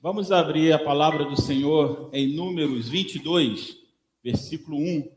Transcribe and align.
Vamos 0.00 0.30
abrir 0.30 0.72
a 0.72 0.78
palavra 0.78 1.24
do 1.24 1.34
Senhor 1.34 2.08
em 2.12 2.32
Números 2.32 2.88
22, 2.88 3.76
versículo 4.22 4.76
1. 4.78 5.10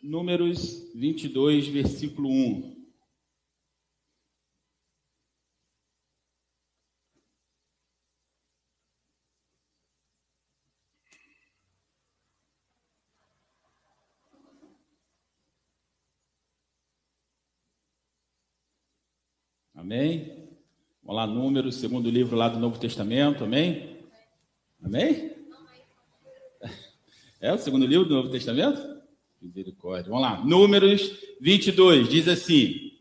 Números 0.00 0.88
22, 0.94 1.66
versículo 1.66 2.28
1. 2.28 2.76
Amém? 19.74 20.39
Vamos 21.10 21.26
lá, 21.26 21.26
Números, 21.26 21.74
segundo 21.74 22.08
livro 22.08 22.36
lá 22.36 22.48
do 22.48 22.60
Novo 22.60 22.78
Testamento, 22.78 23.42
amém? 23.42 23.96
Amém? 24.80 25.32
É 27.40 27.52
o 27.52 27.58
segundo 27.58 27.84
livro 27.84 28.06
do 28.06 28.14
Novo 28.14 28.28
Testamento? 28.28 28.80
Misericórdia. 29.42 30.08
Vamos 30.08 30.22
lá, 30.22 30.44
Números 30.44 31.10
22, 31.40 32.08
diz 32.08 32.28
assim: 32.28 32.92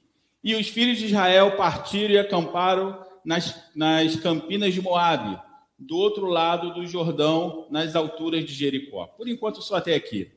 E 0.43 0.55
os 0.55 0.67
filhos 0.69 0.97
de 0.97 1.05
Israel 1.05 1.55
partiram 1.55 2.15
e 2.15 2.17
acamparam 2.17 2.99
nas, 3.23 3.55
nas 3.75 4.15
campinas 4.15 4.73
de 4.73 4.81
Moabe, 4.81 5.39
do 5.77 5.95
outro 5.95 6.25
lado 6.25 6.73
do 6.73 6.87
Jordão, 6.87 7.67
nas 7.69 7.95
alturas 7.95 8.43
de 8.43 8.55
Jericó. 8.55 9.05
Por 9.05 9.27
enquanto, 9.27 9.61
só 9.61 9.75
até 9.75 9.93
aqui. 9.93 10.31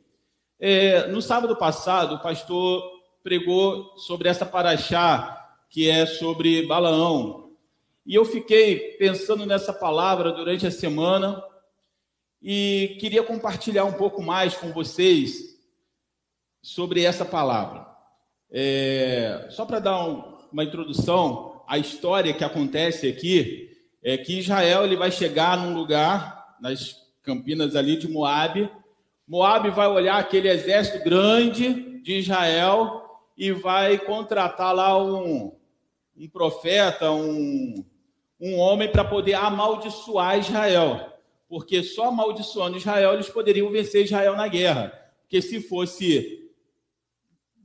É, 0.61 1.07
no 1.07 1.23
sábado 1.23 1.57
passado, 1.57 2.16
o 2.16 2.23
pastor 2.23 2.83
pregou 3.25 3.97
sobre 3.97 4.29
essa 4.29 4.45
paraxá, 4.45 5.57
que 5.71 5.89
é 5.89 6.05
sobre 6.05 6.66
Balaão, 6.66 7.41
e 8.05 8.15
eu 8.15 8.24
fiquei 8.24 8.97
pensando 8.97 9.47
nessa 9.47 9.73
palavra 9.73 10.33
durante 10.33 10.66
a 10.66 10.70
semana 10.70 11.43
e 12.43 12.96
queria 13.01 13.23
compartilhar 13.23 13.85
um 13.85 13.93
pouco 13.93 14.21
mais 14.21 14.57
com 14.57 14.73
vocês 14.73 15.57
sobre 16.60 17.04
essa 17.04 17.24
palavra. 17.24 17.87
É, 18.51 19.46
só 19.51 19.65
para 19.65 19.79
dar 19.79 20.04
um, 20.04 20.37
uma 20.52 20.65
introdução, 20.65 21.62
a 21.68 21.79
história 21.79 22.35
que 22.35 22.45
acontece 22.45 23.09
aqui 23.09 23.71
é 24.02 24.18
que 24.18 24.40
Israel 24.40 24.84
ele 24.84 24.96
vai 24.96 25.12
chegar 25.12 25.57
num 25.57 25.73
lugar, 25.73 26.57
nas 26.60 26.96
campinas 27.23 27.77
ali 27.77 27.96
de 27.96 28.09
Moabe. 28.09 28.68
Moabe 29.29 29.71
vai 29.71 29.87
olhar 29.87 30.18
aquele 30.18 30.49
exército 30.49 31.05
grande 31.05 32.02
de 32.02 32.18
Israel 32.18 33.02
e 33.37 33.52
vai 33.52 33.96
contratar 33.96 34.74
lá 34.74 35.01
um, 35.01 35.57
um 36.16 36.29
profeta, 36.29 37.12
um, 37.12 37.84
um 38.43 38.59
homem 38.59 38.90
para 38.90 39.04
poder 39.04 39.35
amaldiçoar 39.35 40.37
Israel, 40.37 41.12
porque 41.48 41.85
só 41.85 42.09
amaldiçoando 42.09 42.76
Israel 42.76 43.15
eles 43.15 43.29
poderiam 43.29 43.71
vencer 43.71 44.04
Israel 44.04 44.34
na 44.34 44.49
guerra. 44.49 44.93
Porque 45.23 45.40
se 45.40 45.60
fosse 45.60 46.51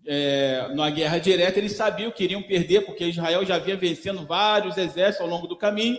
é, 0.05 0.67
numa 0.69 0.91
guerra 0.91 1.17
direta, 1.17 1.57
eles 1.57 1.71
sabiam 1.71 2.11
que 2.11 2.23
iriam 2.23 2.43
perder, 2.43 2.85
porque 2.85 3.05
Israel 3.05 3.43
já 3.43 3.57
vinha 3.57 3.75
vencendo 3.75 4.23
vários 4.27 4.77
exércitos 4.77 5.21
ao 5.21 5.27
longo 5.27 5.47
do 5.47 5.57
caminho, 5.57 5.97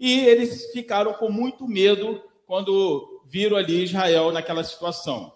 e 0.00 0.20
eles 0.20 0.72
ficaram 0.72 1.12
com 1.12 1.30
muito 1.30 1.68
medo 1.68 2.22
quando 2.46 3.22
viram 3.26 3.58
ali 3.58 3.84
Israel 3.84 4.32
naquela 4.32 4.64
situação. 4.64 5.32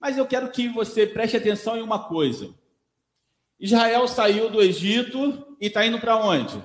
Mas 0.00 0.16
eu 0.16 0.26
quero 0.26 0.50
que 0.50 0.66
você 0.68 1.06
preste 1.06 1.36
atenção 1.36 1.76
em 1.76 1.82
uma 1.82 2.08
coisa. 2.08 2.54
Israel 3.60 4.08
saiu 4.08 4.48
do 4.48 4.62
Egito 4.62 5.56
e 5.60 5.66
está 5.66 5.84
indo 5.84 5.98
para 5.98 6.16
onde? 6.16 6.62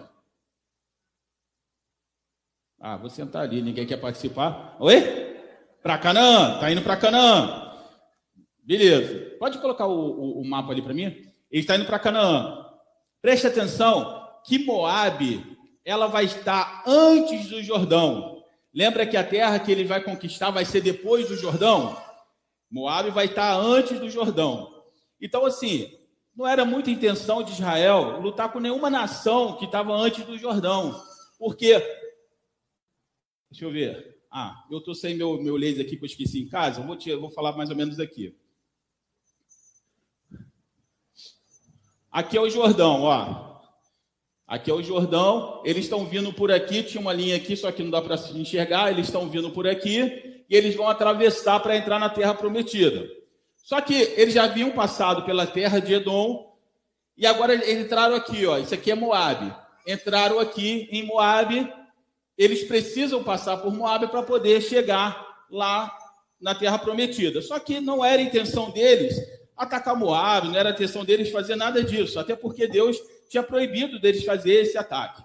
Ah, 2.86 2.98
vou 2.98 3.10
sentar 3.10 3.44
ali, 3.44 3.62
ninguém 3.62 3.88
quer 3.88 3.96
participar. 3.96 4.76
Oi? 4.78 5.38
Para 5.82 5.98
Canaã, 5.98 6.60
tá 6.60 6.70
indo 6.70 6.82
para 6.82 6.98
Canaã. 6.98 7.72
Beleza. 8.62 9.38
Pode 9.40 9.58
colocar 9.60 9.88
o, 9.88 9.94
o, 9.94 10.42
o 10.42 10.46
mapa 10.46 10.74
ali 10.74 10.82
para 10.82 10.94
mim? 10.94 11.06
Ele 11.06 11.62
está 11.62 11.78
indo 11.78 11.86
para 11.86 11.98
Canaã. 11.98 12.66
Preste 13.22 13.48
atenção 13.48 14.28
que 14.46 14.60
Moabe, 14.66 15.58
ela 15.86 16.08
vai 16.08 16.26
estar 16.26 16.84
antes 16.86 17.48
do 17.48 17.64
Jordão. 17.64 18.44
Lembra 18.74 19.08
que 19.08 19.16
a 19.16 19.24
terra 19.24 19.58
que 19.60 19.72
ele 19.72 19.86
vai 19.86 20.04
conquistar 20.04 20.50
vai 20.50 20.66
ser 20.66 20.82
depois 20.82 21.30
do 21.30 21.38
Jordão? 21.38 21.96
Moabe 22.70 23.12
vai 23.12 23.28
estar 23.28 23.56
antes 23.56 23.98
do 23.98 24.10
Jordão. 24.10 24.84
Então, 25.22 25.46
assim, 25.46 25.90
não 26.36 26.46
era 26.46 26.66
muita 26.66 26.92
intenção 26.92 27.44
de 27.44 27.54
Israel 27.54 28.20
lutar 28.20 28.52
com 28.52 28.60
nenhuma 28.60 28.90
nação 28.90 29.56
que 29.56 29.64
estava 29.64 29.94
antes 29.94 30.26
do 30.26 30.38
Jordão. 30.38 31.02
Porque 31.40 31.82
Deixa 33.54 33.66
eu 33.66 33.72
ver. 33.72 34.18
Ah, 34.32 34.66
eu 34.72 34.80
estou 34.80 34.96
sem 34.96 35.14
meu, 35.14 35.40
meu 35.40 35.56
laser 35.56 35.86
aqui 35.86 35.96
que 35.96 36.04
eu 36.04 36.08
esqueci 36.08 36.42
em 36.42 36.48
casa. 36.48 36.82
Eu 36.82 36.88
vou, 36.88 36.96
te, 36.96 37.12
eu 37.12 37.22
vou 37.22 37.30
falar 37.30 37.52
mais 37.56 37.70
ou 37.70 37.76
menos 37.76 38.00
aqui. 38.00 38.36
Aqui 42.12 42.36
é 42.36 42.42
o 42.42 42.50
Jordão, 42.50 43.04
ó. 43.04 43.62
Aqui 44.48 44.72
é 44.72 44.74
o 44.74 44.82
Jordão. 44.82 45.62
Eles 45.64 45.84
estão 45.84 46.04
vindo 46.04 46.34
por 46.34 46.52
aqui. 46.52 46.82
Tinha 46.82 47.00
uma 47.00 47.14
linha 47.14 47.36
aqui, 47.36 47.56
só 47.56 47.72
que 47.72 47.84
não 47.84 47.92
dá 47.92 48.02
para 48.02 48.16
enxergar. 48.34 48.90
Eles 48.90 49.06
estão 49.06 49.30
vindo 49.30 49.52
por 49.52 49.68
aqui 49.68 50.44
e 50.50 50.56
eles 50.56 50.74
vão 50.74 50.90
atravessar 50.90 51.60
para 51.60 51.78
entrar 51.78 52.00
na 52.00 52.10
Terra 52.10 52.34
Prometida. 52.34 53.08
Só 53.58 53.82
que 53.82 53.94
eles 53.94 54.34
já 54.34 54.46
haviam 54.46 54.72
passado 54.72 55.26
pela 55.26 55.46
terra 55.46 55.78
de 55.78 55.94
Edom 55.94 56.58
e 57.16 57.28
agora 57.28 57.54
eles 57.54 57.70
entraram 57.70 58.16
aqui, 58.16 58.48
ó. 58.48 58.58
Isso 58.58 58.74
aqui 58.74 58.90
é 58.90 58.96
Moabe. 58.96 59.54
Entraram 59.88 60.40
aqui 60.40 60.90
em 60.92 61.04
Moabe 61.04 61.72
eles 62.38 62.64
precisam 62.64 63.24
passar 63.24 63.58
por 63.58 63.74
Moab 63.74 64.08
para 64.08 64.24
poder 64.24 64.62
chegar 64.62 65.46
lá 65.50 65.96
na 66.40 66.56
terra 66.56 66.78
prometida. 66.78 67.42
Só 67.42 67.60
que 67.60 67.80
não 67.80 68.04
era 68.04 68.22
intenção 68.22 68.72
deles 68.72 69.16
atacar 69.56 69.96
Moab, 69.96 70.50
não 70.50 70.58
era 70.58 70.72
intenção 70.72 71.06
deles 71.06 71.32
fazer 71.32 71.56
nada 71.56 71.84
disso, 71.84 72.20
até 72.20 72.36
porque 72.36 72.68
Deus 72.68 72.98
tinha 73.30 73.44
proibido 73.44 74.00
deles 74.00 74.26
fazer 74.26 74.62
esse 74.62 74.78
ataque. 74.78 75.24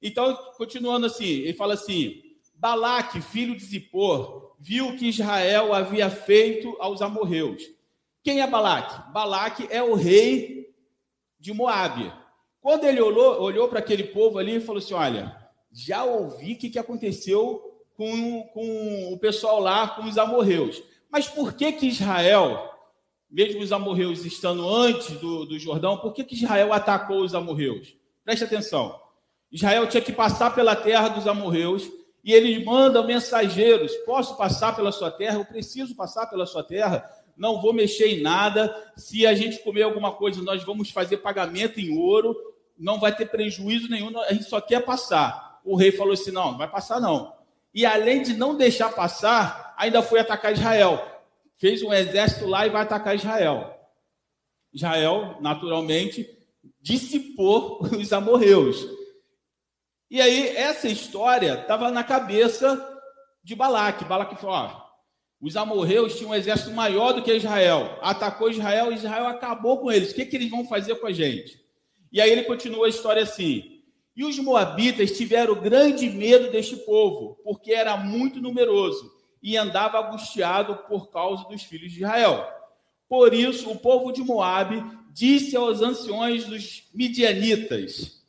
Então, 0.00 0.34
continuando 0.56 1.06
assim, 1.06 1.40
ele 1.40 1.52
fala 1.52 1.74
assim: 1.74 2.22
Balaque, 2.54 3.20
filho 3.20 3.56
de 3.56 3.64
Zippor, 3.64 4.54
viu 4.58 4.96
que 4.96 5.08
Israel 5.08 5.74
havia 5.74 6.08
feito 6.08 6.76
aos 6.80 7.02
amorreus. 7.02 7.62
Quem 8.22 8.40
é 8.40 8.46
Balaque? 8.46 9.12
Balaque 9.12 9.66
é 9.70 9.82
o 9.82 9.94
rei 9.94 10.74
de 11.38 11.52
Moabe. 11.52 12.12
Quando 12.60 12.84
ele 12.84 13.00
olhou, 13.00 13.40
olhou 13.40 13.68
para 13.68 13.78
aquele 13.78 14.04
povo 14.04 14.38
ali 14.38 14.56
e 14.56 14.60
falou 14.60 14.78
assim: 14.78 14.94
Olha, 14.94 15.39
já 15.72 16.04
ouvi 16.04 16.54
o 16.54 16.56
que, 16.56 16.70
que 16.70 16.78
aconteceu 16.78 17.70
com, 17.96 18.42
com 18.54 19.12
o 19.12 19.18
pessoal 19.18 19.60
lá, 19.60 19.88
com 19.88 20.04
os 20.04 20.18
amorreus. 20.18 20.82
Mas 21.10 21.28
por 21.28 21.52
que 21.52 21.72
que 21.72 21.86
Israel, 21.86 22.70
mesmo 23.30 23.60
os 23.60 23.72
amorreus 23.72 24.24
estando 24.24 24.68
antes 24.68 25.10
do, 25.18 25.44
do 25.44 25.58
Jordão, 25.58 25.98
por 25.98 26.12
que 26.12 26.24
que 26.24 26.34
Israel 26.34 26.72
atacou 26.72 27.22
os 27.22 27.34
amorreus? 27.34 27.94
Preste 28.24 28.44
atenção. 28.44 28.98
Israel 29.50 29.86
tinha 29.86 30.00
que 30.00 30.12
passar 30.12 30.54
pela 30.54 30.76
terra 30.76 31.08
dos 31.08 31.26
amorreus 31.26 31.90
e 32.24 32.32
eles 32.32 32.64
mandam 32.64 33.06
mensageiros: 33.06 33.92
posso 34.06 34.36
passar 34.36 34.74
pela 34.74 34.92
sua 34.92 35.10
terra? 35.10 35.38
Eu 35.38 35.44
preciso 35.44 35.94
passar 35.94 36.26
pela 36.26 36.46
sua 36.46 36.62
terra. 36.62 37.08
Não 37.36 37.60
vou 37.60 37.72
mexer 37.72 38.06
em 38.06 38.22
nada. 38.22 38.92
Se 38.96 39.26
a 39.26 39.34
gente 39.34 39.62
comer 39.62 39.82
alguma 39.82 40.12
coisa, 40.12 40.42
nós 40.42 40.62
vamos 40.62 40.90
fazer 40.90 41.18
pagamento 41.18 41.80
em 41.80 41.98
ouro. 41.98 42.36
Não 42.78 43.00
vai 43.00 43.14
ter 43.14 43.26
prejuízo 43.26 43.88
nenhum. 43.88 44.16
A 44.20 44.32
gente 44.32 44.44
só 44.44 44.60
quer 44.60 44.84
passar 44.84 45.49
o 45.64 45.76
rei 45.76 45.92
falou 45.92 46.12
assim: 46.12 46.30
não, 46.30 46.52
não 46.52 46.58
vai 46.58 46.68
passar 46.68 47.00
não. 47.00 47.32
E 47.74 47.86
além 47.86 48.22
de 48.22 48.34
não 48.34 48.56
deixar 48.56 48.90
passar, 48.90 49.74
ainda 49.76 50.02
foi 50.02 50.20
atacar 50.20 50.52
Israel. 50.52 51.06
Fez 51.56 51.82
um 51.82 51.92
exército 51.92 52.46
lá 52.46 52.66
e 52.66 52.70
vai 52.70 52.82
atacar 52.82 53.14
Israel. 53.14 53.76
Israel, 54.72 55.36
naturalmente, 55.40 56.28
dissipou 56.80 57.82
os 57.96 58.12
amorreus. 58.12 58.86
E 60.10 60.20
aí, 60.20 60.56
essa 60.56 60.88
história 60.88 61.60
estava 61.60 61.90
na 61.90 62.02
cabeça 62.02 62.86
de 63.44 63.54
Balaque. 63.54 64.04
Balaque 64.04 64.36
falou: 64.36 64.56
ó, 64.56 64.90
os 65.40 65.56
amorreus 65.56 66.16
tinham 66.16 66.32
um 66.32 66.34
exército 66.34 66.70
maior 66.72 67.12
do 67.12 67.22
que 67.22 67.32
Israel. 67.32 67.98
Atacou 68.02 68.50
Israel 68.50 68.92
Israel 68.92 69.26
acabou 69.26 69.78
com 69.78 69.90
eles. 69.90 70.10
O 70.10 70.14
que, 70.14 70.26
que 70.26 70.36
eles 70.36 70.50
vão 70.50 70.66
fazer 70.66 70.96
com 70.96 71.06
a 71.06 71.12
gente? 71.12 71.64
E 72.12 72.20
aí 72.20 72.30
ele 72.30 72.42
continua 72.44 72.86
a 72.86 72.90
história 72.90 73.22
assim: 73.22 73.69
e 74.16 74.24
os 74.24 74.38
moabitas 74.38 75.16
tiveram 75.16 75.54
grande 75.54 76.08
medo 76.08 76.50
deste 76.50 76.76
povo, 76.76 77.38
porque 77.44 77.72
era 77.72 77.96
muito 77.96 78.40
numeroso 78.40 79.12
e 79.42 79.56
andava 79.56 79.98
angustiado 79.98 80.76
por 80.88 81.10
causa 81.10 81.44
dos 81.48 81.62
filhos 81.62 81.92
de 81.92 82.00
Israel. 82.00 82.46
Por 83.08 83.32
isso, 83.34 83.70
o 83.70 83.78
povo 83.78 84.12
de 84.12 84.22
Moabe 84.22 84.84
disse 85.12 85.56
aos 85.56 85.80
anciões 85.80 86.44
dos 86.44 86.88
midianitas: 86.94 88.20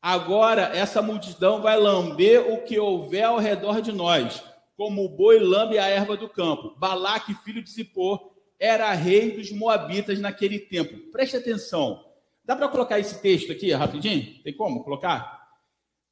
Agora 0.00 0.62
essa 0.74 1.00
multidão 1.00 1.62
vai 1.62 1.78
lamber 1.78 2.52
o 2.52 2.62
que 2.62 2.78
houver 2.78 3.24
ao 3.24 3.38
redor 3.38 3.80
de 3.80 3.92
nós, 3.92 4.42
como 4.76 5.04
o 5.04 5.08
boi 5.08 5.38
lambe 5.38 5.78
a 5.78 5.86
erva 5.86 6.16
do 6.16 6.28
campo. 6.28 6.74
Balaque, 6.76 7.34
filho 7.44 7.62
de 7.62 7.70
Zippor, 7.70 8.32
era 8.58 8.92
rei 8.92 9.32
dos 9.32 9.50
moabitas 9.50 10.20
naquele 10.20 10.58
tempo. 10.58 11.10
Preste 11.10 11.36
atenção. 11.36 12.11
Dá 12.44 12.56
para 12.56 12.68
colocar 12.68 12.98
esse 12.98 13.20
texto 13.22 13.52
aqui 13.52 13.72
rapidinho? 13.72 14.42
Tem 14.42 14.52
como 14.52 14.82
colocar? 14.82 15.42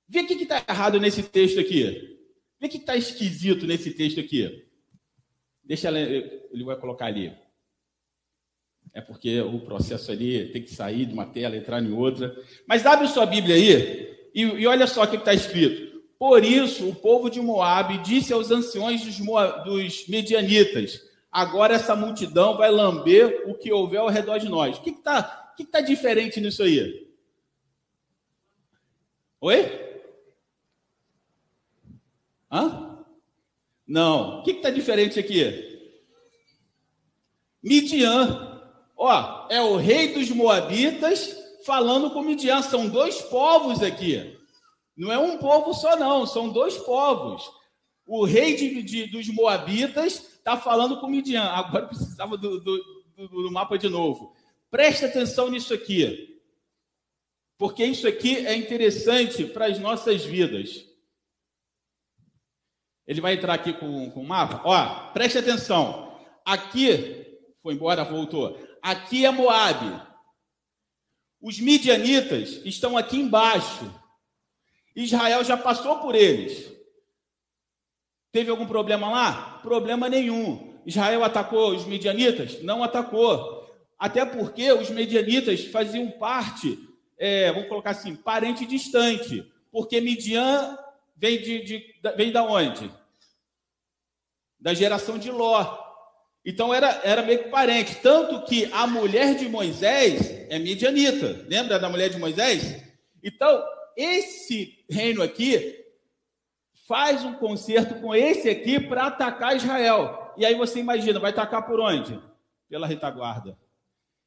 Vê 0.08 0.20
o 0.20 0.26
que 0.26 0.34
está 0.34 0.64
errado 0.68 1.00
nesse 1.00 1.22
texto 1.22 1.58
aqui. 1.60 2.18
Vê 2.60 2.66
o 2.66 2.70
que 2.70 2.76
está 2.76 2.96
esquisito 2.96 3.66
nesse 3.66 3.92
texto 3.92 4.20
aqui. 4.20 4.66
Deixa 5.64 5.88
ele, 5.88 6.42
ele 6.52 6.64
vai 6.64 6.76
colocar 6.76 7.06
ali. 7.06 7.32
É 8.92 9.00
porque 9.00 9.40
o 9.40 9.60
processo 9.60 10.10
ali 10.10 10.50
tem 10.50 10.62
que 10.62 10.74
sair 10.74 11.06
de 11.06 11.12
uma 11.12 11.26
tela, 11.26 11.56
entrar 11.56 11.82
em 11.82 11.92
outra. 11.92 12.34
Mas 12.66 12.84
abre 12.86 13.06
sua 13.08 13.24
Bíblia 13.24 13.54
aí 13.54 14.30
e, 14.34 14.42
e 14.42 14.66
olha 14.66 14.86
só 14.86 15.04
o 15.04 15.06
que 15.06 15.16
está 15.16 15.32
escrito. 15.32 16.00
Por 16.18 16.44
isso, 16.44 16.88
o 16.88 16.94
povo 16.94 17.30
de 17.30 17.40
Moabe 17.40 17.98
disse 17.98 18.32
aos 18.32 18.50
anciões 18.50 19.04
dos, 19.04 19.20
Moab, 19.20 19.64
dos 19.64 20.06
medianitas: 20.08 21.00
agora 21.30 21.74
essa 21.74 21.94
multidão 21.94 22.56
vai 22.56 22.70
lamber 22.70 23.44
o 23.48 23.54
que 23.54 23.72
houver 23.72 24.00
ao 24.00 24.08
redor 24.08 24.38
de 24.38 24.48
nós. 24.48 24.76
O 24.76 24.82
que 24.82 24.90
está 24.90 25.39
que 25.60 25.64
que 25.66 25.72
tá 25.72 25.80
diferente 25.80 26.40
nisso 26.40 26.62
aí? 26.62 27.06
Oi? 29.40 30.02
Hã? 32.50 33.04
Não. 33.86 34.40
O 34.40 34.42
que 34.42 34.52
está 34.52 34.70
diferente 34.70 35.18
aqui? 35.18 35.68
Midian. 37.62 38.48
Ó, 38.96 39.48
é 39.50 39.60
o 39.60 39.76
rei 39.76 40.14
dos 40.14 40.30
Moabitas 40.30 41.36
falando 41.66 42.10
com 42.10 42.22
Midian. 42.22 42.62
São 42.62 42.88
dois 42.88 43.20
povos 43.22 43.82
aqui. 43.82 44.38
Não 44.96 45.12
é 45.12 45.18
um 45.18 45.38
povo 45.38 45.74
só, 45.74 45.96
não. 45.96 46.26
São 46.26 46.48
dois 46.50 46.76
povos. 46.78 47.50
O 48.06 48.24
rei 48.24 48.56
de, 48.56 48.82
de, 48.82 49.06
dos 49.06 49.28
Moabitas 49.28 50.36
está 50.38 50.56
falando 50.56 51.00
com 51.00 51.06
Midian. 51.06 51.44
Agora 51.44 51.86
precisava 51.86 52.36
do, 52.36 52.60
do, 52.60 52.78
do, 53.16 53.28
do 53.28 53.52
mapa 53.52 53.78
de 53.78 53.88
novo. 53.88 54.34
Preste 54.70 55.04
atenção 55.04 55.50
nisso 55.50 55.74
aqui. 55.74 56.40
Porque 57.58 57.84
isso 57.84 58.08
aqui 58.08 58.46
é 58.46 58.54
interessante 58.54 59.44
para 59.44 59.66
as 59.66 59.78
nossas 59.78 60.24
vidas. 60.24 60.86
Ele 63.06 63.20
vai 63.20 63.34
entrar 63.34 63.54
aqui 63.54 63.72
com, 63.72 64.10
com 64.12 64.20
o 64.20 64.26
mapa. 64.26 64.62
Ó, 64.64 65.10
preste 65.12 65.36
atenção. 65.36 66.16
Aqui, 66.44 67.38
foi 67.62 67.74
embora, 67.74 68.04
voltou. 68.04 68.58
Aqui 68.80 69.26
é 69.26 69.30
Moabe. 69.30 70.00
Os 71.40 71.58
midianitas 71.58 72.64
estão 72.64 72.96
aqui 72.96 73.18
embaixo. 73.18 73.92
Israel 74.94 75.42
já 75.44 75.56
passou 75.56 75.98
por 75.98 76.14
eles. 76.14 76.70
Teve 78.32 78.50
algum 78.50 78.66
problema 78.66 79.10
lá? 79.10 79.58
Problema 79.62 80.08
nenhum. 80.08 80.80
Israel 80.86 81.24
atacou 81.24 81.74
os 81.74 81.84
midianitas? 81.84 82.62
Não 82.62 82.82
atacou. 82.82 83.59
Até 84.00 84.24
porque 84.24 84.72
os 84.72 84.90
medianitas 84.90 85.66
faziam 85.66 86.10
parte, 86.10 86.76
é, 87.16 87.52
vamos 87.52 87.68
colocar 87.68 87.90
assim, 87.90 88.16
parente 88.16 88.66
distante. 88.66 89.46
Porque 89.70 90.00
Midian 90.00 90.76
vem 91.16 91.40
de, 91.40 91.62
de, 91.62 91.94
vem 92.16 92.32
da 92.32 92.42
onde? 92.42 92.90
da 94.60 94.74
geração 94.74 95.18
de 95.18 95.30
Ló. 95.30 95.78
Então 96.44 96.72
era, 96.72 97.00
era 97.02 97.22
meio 97.22 97.44
que 97.44 97.48
parente. 97.48 97.96
Tanto 97.96 98.44
que 98.44 98.70
a 98.72 98.86
mulher 98.86 99.34
de 99.34 99.48
Moisés 99.48 100.30
é 100.50 100.58
midianita. 100.58 101.44
Lembra 101.48 101.78
da 101.78 101.88
mulher 101.88 102.10
de 102.10 102.18
Moisés? 102.18 102.82
Então, 103.22 103.62
esse 103.96 104.84
reino 104.88 105.22
aqui 105.22 105.78
faz 106.86 107.24
um 107.24 107.34
concerto 107.34 107.94
com 108.00 108.14
esse 108.14 108.48
aqui 108.48 108.80
para 108.80 109.06
atacar 109.06 109.56
Israel. 109.56 110.32
E 110.36 110.44
aí 110.44 110.54
você 110.54 110.80
imagina, 110.80 111.20
vai 111.20 111.30
atacar 111.30 111.66
por 111.66 111.80
onde? 111.80 112.18
Pela 112.68 112.86
retaguarda. 112.86 113.56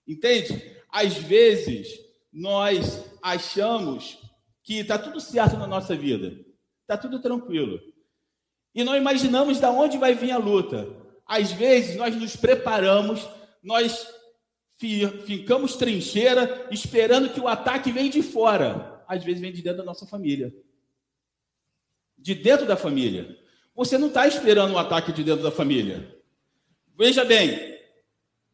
Entende? 0.07 0.77
Às 0.89 1.15
vezes 1.15 1.99
nós 2.31 3.03
achamos 3.21 4.19
que 4.63 4.79
está 4.79 4.97
tudo 4.97 5.19
certo 5.19 5.57
na 5.57 5.67
nossa 5.67 5.95
vida, 5.95 6.33
está 6.81 6.97
tudo 6.97 7.21
tranquilo. 7.21 7.79
E 8.73 8.83
não 8.83 8.95
imaginamos 8.95 9.59
de 9.59 9.65
onde 9.65 9.97
vai 9.97 10.15
vir 10.15 10.31
a 10.31 10.37
luta. 10.37 10.87
Às 11.25 11.51
vezes 11.51 11.95
nós 11.95 12.15
nos 12.15 12.35
preparamos, 12.35 13.27
nós 13.61 14.07
ficamos 14.77 15.75
trincheira 15.75 16.67
esperando 16.71 17.29
que 17.29 17.39
o 17.39 17.47
ataque 17.47 17.91
venha 17.91 18.09
de 18.09 18.21
fora. 18.21 19.03
Às 19.07 19.23
vezes 19.23 19.41
vem 19.41 19.53
de 19.53 19.61
dentro 19.61 19.79
da 19.79 19.85
nossa 19.85 20.05
família. 20.05 20.53
De 22.17 22.33
dentro 22.33 22.65
da 22.65 22.75
família. 22.75 23.37
Você 23.75 23.97
não 23.97 24.07
está 24.07 24.27
esperando 24.27 24.73
um 24.73 24.77
ataque 24.77 25.11
de 25.11 25.23
dentro 25.23 25.43
da 25.43 25.51
família. 25.51 26.15
Veja 26.97 27.23
bem, 27.23 27.72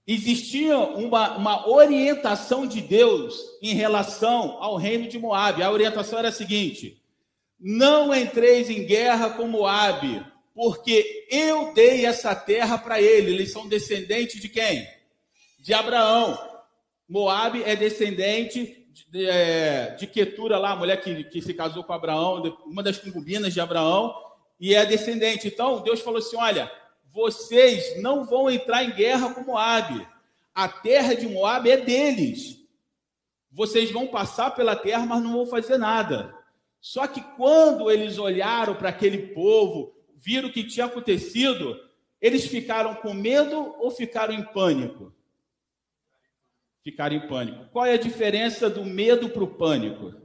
existia 0.08 0.78
uma, 0.78 1.38
uma 1.38 1.70
orientação 1.70 2.66
de 2.66 2.82
Deus 2.82 3.40
em 3.62 3.74
relação 3.74 4.58
ao 4.62 4.76
reino 4.76 5.08
de 5.08 5.20
Moab. 5.20 5.62
A 5.62 5.72
orientação 5.72 6.20
era 6.20 6.30
a 6.30 6.34
seguinte: 6.34 7.02
não 7.60 8.14
entreis 8.14 8.70
em 8.70 8.86
guerra 8.86 9.32
com 9.32 9.48
Moabe, 9.48 10.26
porque 10.56 11.28
eu 11.30 11.74
dei 11.74 12.06
essa 12.06 12.34
terra 12.34 12.78
para 12.78 13.02
ele. 13.02 13.32
Eles 13.32 13.52
são 13.52 13.68
descendentes 13.68 14.42
de 14.42 14.50
quem? 14.50 14.88
De 15.60 15.74
Abraão. 15.74 16.38
Moabe 17.08 17.64
é 17.64 17.76
descendente 17.76 18.88
de, 19.10 19.26
é, 19.26 19.96
de 19.96 20.08
Ketura 20.08 20.58
lá, 20.58 20.72
a 20.72 20.76
mulher 20.76 21.02
que, 21.02 21.24
que 21.24 21.42
se 21.42 21.54
casou 21.54 21.84
com 21.84 21.94
Abraão, 21.94 22.58
uma 22.66 22.84
das 22.84 22.98
concubinas 22.98 23.54
de 23.54 23.60
Abraão, 23.60 24.14
e 24.60 24.76
é 24.76 24.86
descendente. 24.86 25.48
Então, 25.48 25.82
Deus 25.82 26.02
falou 26.02 26.20
assim: 26.20 26.38
olha, 26.38 26.72
vocês 27.20 28.02
não 28.02 28.24
vão 28.24 28.50
entrar 28.50 28.82
em 28.82 28.92
guerra 28.92 29.34
com 29.34 29.42
Moabe. 29.42 30.08
A 30.56 30.70
terra 30.70 31.14
de 31.14 31.28
Moabe 31.28 31.70
é 31.70 31.76
deles. 31.76 32.66
Vocês 33.52 33.92
vão 33.92 34.08
passar 34.08 34.52
pela 34.52 34.74
terra, 34.74 35.06
mas 35.06 35.22
não 35.22 35.34
vão 35.34 35.46
fazer 35.46 35.78
nada. 35.78 36.34
Só 36.80 37.06
que 37.08 37.22
quando 37.36 37.92
eles 37.92 38.18
olharam 38.18 38.74
para 38.74 38.88
aquele 38.88 39.34
povo, 39.34 39.94
viram 40.16 40.48
o 40.48 40.52
que 40.52 40.64
tinha 40.64 40.86
acontecido, 40.86 41.78
eles 42.22 42.48
ficaram 42.48 42.96
com 42.96 43.14
medo 43.14 43.76
ou 43.80 43.92
ficaram 43.92 44.34
em 44.34 44.44
pânico? 44.44 45.14
Ficaram 46.82 47.18
em 47.18 47.28
pânico. 47.28 47.66
Qual 47.74 47.86
é 47.86 47.96
a 47.96 47.98
diferença 47.98 48.70
do 48.70 48.86
medo 48.86 49.30
para 49.30 49.44
o 49.44 49.56
pânico? 49.56 50.16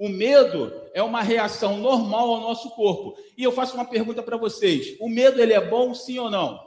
O 0.00 0.08
medo 0.08 0.72
é 0.94 1.02
uma 1.02 1.20
reação 1.20 1.76
normal 1.76 2.30
ao 2.30 2.40
nosso 2.40 2.70
corpo. 2.70 3.18
E 3.36 3.44
eu 3.44 3.52
faço 3.52 3.74
uma 3.74 3.84
pergunta 3.84 4.22
para 4.22 4.38
vocês: 4.38 4.96
o 4.98 5.10
medo 5.10 5.42
ele 5.42 5.52
é 5.52 5.60
bom, 5.60 5.94
sim 5.94 6.18
ou 6.18 6.30
não? 6.30 6.58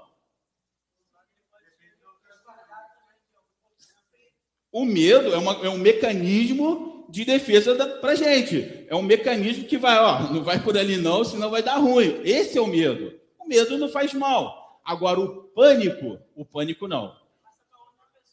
O 4.72 4.86
medo 4.86 5.34
é, 5.34 5.38
uma, 5.40 5.66
é 5.66 5.70
um 5.70 5.80
mecanismo 5.80 7.08
de 7.10 7.26
defesa 7.26 7.76
para 8.00 8.14
gente. 8.14 8.86
É 8.88 8.96
um 8.96 9.02
mecanismo 9.02 9.66
que 9.66 9.80
vai, 9.80 9.98
ó, 9.98 10.32
não 10.32 10.44
vai 10.44 10.62
por 10.62 10.78
ali 10.78 10.98
não, 10.98 11.24
senão 11.24 11.50
vai 11.50 11.64
dar 11.64 11.78
ruim. 11.78 12.22
Esse 12.24 12.60
é 12.60 12.62
o 12.62 12.68
medo. 12.68 13.20
O 13.40 13.48
medo 13.48 13.80
não 13.80 13.90
faz 13.90 14.14
mal. 14.14 14.80
Agora, 14.86 15.20
o 15.20 15.44
pânico, 15.46 16.20
o 16.36 16.46
pânico 16.46 16.88
não. 16.88 17.16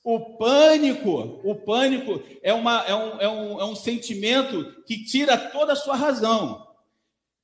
O 0.02 0.36
pânico, 0.38 1.40
o 1.44 1.54
pânico 1.54 2.22
é, 2.42 2.54
uma, 2.54 2.82
é, 2.86 2.94
um, 2.94 3.20
é, 3.20 3.28
um, 3.28 3.60
é 3.60 3.64
um 3.64 3.76
sentimento 3.76 4.82
que 4.86 5.04
tira 5.04 5.36
toda 5.36 5.74
a 5.74 5.76
sua 5.76 5.94
razão. 5.94 6.66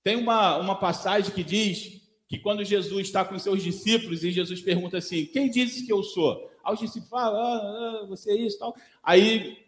Tem 0.03 0.17
uma, 0.17 0.57
uma 0.57 0.75
passagem 0.75 1.33
que 1.33 1.45
diz 1.45 2.01
que 2.29 2.39
quando 2.39 2.65
Jesus 2.65 3.07
está 3.07 3.25
com 3.25 3.39
seus 3.39 3.63
discípulos 3.63 4.25
e 4.25 4.31
Jesus 4.31 4.61
pergunta 4.63 4.99
assim: 4.99 5.27
Quem 5.27 5.51
disse 5.51 5.85
que 5.85 5.93
eu 5.93 6.03
sou? 6.03 6.51
Aí 6.65 6.75
os 6.75 6.81
discípulos 6.81 7.11
falam: 7.11 7.41
ah, 7.41 8.01
ah, 8.03 8.07
Você 8.09 8.31
é 8.31 8.37
isso 8.37 8.59
tal. 8.59 8.75
Aí 9.03 9.59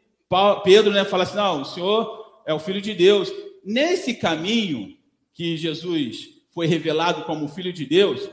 Pedro 0.65 0.93
né, 0.93 1.05
fala 1.05 1.25
assim: 1.25 1.37
não, 1.37 1.63
o 1.63 1.65
Senhor 1.65 2.43
é 2.47 2.55
o 2.55 2.59
Filho 2.59 2.81
de 2.81 2.95
Deus. 2.95 3.33
Nesse 3.65 4.15
caminho 4.15 4.97
que 5.35 5.57
Jesus 5.57 6.31
foi 6.51 6.67
revelado 6.67 7.25
como 7.25 7.49
Filho 7.49 7.73
de 7.73 7.85
Deus, 7.85 8.29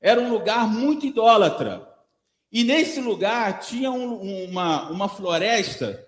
era 0.00 0.20
um 0.20 0.30
lugar 0.30 0.66
muito 0.66 1.06
idólatra. 1.06 1.89
E 2.52 2.64
nesse 2.64 3.00
lugar 3.00 3.60
tinha 3.60 3.90
um, 3.90 4.44
uma, 4.44 4.90
uma 4.90 5.08
floresta, 5.08 6.04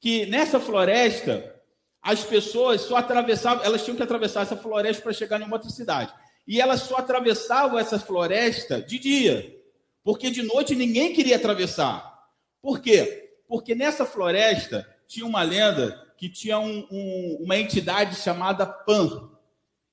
que 0.00 0.26
nessa 0.26 0.60
floresta 0.60 1.54
as 2.02 2.22
pessoas 2.22 2.82
só 2.82 2.96
atravessavam, 2.96 3.64
elas 3.64 3.82
tinham 3.82 3.96
que 3.96 4.02
atravessar 4.02 4.42
essa 4.42 4.56
floresta 4.56 5.02
para 5.02 5.12
chegar 5.12 5.40
em 5.40 5.44
uma 5.44 5.56
outra 5.56 5.70
cidade. 5.70 6.12
E 6.46 6.60
elas 6.60 6.82
só 6.82 6.96
atravessavam 6.98 7.78
essa 7.78 7.98
floresta 7.98 8.80
de 8.80 8.98
dia, 8.98 9.56
porque 10.04 10.30
de 10.30 10.42
noite 10.42 10.74
ninguém 10.74 11.12
queria 11.12 11.36
atravessar. 11.36 12.28
Por 12.62 12.80
quê? 12.80 13.32
Porque 13.48 13.74
nessa 13.74 14.04
floresta 14.04 14.86
tinha 15.08 15.26
uma 15.26 15.42
lenda 15.42 16.06
que 16.16 16.28
tinha 16.28 16.58
um, 16.58 16.86
um, 16.90 17.38
uma 17.40 17.56
entidade 17.56 18.16
chamada 18.16 18.66
Pan. 18.66 19.30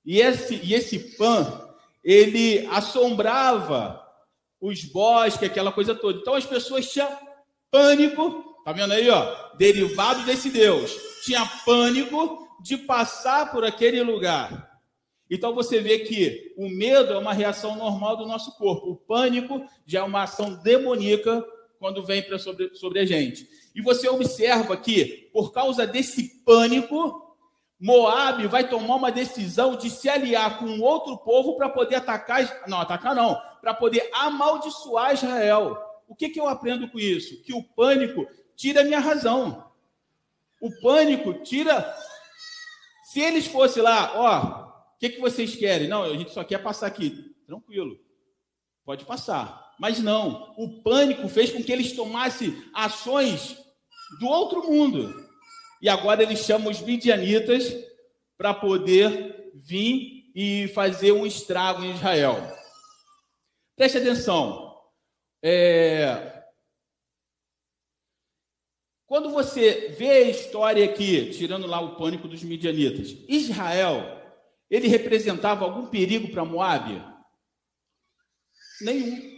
E 0.05 0.19
esse, 0.19 0.55
e 0.63 0.73
esse 0.73 0.99
Pan, 1.17 1.69
ele 2.03 2.67
assombrava 2.67 4.02
os 4.63 4.85
bosques, 4.85 5.43
aquela 5.43 5.73
coisa 5.73 5.93
toda. 5.93 6.19
Então 6.19 6.35
as 6.35 6.45
pessoas 6.45 6.89
tinham 6.89 7.09
pânico, 7.69 8.55
tá 8.63 8.71
vendo 8.71 8.93
aí, 8.93 9.09
ó? 9.09 9.55
Derivado 9.57 10.23
desse 10.23 10.49
Deus. 10.49 10.95
Tinha 11.25 11.45
pânico 11.65 12.47
de 12.61 12.77
passar 12.77 13.51
por 13.51 13.65
aquele 13.65 14.01
lugar. 14.01 14.71
Então 15.29 15.53
você 15.53 15.81
vê 15.81 15.99
que 15.99 16.53
o 16.55 16.69
medo 16.69 17.11
é 17.11 17.17
uma 17.17 17.33
reação 17.33 17.75
normal 17.75 18.15
do 18.15 18.25
nosso 18.25 18.55
corpo. 18.57 18.91
O 18.91 18.95
pânico 18.95 19.65
já 19.85 19.99
é 19.99 20.03
uma 20.03 20.23
ação 20.23 20.55
demoníaca 20.63 21.45
quando 21.77 22.01
vem 22.05 22.21
para 22.21 22.39
sobre, 22.39 22.73
sobre 22.73 22.99
a 22.99 23.05
gente. 23.05 23.45
E 23.75 23.81
você 23.81 24.07
observa 24.07 24.77
que, 24.77 25.29
por 25.33 25.51
causa 25.51 25.85
desse 25.85 26.41
pânico, 26.45 27.22
Moabe 27.79 28.47
vai 28.47 28.67
tomar 28.67 28.95
uma 28.95 29.11
decisão 29.11 29.75
de 29.75 29.89
se 29.89 30.07
aliar 30.07 30.59
com 30.59 30.79
outro 30.79 31.17
povo 31.17 31.57
para 31.57 31.69
poder 31.69 31.95
atacar, 31.95 32.63
não, 32.67 32.79
atacar 32.79 33.15
não, 33.15 33.39
para 33.61 33.73
poder 33.73 34.09
amaldiçoar 34.13 35.13
Israel. 35.13 35.77
O 36.07 36.15
que, 36.15 36.29
que 36.29 36.39
eu 36.39 36.47
aprendo 36.47 36.89
com 36.89 36.99
isso? 36.99 37.41
Que 37.43 37.53
o 37.53 37.63
pânico 37.63 38.25
tira 38.55 38.83
minha 38.83 38.99
razão. 38.99 39.69
O 40.61 40.71
pânico 40.81 41.33
tira. 41.43 41.93
Se 43.11 43.19
eles 43.19 43.47
fossem 43.47 43.83
lá, 43.83 44.13
ó, 44.15 44.95
o 44.95 44.99
que, 44.99 45.09
que 45.09 45.19
vocês 45.19 45.55
querem? 45.55 45.87
Não, 45.87 46.03
a 46.03 46.15
gente 46.15 46.31
só 46.31 46.43
quer 46.43 46.59
passar 46.59 46.87
aqui. 46.87 47.35
Tranquilo. 47.45 47.99
Pode 48.85 49.05
passar. 49.05 49.73
Mas 49.79 49.99
não. 49.99 50.53
O 50.57 50.81
pânico 50.81 51.27
fez 51.27 51.51
com 51.51 51.63
que 51.63 51.71
eles 51.71 51.93
tomassem 51.93 52.63
ações 52.73 53.57
do 54.19 54.27
outro 54.27 54.63
mundo. 54.63 55.13
E 55.83 55.89
agora 55.89 56.23
eles 56.23 56.39
chamam 56.39 56.71
os 56.71 56.79
midianitas 56.79 57.75
para 58.37 58.53
poder 58.53 59.51
vir 59.53 60.31
e 60.33 60.69
fazer 60.69 61.11
um 61.11 61.25
estrago 61.25 61.83
em 61.83 61.91
Israel. 61.91 62.37
Preste 63.75 63.97
atenção. 63.97 64.79
É... 65.43 66.41
Quando 69.05 69.29
você 69.29 69.89
vê 69.89 70.09
a 70.09 70.29
história 70.29 70.85
aqui, 70.85 71.31
tirando 71.31 71.67
lá 71.67 71.81
o 71.81 71.97
pânico 71.97 72.29
dos 72.29 72.43
midianitas, 72.43 73.17
Israel, 73.27 74.21
ele 74.69 74.87
representava 74.87 75.65
algum 75.65 75.87
perigo 75.87 76.29
para 76.29 76.45
Moab? 76.45 77.03
Nenhum. 78.79 79.33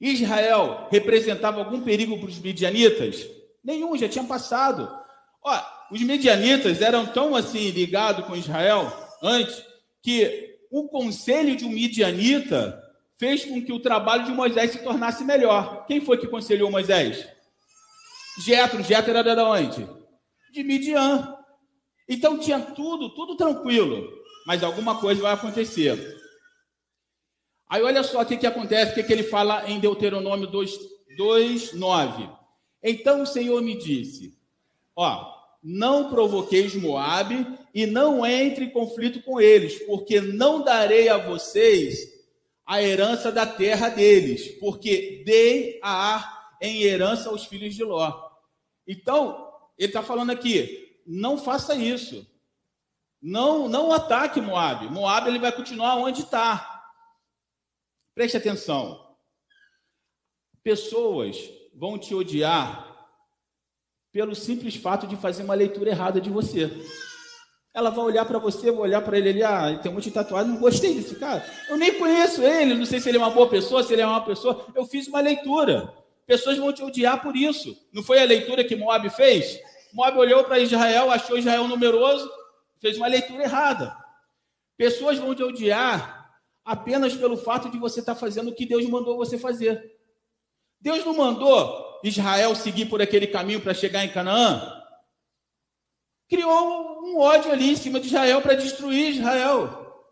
Israel 0.00 0.88
representava 0.90 1.58
algum 1.58 1.82
perigo 1.82 2.18
para 2.18 2.30
os 2.30 2.38
midianitas? 2.38 3.28
Nenhum, 3.62 3.94
já 3.94 4.08
tinha 4.08 4.24
passado. 4.24 5.04
Os 5.90 6.00
medianitas 6.02 6.80
eram 6.80 7.06
tão 7.06 7.34
assim 7.34 7.70
ligados 7.70 8.26
com 8.26 8.36
Israel 8.36 8.92
antes 9.22 9.62
que 10.02 10.58
o 10.70 10.88
conselho 10.88 11.56
de 11.56 11.64
um 11.64 11.70
medianita 11.70 12.82
fez 13.18 13.44
com 13.44 13.62
que 13.64 13.72
o 13.72 13.80
trabalho 13.80 14.24
de 14.24 14.32
Moisés 14.32 14.72
se 14.72 14.78
tornasse 14.78 15.24
melhor. 15.24 15.86
Quem 15.86 16.00
foi 16.00 16.18
que 16.18 16.26
aconselhou 16.26 16.70
Moisés? 16.70 17.26
Jetro. 18.44 18.82
Jetro 18.82 19.10
era 19.10 19.22
de 19.22 19.40
onde? 19.40 19.88
De 20.52 20.62
Midian. 20.62 21.36
Então 22.08 22.38
tinha 22.38 22.60
tudo, 22.60 23.14
tudo 23.14 23.36
tranquilo. 23.36 24.12
Mas 24.46 24.62
alguma 24.62 25.00
coisa 25.00 25.22
vai 25.22 25.32
acontecer. 25.32 26.16
Aí 27.68 27.82
olha 27.82 28.02
só 28.02 28.20
o 28.20 28.26
que, 28.26 28.36
que 28.36 28.46
acontece, 28.46 28.92
o 28.92 28.94
que, 28.94 29.02
que 29.02 29.12
ele 29.12 29.24
fala 29.24 29.68
em 29.68 29.80
Deuteronômio 29.80 30.46
2, 30.46 30.78
2, 31.16 31.72
9. 31.72 32.28
Então 32.82 33.22
o 33.22 33.26
Senhor 33.26 33.60
me 33.60 33.76
disse: 33.76 34.38
Ó, 34.94 35.35
não 35.68 36.08
provoqueis 36.08 36.76
Moabe 36.76 37.44
e 37.74 37.86
não 37.86 38.24
entre 38.24 38.66
em 38.66 38.70
conflito 38.70 39.20
com 39.20 39.40
eles, 39.40 39.84
porque 39.84 40.20
não 40.20 40.62
darei 40.62 41.08
a 41.08 41.18
vocês 41.18 41.98
a 42.64 42.80
herança 42.80 43.32
da 43.32 43.44
terra 43.44 43.88
deles, 43.88 44.46
porque 44.60 45.24
dei 45.26 45.80
a 45.82 46.54
em 46.62 46.82
herança 46.82 47.30
aos 47.30 47.46
filhos 47.46 47.74
de 47.74 47.82
Ló. 47.82 48.30
Então, 48.86 49.52
ele 49.76 49.88
está 49.88 50.04
falando 50.04 50.30
aqui, 50.30 51.00
não 51.04 51.36
faça 51.36 51.74
isso. 51.74 52.24
Não, 53.20 53.68
não 53.68 53.92
ataque 53.92 54.40
Moab. 54.40 54.88
Moab 54.88 55.28
ele 55.28 55.40
vai 55.40 55.50
continuar 55.50 55.96
onde 55.96 56.20
está. 56.20 56.92
Preste 58.14 58.36
atenção. 58.36 59.16
Pessoas 60.62 61.36
vão 61.74 61.98
te 61.98 62.14
odiar 62.14 62.85
pelo 64.16 64.34
simples 64.34 64.74
fato 64.76 65.06
de 65.06 65.14
fazer 65.14 65.42
uma 65.42 65.52
leitura 65.52 65.90
errada 65.90 66.18
de 66.18 66.30
você. 66.30 66.72
Ela 67.74 67.90
vai 67.90 68.02
olhar 68.02 68.24
para 68.24 68.38
você, 68.38 68.70
vai 68.70 68.80
olhar 68.80 69.02
para 69.02 69.18
ele 69.18 69.28
ali, 69.28 69.42
ah, 69.42 69.68
ele 69.68 69.78
tem 69.80 69.92
um 69.92 69.94
monte 69.96 70.04
de 70.04 70.12
tatuagem, 70.12 70.52
não 70.52 70.58
gostei 70.58 70.94
desse 70.94 71.16
cara. 71.16 71.44
Eu 71.68 71.76
nem 71.76 71.92
conheço 71.98 72.42
ele, 72.42 72.72
não 72.72 72.86
sei 72.86 72.98
se 72.98 73.10
ele 73.10 73.18
é 73.18 73.20
uma 73.20 73.28
boa 73.28 73.46
pessoa, 73.46 73.82
se 73.82 73.92
ele 73.92 74.00
é 74.00 74.06
uma 74.06 74.24
pessoa. 74.24 74.64
Eu 74.74 74.86
fiz 74.86 75.06
uma 75.06 75.20
leitura. 75.20 75.92
Pessoas 76.26 76.56
vão 76.56 76.72
te 76.72 76.82
odiar 76.82 77.20
por 77.20 77.36
isso. 77.36 77.76
Não 77.92 78.02
foi 78.02 78.18
a 78.18 78.24
leitura 78.24 78.64
que 78.64 78.74
Moab 78.74 79.06
fez? 79.10 79.60
Moab 79.92 80.16
olhou 80.16 80.44
para 80.44 80.60
Israel, 80.60 81.10
achou 81.10 81.36
Israel 81.36 81.68
numeroso, 81.68 82.26
fez 82.80 82.96
uma 82.96 83.08
leitura 83.08 83.42
errada. 83.42 83.94
Pessoas 84.78 85.18
vão 85.18 85.34
te 85.34 85.42
odiar 85.42 86.32
apenas 86.64 87.14
pelo 87.14 87.36
fato 87.36 87.68
de 87.68 87.76
você 87.76 88.00
estar 88.00 88.14
tá 88.14 88.18
fazendo 88.18 88.48
o 88.48 88.54
que 88.54 88.64
Deus 88.64 88.88
mandou 88.88 89.18
você 89.18 89.36
fazer. 89.36 89.94
Deus 90.80 91.04
não 91.04 91.14
mandou 91.14 91.85
Israel 92.02 92.54
seguir 92.54 92.86
por 92.86 93.00
aquele 93.02 93.26
caminho 93.26 93.60
para 93.60 93.74
chegar 93.74 94.04
em 94.04 94.12
Canaã? 94.12 94.82
Criou 96.28 97.02
um 97.04 97.18
ódio 97.18 97.52
ali 97.52 97.70
em 97.70 97.76
cima 97.76 98.00
de 98.00 98.06
Israel 98.08 98.42
para 98.42 98.54
destruir 98.54 99.10
Israel. 99.10 100.04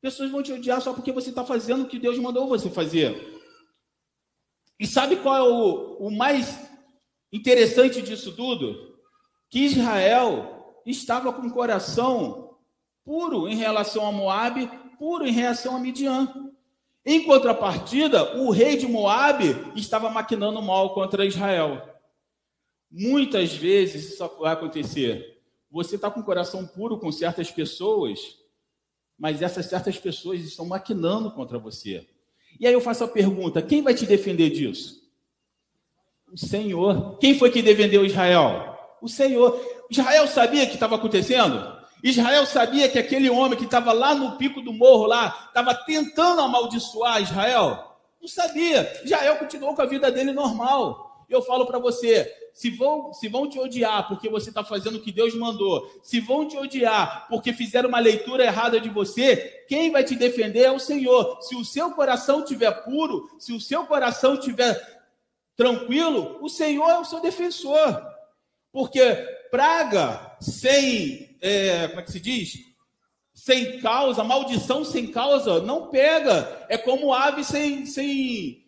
Pessoas 0.00 0.30
vão 0.30 0.42
te 0.42 0.52
odiar 0.52 0.80
só 0.80 0.92
porque 0.92 1.12
você 1.12 1.30
está 1.30 1.44
fazendo 1.44 1.82
o 1.82 1.88
que 1.88 1.98
Deus 1.98 2.18
mandou 2.18 2.46
você 2.46 2.70
fazer. 2.70 3.36
E 4.78 4.86
sabe 4.86 5.16
qual 5.16 5.36
é 5.36 5.42
o, 5.42 5.96
o 5.98 6.10
mais 6.10 6.56
interessante 7.32 8.00
disso 8.00 8.34
tudo? 8.36 8.96
Que 9.50 9.60
Israel 9.60 10.80
estava 10.86 11.32
com 11.32 11.42
o 11.42 11.52
coração 11.52 12.56
puro 13.04 13.48
em 13.48 13.56
relação 13.56 14.06
a 14.06 14.12
Moabe, 14.12 14.70
puro 14.98 15.26
em 15.26 15.32
relação 15.32 15.74
a 15.74 15.80
Midian. 15.80 16.47
Em 17.10 17.24
contrapartida, 17.24 18.36
o 18.36 18.50
rei 18.50 18.76
de 18.76 18.86
Moabe 18.86 19.56
estava 19.74 20.10
maquinando 20.10 20.60
mal 20.60 20.92
contra 20.92 21.24
Israel. 21.24 21.80
Muitas 22.90 23.54
vezes 23.54 24.12
isso 24.12 24.30
vai 24.38 24.52
acontecer. 24.52 25.40
Você 25.70 25.96
está 25.96 26.10
com 26.10 26.20
o 26.20 26.22
coração 26.22 26.66
puro 26.66 26.98
com 26.98 27.10
certas 27.10 27.50
pessoas, 27.50 28.36
mas 29.18 29.40
essas 29.40 29.64
certas 29.64 29.96
pessoas 29.96 30.42
estão 30.42 30.66
maquinando 30.66 31.30
contra 31.30 31.58
você. 31.58 32.06
E 32.60 32.66
aí 32.66 32.74
eu 32.74 32.80
faço 32.82 33.04
a 33.04 33.08
pergunta: 33.08 33.62
quem 33.62 33.80
vai 33.80 33.94
te 33.94 34.04
defender 34.04 34.50
disso? 34.50 35.02
O 36.30 36.36
Senhor. 36.36 37.16
Quem 37.16 37.38
foi 37.38 37.50
que 37.50 37.62
defendeu 37.62 38.04
Israel? 38.04 38.78
O 39.00 39.08
Senhor. 39.08 39.58
Israel 39.88 40.26
sabia 40.28 40.66
que 40.66 40.74
estava 40.74 40.96
acontecendo? 40.96 41.77
Israel 42.02 42.46
sabia 42.46 42.88
que 42.88 42.98
aquele 42.98 43.28
homem 43.28 43.58
que 43.58 43.64
estava 43.64 43.92
lá 43.92 44.14
no 44.14 44.36
pico 44.36 44.60
do 44.60 44.72
morro, 44.72 45.06
lá, 45.06 45.46
estava 45.48 45.74
tentando 45.74 46.40
amaldiçoar 46.40 47.22
Israel? 47.22 47.96
Não 48.20 48.28
sabia. 48.28 49.00
Israel 49.04 49.36
continuou 49.36 49.74
com 49.74 49.82
a 49.82 49.86
vida 49.86 50.10
dele 50.10 50.32
normal. 50.32 51.24
Eu 51.28 51.42
falo 51.42 51.66
para 51.66 51.78
você: 51.78 52.32
se 52.54 52.70
vão, 52.70 53.12
se 53.12 53.28
vão 53.28 53.48
te 53.48 53.58
odiar 53.58 54.08
porque 54.08 54.28
você 54.28 54.48
está 54.48 54.64
fazendo 54.64 54.96
o 54.96 55.00
que 55.00 55.12
Deus 55.12 55.34
mandou, 55.34 55.88
se 56.02 56.20
vão 56.20 56.48
te 56.48 56.56
odiar 56.56 57.26
porque 57.28 57.52
fizeram 57.52 57.88
uma 57.88 58.00
leitura 58.00 58.44
errada 58.44 58.80
de 58.80 58.88
você, 58.88 59.64
quem 59.68 59.90
vai 59.90 60.02
te 60.02 60.16
defender 60.16 60.64
é 60.64 60.72
o 60.72 60.78
Senhor. 60.78 61.38
Se 61.42 61.54
o 61.54 61.64
seu 61.64 61.92
coração 61.92 62.40
estiver 62.40 62.72
puro, 62.84 63.30
se 63.38 63.52
o 63.52 63.60
seu 63.60 63.84
coração 63.86 64.34
estiver 64.34 64.98
tranquilo, 65.54 66.38
o 66.40 66.48
Senhor 66.48 66.88
é 66.88 66.98
o 66.98 67.04
seu 67.04 67.20
defensor. 67.20 68.02
Porque 68.72 69.00
praga 69.50 70.36
sem 70.40 71.27
é, 71.40 71.88
como 71.88 72.00
é 72.00 72.02
que 72.02 72.12
se 72.12 72.20
diz? 72.20 72.58
Sem 73.34 73.80
causa, 73.80 74.24
maldição 74.24 74.84
sem 74.84 75.06
causa, 75.06 75.60
não 75.62 75.88
pega. 75.88 76.66
É 76.68 76.76
como 76.76 77.14
ave 77.14 77.44
sem, 77.44 77.86
sem, 77.86 78.66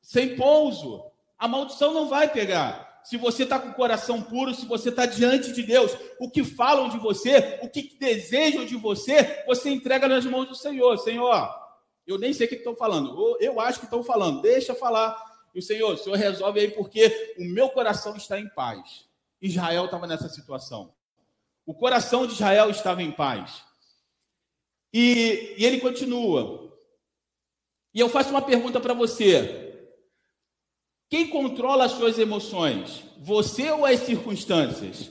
sem 0.00 0.36
pouso. 0.36 1.04
A 1.38 1.46
maldição 1.46 1.92
não 1.92 2.08
vai 2.08 2.28
pegar. 2.28 3.00
Se 3.04 3.16
você 3.16 3.42
está 3.42 3.58
com 3.58 3.70
o 3.70 3.74
coração 3.74 4.22
puro, 4.22 4.54
se 4.54 4.64
você 4.64 4.88
está 4.88 5.06
diante 5.06 5.52
de 5.52 5.62
Deus, 5.62 5.96
o 6.20 6.30
que 6.30 6.44
falam 6.44 6.88
de 6.88 6.98
você, 6.98 7.58
o 7.62 7.68
que 7.68 7.96
desejam 7.98 8.64
de 8.64 8.76
você, 8.76 9.42
você 9.44 9.70
entrega 9.70 10.06
nas 10.06 10.24
mãos 10.24 10.48
do 10.48 10.54
Senhor. 10.54 10.96
Senhor, 10.98 11.52
eu 12.06 12.18
nem 12.18 12.32
sei 12.32 12.46
o 12.46 12.48
que 12.48 12.56
estão 12.56 12.76
falando. 12.76 13.36
Eu 13.40 13.60
acho 13.60 13.80
que 13.80 13.86
estão 13.86 14.04
falando. 14.04 14.40
Deixa 14.40 14.74
falar. 14.74 15.16
E 15.54 15.58
o 15.58 15.62
Senhor, 15.62 15.94
o 15.94 15.96
Senhor 15.96 16.16
resolve 16.16 16.60
aí 16.60 16.70
porque 16.70 17.34
o 17.38 17.44
meu 17.44 17.68
coração 17.70 18.16
está 18.16 18.38
em 18.38 18.48
paz. 18.48 19.04
Israel 19.40 19.86
estava 19.86 20.06
nessa 20.06 20.28
situação. 20.28 20.94
O 21.64 21.74
coração 21.74 22.26
de 22.26 22.32
Israel 22.32 22.70
estava 22.70 23.02
em 23.02 23.12
paz. 23.12 23.62
E, 24.92 25.54
e 25.56 25.64
ele 25.64 25.80
continua. 25.80 26.72
E 27.94 28.00
eu 28.00 28.08
faço 28.08 28.30
uma 28.30 28.42
pergunta 28.42 28.80
para 28.80 28.94
você: 28.94 29.88
quem 31.08 31.28
controla 31.28 31.84
as 31.84 31.92
suas 31.92 32.18
emoções? 32.18 33.02
Você 33.18 33.70
ou 33.70 33.84
as 33.84 34.00
circunstâncias? 34.00 35.10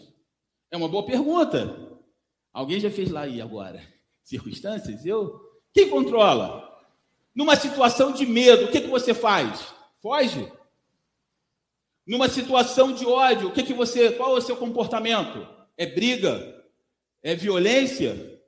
É 0.70 0.78
uma 0.78 0.90
boa 0.90 1.06
pergunta. 1.06 2.00
Alguém 2.54 2.80
já 2.80 2.92
fez 2.92 3.10
lá 3.10 3.22
aí 3.22 3.42
agora? 3.42 3.82
Circunstâncias? 4.24 5.06
Eu? 5.06 5.40
Quem 5.74 5.90
controla? 5.90 6.70
Numa 7.34 7.56
situação 7.56 8.12
de 8.12 8.26
medo, 8.26 8.66
o 8.66 8.72
que, 8.72 8.82
que 8.82 8.88
você 8.88 9.14
faz? 9.14 9.74
Foge? 10.02 10.52
Numa 12.06 12.28
situação 12.28 12.94
de 12.94 13.06
ódio, 13.06 13.48
o 13.48 13.54
que, 13.54 13.64
que 13.64 13.74
você. 13.74 14.12
Qual 14.12 14.36
é 14.36 14.40
o 14.40 14.42
seu 14.42 14.58
comportamento? 14.58 15.48
É 15.78 15.86
briga? 15.86 16.64
É 17.24 17.36
violência? 17.36 18.40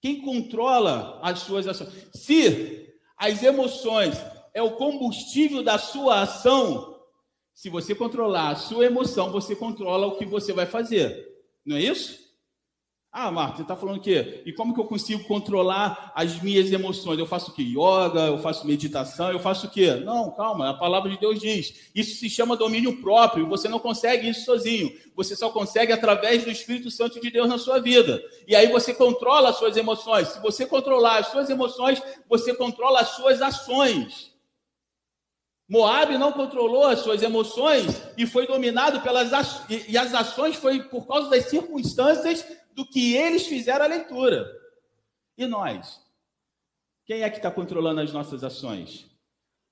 Quem 0.00 0.20
controla 0.20 1.18
as 1.22 1.40
suas 1.40 1.66
ações? 1.66 1.90
Se 2.14 2.94
as 3.16 3.42
emoções 3.42 4.16
é 4.54 4.62
o 4.62 4.76
combustível 4.76 5.62
da 5.62 5.78
sua 5.78 6.22
ação, 6.22 7.00
se 7.52 7.68
você 7.68 7.94
controlar 7.94 8.50
a 8.50 8.56
sua 8.56 8.86
emoção, 8.86 9.32
você 9.32 9.56
controla 9.56 10.06
o 10.06 10.16
que 10.16 10.24
você 10.24 10.52
vai 10.52 10.66
fazer. 10.66 11.26
Não 11.64 11.76
é 11.76 11.82
isso? 11.82 12.27
Ah, 13.10 13.30
Marta, 13.30 13.56
você 13.56 13.62
está 13.62 13.74
falando 13.74 13.96
o 13.96 14.02
quê? 14.02 14.42
E 14.44 14.52
como 14.52 14.74
que 14.74 14.80
eu 14.80 14.84
consigo 14.84 15.24
controlar 15.24 16.12
as 16.14 16.42
minhas 16.42 16.70
emoções? 16.70 17.18
Eu 17.18 17.26
faço 17.26 17.50
o 17.50 17.54
quê? 17.54 17.62
Yoga, 17.62 18.26
eu 18.26 18.38
faço 18.38 18.66
meditação, 18.66 19.32
eu 19.32 19.40
faço 19.40 19.66
o 19.66 19.70
quê? 19.70 19.94
Não, 19.94 20.30
calma, 20.32 20.68
a 20.68 20.74
palavra 20.74 21.10
de 21.10 21.18
Deus 21.18 21.40
diz. 21.40 21.90
Isso 21.94 22.20
se 22.20 22.28
chama 22.28 22.54
domínio 22.54 23.00
próprio. 23.00 23.48
Você 23.48 23.66
não 23.66 23.78
consegue 23.78 24.28
isso 24.28 24.44
sozinho. 24.44 24.92
Você 25.16 25.34
só 25.34 25.48
consegue 25.48 25.90
através 25.90 26.44
do 26.44 26.50
Espírito 26.50 26.90
Santo 26.90 27.18
de 27.18 27.30
Deus 27.30 27.48
na 27.48 27.56
sua 27.56 27.80
vida. 27.80 28.22
E 28.46 28.54
aí 28.54 28.70
você 28.70 28.92
controla 28.92 29.48
as 29.48 29.56
suas 29.56 29.74
emoções. 29.78 30.28
Se 30.28 30.40
você 30.42 30.66
controlar 30.66 31.18
as 31.18 31.28
suas 31.28 31.48
emoções, 31.48 32.02
você 32.28 32.54
controla 32.54 33.00
as 33.00 33.08
suas 33.16 33.40
ações. 33.40 34.36
Moabe 35.66 36.16
não 36.16 36.32
controlou 36.32 36.84
as 36.86 37.00
suas 37.00 37.22
emoções 37.22 38.02
e 38.16 38.26
foi 38.26 38.46
dominado 38.46 39.00
pelas 39.02 39.30
e 39.68 39.98
as 39.98 40.14
ações 40.14 40.56
foi 40.56 40.82
por 40.84 41.06
causa 41.06 41.28
das 41.28 41.44
circunstâncias 41.44 42.42
do 42.78 42.86
que 42.86 43.16
eles 43.16 43.44
fizeram 43.44 43.84
a 43.84 43.88
leitura. 43.88 44.48
E 45.36 45.44
nós? 45.46 46.00
Quem 47.04 47.22
é 47.22 47.28
que 47.28 47.38
está 47.38 47.50
controlando 47.50 48.00
as 48.00 48.12
nossas 48.12 48.44
ações? 48.44 49.10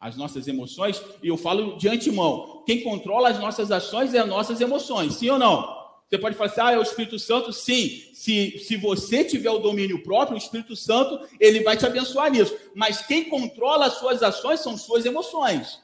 As 0.00 0.16
nossas 0.16 0.48
emoções? 0.48 1.00
E 1.22 1.28
eu 1.28 1.36
falo 1.36 1.76
de 1.76 1.88
antemão: 1.88 2.64
quem 2.66 2.82
controla 2.82 3.28
as 3.28 3.38
nossas 3.38 3.70
ações 3.70 4.12
é 4.12 4.18
as 4.18 4.28
nossas 4.28 4.60
emoções, 4.60 5.14
sim 5.14 5.30
ou 5.30 5.38
não? 5.38 5.76
Você 6.08 6.18
pode 6.18 6.34
falar 6.34 6.50
assim, 6.50 6.60
ah, 6.60 6.72
é 6.72 6.78
o 6.78 6.82
Espírito 6.82 7.16
Santo? 7.18 7.52
Sim. 7.52 8.10
Se, 8.12 8.58
se 8.58 8.76
você 8.76 9.24
tiver 9.24 9.50
o 9.50 9.58
domínio 9.58 10.02
próprio, 10.02 10.34
o 10.34 10.38
Espírito 10.38 10.74
Santo, 10.74 11.20
ele 11.38 11.60
vai 11.60 11.76
te 11.76 11.86
abençoar 11.86 12.30
nisso. 12.30 12.56
Mas 12.74 13.06
quem 13.06 13.28
controla 13.28 13.86
as 13.86 13.94
suas 13.94 14.22
ações 14.22 14.60
são 14.60 14.76
suas 14.76 15.04
emoções. 15.04 15.80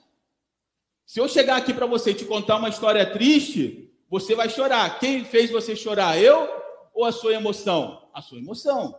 Se 1.06 1.20
eu 1.20 1.28
chegar 1.28 1.56
aqui 1.56 1.72
para 1.72 1.86
você 1.86 2.10
e 2.10 2.14
te 2.14 2.24
contar 2.24 2.56
uma 2.56 2.68
história 2.68 3.04
triste, 3.06 3.92
você 4.08 4.34
vai 4.34 4.48
chorar. 4.48 4.98
Quem 5.00 5.24
fez 5.24 5.50
você 5.50 5.74
chorar? 5.74 6.20
Eu 6.20 6.61
ou 6.92 7.04
a 7.04 7.12
sua 7.12 7.32
emoção? 7.34 8.08
A 8.12 8.20
sua 8.20 8.38
emoção. 8.38 8.98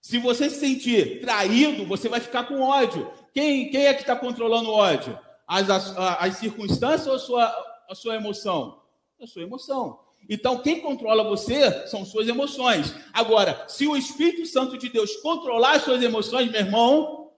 Se 0.00 0.18
você 0.18 0.50
se 0.50 0.58
sentir 0.58 1.20
traído, 1.20 1.86
você 1.86 2.08
vai 2.08 2.18
ficar 2.18 2.44
com 2.44 2.60
ódio. 2.60 3.10
Quem, 3.32 3.70
quem 3.70 3.86
é 3.86 3.94
que 3.94 4.00
está 4.00 4.16
controlando 4.16 4.68
o 4.68 4.74
ódio? 4.74 5.16
As, 5.46 5.70
as, 5.70 5.96
as, 5.96 6.36
circunstâncias 6.38 7.06
ou 7.06 7.14
a 7.14 7.18
sua, 7.18 7.84
a 7.88 7.94
sua 7.94 8.16
emoção? 8.16 8.82
A 9.20 9.26
sua 9.26 9.42
emoção. 9.42 10.00
Então, 10.28 10.58
quem 10.58 10.80
controla 10.80 11.22
você 11.22 11.86
são 11.86 12.04
suas 12.04 12.26
emoções. 12.26 12.94
Agora, 13.12 13.64
se 13.68 13.86
o 13.86 13.96
Espírito 13.96 14.44
Santo 14.46 14.76
de 14.76 14.88
Deus 14.88 15.16
controlar 15.16 15.76
as 15.76 15.82
suas 15.82 16.02
emoções, 16.02 16.50
meu 16.50 16.60
irmão, 16.60 17.30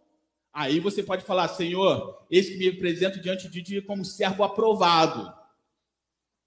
aí 0.51 0.81
você 0.81 1.03
pode 1.03 1.23
falar: 1.25 1.49
Senhor, 1.49 2.25
esse 2.31 2.53
que 2.53 2.59
me 2.59 2.69
apresento 2.69 3.21
diante 3.21 3.49
de 3.49 3.63
ti 3.63 3.83
como 3.83 4.05
servo 4.05 4.43
aprovado, 4.43 5.33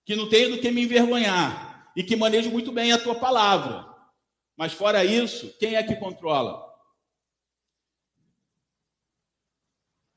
que 0.03 0.15
não 0.15 0.27
tenho 0.29 0.51
do 0.51 0.61
que 0.61 0.71
me 0.71 0.83
envergonhar 0.83 1.76
e 1.97 2.03
que 2.03 2.15
maneje 2.15 2.47
muito 2.47 2.71
bem 2.71 2.91
a 2.91 2.99
tua 2.99 3.15
palavra. 3.15 3.83
Mas 4.55 4.71
fora 4.71 5.03
isso, 5.03 5.51
quem 5.59 5.75
é 5.75 5.81
que 5.81 5.95
controla? 5.95 6.63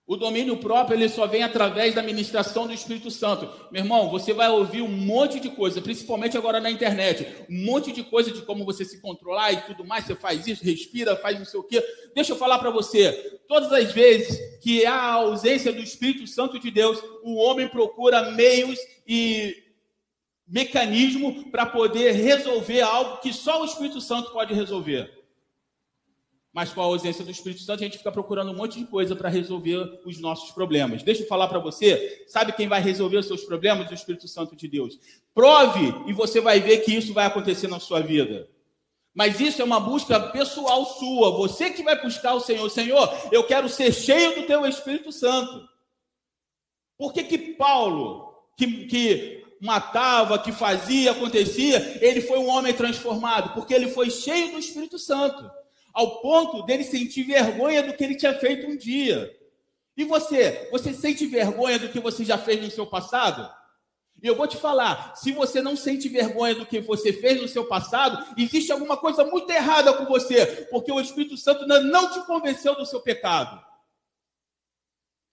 O 0.07 0.15
domínio 0.15 0.59
próprio 0.59 0.99
ele 0.99 1.09
só 1.09 1.27
vem 1.27 1.43
através 1.43 1.95
da 1.95 2.03
ministração 2.03 2.67
do 2.67 2.75
Espírito 2.75 3.11
Santo. 3.11 3.49
Meu 3.71 3.83
irmão, 3.83 4.11
você 4.11 4.35
vai 4.35 4.51
ouvir 4.51 4.83
um 4.83 4.89
monte 4.89 5.41
de 5.41 5.49
coisa, 5.49 5.81
principalmente 5.81 6.37
agora 6.37 6.61
na 6.61 6.71
internet, 6.71 7.27
um 7.49 7.65
monte 7.65 7.93
de 7.93 8.03
coisa 8.03 8.31
de 8.31 8.43
como 8.43 8.67
você 8.67 8.85
se 8.85 9.01
controlar 9.01 9.53
e 9.53 9.63
tudo 9.63 9.83
mais. 9.83 10.05
Você 10.05 10.15
faz 10.15 10.47
isso, 10.47 10.63
respira, 10.63 11.17
faz 11.17 11.39
não 11.39 11.47
sei 11.47 11.61
o 11.61 11.65
quê. 11.65 11.83
Deixa 12.15 12.33
eu 12.33 12.37
falar 12.37 12.59
para 12.59 12.71
você. 12.71 13.41
Todas 13.49 13.73
as 13.73 13.91
vezes 13.93 14.39
que 14.61 14.85
há 14.85 14.95
a 14.95 15.13
ausência 15.15 15.73
do 15.73 15.81
Espírito 15.81 16.27
Santo 16.27 16.59
de 16.59 16.71
Deus, 16.71 17.03
o 17.23 17.37
homem 17.37 17.69
procura 17.69 18.33
meios 18.33 18.79
e 19.07 19.70
mecanismo 20.51 21.49
para 21.51 21.65
poder 21.65 22.11
resolver 22.11 22.81
algo 22.81 23.19
que 23.19 23.33
só 23.33 23.63
o 23.63 23.65
Espírito 23.65 24.01
Santo 24.01 24.33
pode 24.33 24.53
resolver. 24.53 25.19
Mas 26.53 26.73
com 26.73 26.81
a 26.81 26.85
ausência 26.85 27.25
do 27.25 27.31
Espírito 27.31 27.63
Santo, 27.63 27.81
a 27.81 27.85
gente 27.85 27.99
fica 27.99 28.11
procurando 28.11 28.51
um 28.51 28.57
monte 28.57 28.81
de 28.81 28.85
coisa 28.85 29.15
para 29.15 29.29
resolver 29.29 30.01
os 30.05 30.19
nossos 30.19 30.51
problemas. 30.51 31.05
Deixa 31.05 31.23
eu 31.23 31.29
falar 31.29 31.47
para 31.47 31.61
você, 31.61 32.25
sabe 32.27 32.53
quem 32.53 32.67
vai 32.67 32.81
resolver 32.81 33.19
os 33.19 33.27
seus 33.27 33.45
problemas? 33.45 33.89
O 33.89 33.95
Espírito 33.95 34.27
Santo 34.27 34.57
de 34.57 34.67
Deus. 34.67 34.99
Prove 35.33 35.95
e 36.09 36.13
você 36.13 36.41
vai 36.41 36.59
ver 36.59 36.79
que 36.79 36.93
isso 36.93 37.15
vai 37.15 37.27
acontecer 37.27 37.69
na 37.69 37.79
sua 37.79 38.01
vida. 38.01 38.49
Mas 39.15 39.41
isso 39.41 39.63
é 39.63 39.65
uma 39.65 39.79
busca 39.79 40.19
pessoal 40.19 40.85
sua. 40.85 41.31
Você 41.37 41.71
que 41.71 41.85
vai 41.85 42.01
buscar 42.01 42.35
o 42.35 42.41
Senhor. 42.41 42.69
Senhor, 42.69 43.09
eu 43.31 43.45
quero 43.45 43.69
ser 43.69 43.93
cheio 43.93 44.35
do 44.35 44.47
teu 44.47 44.67
Espírito 44.67 45.13
Santo. 45.13 45.69
Por 46.99 47.13
que 47.13 47.23
que 47.23 47.39
Paulo, 47.55 48.35
que, 48.57 48.87
que 48.87 49.40
matava, 49.61 50.39
que 50.39 50.51
fazia, 50.51 51.13
acontecia, 51.13 51.99
ele 52.01 52.23
foi 52.23 52.39
um 52.39 52.49
homem 52.49 52.73
transformado, 52.73 53.53
porque 53.55 53.75
ele 53.75 53.89
foi 53.89 54.11
cheio 54.11 54.53
do 54.53 54.59
Espírito 54.59 54.99
Santo, 54.99 55.51
ao 55.93 56.21
ponto 56.23 56.63
dele 56.63 56.83
sentir 56.83 57.25
vergonha 57.25 57.83
do 57.83 57.93
que 57.93 58.03
ele 58.03 58.17
tinha 58.17 58.33
feito 58.33 58.67
um 58.67 58.77
dia. 58.77 59.31
E 59.97 60.05
você, 60.05 60.69
você 60.73 60.95
sente 60.95 61.27
vergonha 61.27 61.79
do 61.79 61.89
que 61.91 62.01
você 62.01 62.25
já 62.25 62.39
fez 62.39 62.63
no 62.63 62.71
seu 62.71 62.87
passado? 62.87 63.51
E 64.23 64.27
eu 64.27 64.37
vou 64.37 64.47
te 64.47 64.57
falar, 64.57 65.15
se 65.17 65.33
você 65.33 65.61
não 65.61 65.77
sente 65.77 66.09
vergonha 66.09 66.55
do 66.55 66.67
que 66.67 66.81
você 66.81 67.13
fez 67.13 67.41
no 67.41 67.49
seu 67.49 67.65
passado, 67.67 68.35
existe 68.37 68.71
alguma 68.71 68.97
coisa 68.97 69.25
muito 69.25 69.51
errada 69.51 69.93
com 69.95 70.05
você, 70.05 70.67
porque 70.71 70.93
o 70.93 71.01
Espírito 71.01 71.37
Santo 71.37 71.67
não 71.67 72.11
te 72.11 72.21
convenceu 72.27 72.75
do 72.75 72.87
seu 72.87 73.01
pecado. 73.01 73.61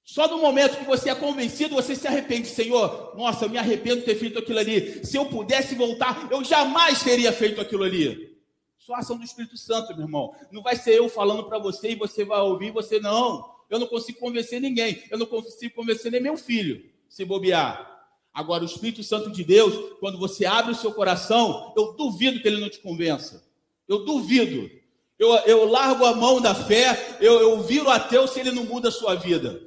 Só 0.08 0.26
no 0.30 0.38
momento 0.38 0.78
que 0.78 0.86
você 0.86 1.10
é 1.10 1.16
convencido, 1.16 1.76
você 1.76 1.94
se 1.94 2.08
arrepende. 2.08 2.48
Senhor, 2.48 3.14
nossa, 3.18 3.44
eu 3.44 3.50
me 3.50 3.58
arrependo 3.58 3.98
de 3.98 4.04
ter 4.04 4.16
feito 4.16 4.40
aquilo 4.40 4.58
ali. 4.58 5.06
Se 5.06 5.18
eu 5.18 5.26
pudesse 5.26 5.76
voltar, 5.76 6.30
eu 6.32 6.42
jamais 6.46 7.04
teria 7.04 7.34
feito 7.34 7.60
aquilo 7.60 7.84
ali. 7.84 8.34
Só 8.78 8.96
ação 8.96 9.18
do 9.18 9.26
Espírito 9.26 9.58
Santo, 9.58 9.94
meu 9.94 10.06
irmão. 10.06 10.34
Não 10.50 10.62
vai 10.62 10.78
ser 10.78 10.94
eu 10.94 11.10
falando 11.10 11.44
para 11.44 11.60
você 11.60 11.92
e 11.92 11.96
você 11.96 12.24
vai 12.24 12.40
ouvir, 12.40 12.72
você 12.72 13.02
não. 13.02 13.54
Eu 13.70 13.80
não 13.80 13.86
consigo 13.86 14.18
convencer 14.18 14.62
ninguém. 14.62 15.04
Eu 15.12 15.18
não 15.18 15.26
consigo 15.26 15.76
convencer 15.76 16.10
nem 16.10 16.22
meu 16.22 16.38
filho, 16.38 16.90
se 17.10 17.26
bobear. 17.26 18.08
Agora, 18.34 18.64
o 18.64 18.66
Espírito 18.66 19.04
Santo 19.04 19.30
de 19.30 19.44
Deus, 19.44 19.98
quando 20.00 20.18
você 20.18 20.46
abre 20.46 20.72
o 20.72 20.76
seu 20.76 20.94
coração, 20.94 21.74
eu 21.76 21.92
duvido 21.98 22.40
que 22.40 22.48
ele 22.48 22.62
não 22.62 22.70
te 22.70 22.80
convença. 22.80 23.44
Eu 23.86 24.06
duvido. 24.06 24.72
Eu, 25.20 25.34
eu 25.40 25.66
largo 25.70 26.06
a 26.06 26.16
mão 26.16 26.40
da 26.40 26.56
fé, 26.56 27.18
eu, 27.20 27.42
eu 27.42 27.62
viro 27.62 27.90
ateu 27.90 28.26
se 28.26 28.40
ele 28.40 28.52
não 28.52 28.64
muda 28.64 28.88
a 28.88 28.92
sua 28.92 29.14
vida. 29.14 29.67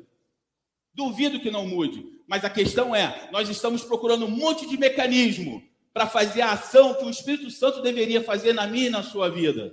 Duvido 1.01 1.41
que 1.41 1.51
não 1.51 1.67
mude. 1.67 2.05
Mas 2.27 2.45
a 2.45 2.51
questão 2.51 2.95
é: 2.95 3.31
nós 3.33 3.49
estamos 3.49 3.83
procurando 3.83 4.27
um 4.27 4.31
monte 4.31 4.69
de 4.69 4.77
mecanismo 4.77 5.63
para 5.95 6.07
fazer 6.07 6.43
a 6.43 6.53
ação 6.53 6.93
que 6.93 7.05
o 7.05 7.09
Espírito 7.09 7.51
Santo 7.51 7.81
deveria 7.81 8.23
fazer 8.23 8.53
na 8.53 8.67
minha 8.67 8.89
e 8.89 8.91
na 8.91 9.03
sua 9.03 9.31
vida. 9.31 9.73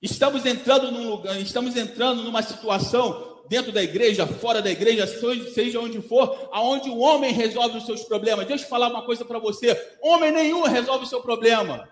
Estamos 0.00 0.46
entrando 0.46 0.92
num 0.92 1.10
lugar, 1.10 1.40
estamos 1.40 1.76
entrando 1.76 2.22
numa 2.22 2.40
situação 2.40 3.42
dentro 3.48 3.72
da 3.72 3.82
igreja, 3.82 4.28
fora 4.28 4.62
da 4.62 4.70
igreja, 4.70 5.08
seja 5.52 5.80
onde 5.80 6.00
for, 6.00 6.48
aonde 6.52 6.88
o 6.88 6.98
homem 6.98 7.32
resolve 7.32 7.78
os 7.78 7.84
seus 7.84 8.04
problemas. 8.04 8.46
Deixa 8.46 8.64
eu 8.64 8.68
falar 8.68 8.90
uma 8.90 9.02
coisa 9.02 9.24
para 9.24 9.40
você: 9.40 9.76
homem 10.00 10.30
nenhum 10.30 10.62
resolve 10.62 11.04
o 11.04 11.08
seu 11.08 11.20
problema. 11.20 11.91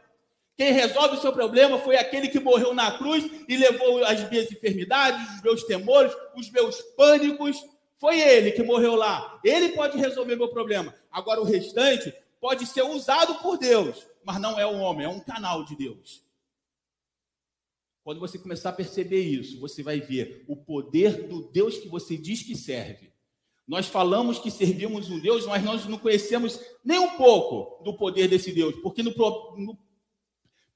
Quem 0.61 0.73
resolve 0.73 1.17
o 1.17 1.21
seu 1.23 1.33
problema 1.33 1.79
foi 1.79 1.97
aquele 1.97 2.29
que 2.29 2.39
morreu 2.39 2.75
na 2.75 2.99
cruz 2.99 3.25
e 3.49 3.57
levou 3.57 4.05
as 4.05 4.29
minhas 4.29 4.53
enfermidades, 4.53 5.37
os 5.37 5.43
meus 5.43 5.65
temores, 5.65 6.13
os 6.37 6.51
meus 6.51 6.83
pânicos. 6.99 7.57
Foi 7.97 8.21
ele 8.21 8.53
que 8.53 8.63
morreu 8.63 8.95
lá. 8.95 9.41
Ele 9.43 9.71
pode 9.71 9.97
resolver 9.97 10.37
meu 10.37 10.49
problema. 10.49 10.95
Agora, 11.11 11.41
o 11.41 11.45
restante 11.45 12.13
pode 12.39 12.67
ser 12.67 12.83
usado 12.83 13.37
por 13.37 13.57
Deus, 13.57 14.07
mas 14.23 14.39
não 14.39 14.61
é 14.61 14.67
o 14.67 14.77
homem, 14.81 15.07
é 15.07 15.09
um 15.09 15.19
canal 15.19 15.65
de 15.65 15.75
Deus. 15.75 16.23
Quando 18.05 18.21
você 18.21 18.39
começar 18.39 18.69
a 18.69 18.75
perceber 18.75 19.23
isso, 19.23 19.59
você 19.61 19.83
vai 19.83 19.99
ver 19.99 20.45
o 20.47 20.55
poder 20.55 21.27
do 21.27 21.51
Deus 21.51 21.79
que 21.79 21.89
você 21.89 22.19
diz 22.19 22.43
que 22.43 22.55
serve. 22.55 23.11
Nós 23.67 23.87
falamos 23.87 24.39
que 24.39 24.51
servimos 24.51 25.09
um 25.09 25.21
Deus, 25.21 25.47
mas 25.47 25.65
nós 25.65 25.87
não 25.87 25.97
conhecemos 25.97 26.61
nem 26.85 26.99
um 26.99 27.17
pouco 27.17 27.83
do 27.83 27.97
poder 27.97 28.29
desse 28.29 28.53
Deus, 28.53 28.75
porque 28.83 29.03
no, 29.03 29.13
no 29.57 29.90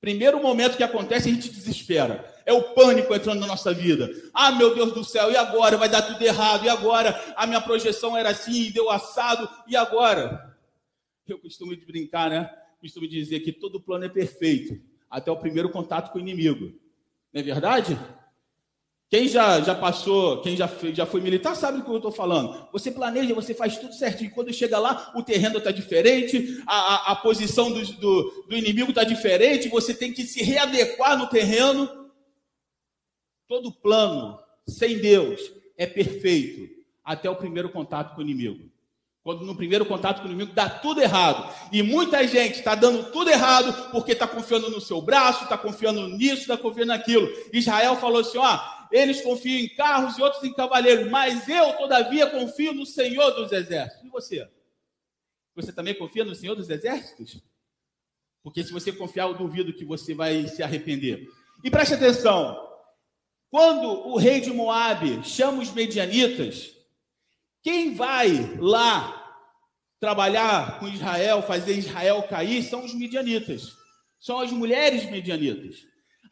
Primeiro 0.04 0.38
momento 0.38 0.76
que 0.76 0.82
acontece, 0.82 1.30
a 1.30 1.32
gente 1.32 1.48
desespera. 1.48 2.30
É 2.44 2.52
o 2.52 2.74
pânico 2.74 3.14
entrando 3.14 3.40
na 3.40 3.46
nossa 3.46 3.72
vida. 3.72 4.10
Ah, 4.34 4.52
meu 4.52 4.74
Deus 4.74 4.92
do 4.92 5.02
céu, 5.02 5.30
e 5.32 5.36
agora? 5.36 5.78
Vai 5.78 5.88
dar 5.88 6.02
tudo 6.02 6.20
errado. 6.20 6.66
E 6.66 6.68
agora? 6.68 7.18
A 7.34 7.46
minha 7.46 7.60
projeção 7.62 8.14
era 8.14 8.28
assim, 8.28 8.70
deu 8.70 8.90
assado. 8.90 9.48
E 9.66 9.74
agora? 9.74 10.54
Eu 11.26 11.38
costumo 11.38 11.74
brincar, 11.86 12.28
né? 12.28 12.50
Costumo 12.82 13.08
dizer 13.08 13.40
que 13.40 13.50
todo 13.50 13.80
plano 13.80 14.04
é 14.04 14.10
perfeito, 14.10 14.78
até 15.08 15.30
o 15.30 15.38
primeiro 15.38 15.70
contato 15.70 16.12
com 16.12 16.18
o 16.18 16.20
inimigo. 16.20 16.78
Não 17.32 17.40
é 17.40 17.42
verdade? 17.42 17.98
Quem 19.14 19.28
já, 19.28 19.60
já 19.60 19.76
passou, 19.76 20.42
quem 20.42 20.56
já, 20.56 20.68
já 20.92 21.06
foi 21.06 21.20
militar, 21.20 21.54
sabe 21.54 21.78
do 21.78 21.84
que 21.84 21.88
eu 21.88 21.98
estou 21.98 22.10
falando. 22.10 22.66
Você 22.72 22.90
planeja, 22.90 23.32
você 23.32 23.54
faz 23.54 23.78
tudo 23.78 23.94
certinho. 23.94 24.32
Quando 24.32 24.52
chega 24.52 24.76
lá, 24.76 25.12
o 25.14 25.22
terreno 25.22 25.58
está 25.58 25.70
diferente, 25.70 26.60
a, 26.66 26.74
a, 26.74 27.12
a, 27.12 27.14
posição 27.14 27.70
do, 27.70 27.80
do, 27.92 28.44
do 28.48 28.56
inimigo 28.56 28.90
está 28.90 29.04
diferente, 29.04 29.68
você 29.68 29.94
tem 29.94 30.12
que 30.12 30.24
se 30.24 30.42
readequar 30.42 31.16
no 31.16 31.28
terreno. 31.28 32.10
Todo 33.46 33.70
plano 33.70 34.36
sem 34.66 34.98
Deus 34.98 35.40
é 35.78 35.86
perfeito 35.86 36.68
até 37.04 37.30
o 37.30 37.36
primeiro 37.36 37.68
contato 37.68 38.16
com 38.16 38.20
o 38.20 38.24
inimigo. 38.24 38.68
Quando 39.24 39.46
no 39.46 39.56
primeiro 39.56 39.86
contato 39.86 40.18
com 40.18 40.24
o 40.24 40.30
inimigo 40.30 40.52
dá 40.52 40.68
tudo 40.68 41.00
errado. 41.00 41.50
E 41.72 41.82
muita 41.82 42.26
gente 42.26 42.58
está 42.58 42.74
dando 42.74 43.12
tudo 43.12 43.30
errado 43.30 43.90
porque 43.90 44.10
está 44.10 44.26
confiando 44.26 44.68
no 44.68 44.80
seu 44.80 45.00
braço, 45.00 45.44
está 45.44 45.56
confiando 45.56 46.08
nisso, 46.08 46.42
está 46.42 46.58
confiando 46.58 46.88
naquilo. 46.88 47.26
Israel 47.52 47.96
falou 47.96 48.20
assim: 48.20 48.36
ó, 48.36 48.73
eles 48.94 49.20
confiam 49.20 49.58
em 49.58 49.68
carros 49.74 50.16
e 50.16 50.22
outros 50.22 50.44
em 50.44 50.54
cavaleiros, 50.54 51.10
mas 51.10 51.48
eu, 51.48 51.72
todavia, 51.72 52.30
confio 52.30 52.72
no 52.72 52.86
Senhor 52.86 53.32
dos 53.32 53.50
Exércitos. 53.50 54.04
E 54.06 54.08
você? 54.08 54.48
Você 55.56 55.72
também 55.72 55.98
confia 55.98 56.24
no 56.24 56.32
Senhor 56.32 56.54
dos 56.54 56.70
Exércitos? 56.70 57.42
Porque 58.40 58.62
se 58.62 58.72
você 58.72 58.92
confiar, 58.92 59.26
eu 59.26 59.34
duvido 59.34 59.72
que 59.72 59.84
você 59.84 60.14
vai 60.14 60.46
se 60.46 60.62
arrepender. 60.62 61.26
E 61.64 61.70
preste 61.72 61.94
atenção: 61.94 62.56
quando 63.50 63.84
o 63.84 64.16
rei 64.16 64.40
de 64.40 64.52
Moabe 64.52 65.24
chama 65.24 65.60
os 65.60 65.72
medianitas, 65.72 66.72
quem 67.64 67.96
vai 67.96 68.56
lá 68.60 69.20
trabalhar 69.98 70.78
com 70.78 70.86
Israel, 70.86 71.42
fazer 71.42 71.76
Israel 71.76 72.22
cair, 72.28 72.62
são 72.62 72.84
os 72.84 72.94
midianitas. 72.94 73.72
São 74.20 74.38
as 74.38 74.52
mulheres 74.52 75.10
medianitas. 75.10 75.84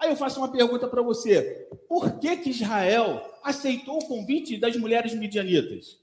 Aí 0.02 0.10
eu 0.10 0.16
faço 0.16 0.40
uma 0.40 0.50
pergunta 0.50 0.88
para 0.88 1.00
você: 1.00 1.68
por 1.88 2.18
que, 2.18 2.36
que 2.38 2.50
Israel 2.50 3.38
aceitou 3.40 3.98
o 3.98 4.04
convite 4.04 4.58
das 4.58 4.74
mulheres 4.76 5.14
midianitas? 5.14 5.96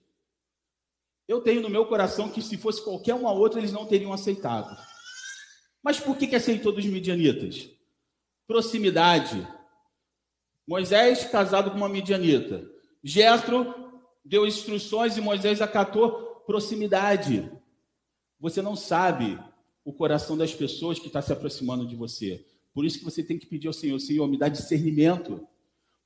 Eu 1.28 1.42
tenho 1.42 1.62
no 1.62 1.70
meu 1.70 1.86
coração 1.86 2.30
que 2.30 2.42
se 2.42 2.56
fosse 2.56 2.82
qualquer 2.82 3.14
uma 3.14 3.34
outra, 3.34 3.60
eles 3.60 3.74
não 3.74 3.86
teriam 3.86 4.14
aceitado. 4.14 4.74
Mas 5.84 6.00
por 6.00 6.16
que, 6.16 6.28
que 6.28 6.36
aceitou 6.38 6.72
dos 6.72 6.86
midianitas? 6.86 7.70
Proximidade. 8.48 9.46
Moisés 10.66 11.26
casado 11.26 11.70
com 11.70 11.76
uma 11.76 11.90
midianita. 11.90 12.66
Jetro 13.04 14.02
deu 14.24 14.48
instruções 14.48 15.18
e 15.18 15.22
Moisés 15.22 15.62
acatou 15.62 16.42
proximidade. 16.46 17.52
Você 18.40 18.62
não 18.62 18.78
sabe 18.78 19.38
o 19.84 19.92
coração 19.92 20.38
das 20.38 20.54
pessoas 20.54 21.00
que 21.00 21.08
está 21.08 21.22
se 21.22 21.34
aproximando 21.34 21.86
de 21.86 21.98
você. 21.98 22.46
Por 22.80 22.86
isso 22.86 23.00
que 23.00 23.04
você 23.04 23.22
tem 23.22 23.38
que 23.38 23.46
pedir 23.46 23.68
ao 23.68 23.74
Senhor, 23.74 24.00
Senhor, 24.00 24.26
me 24.26 24.38
dá 24.38 24.48
discernimento. 24.48 25.46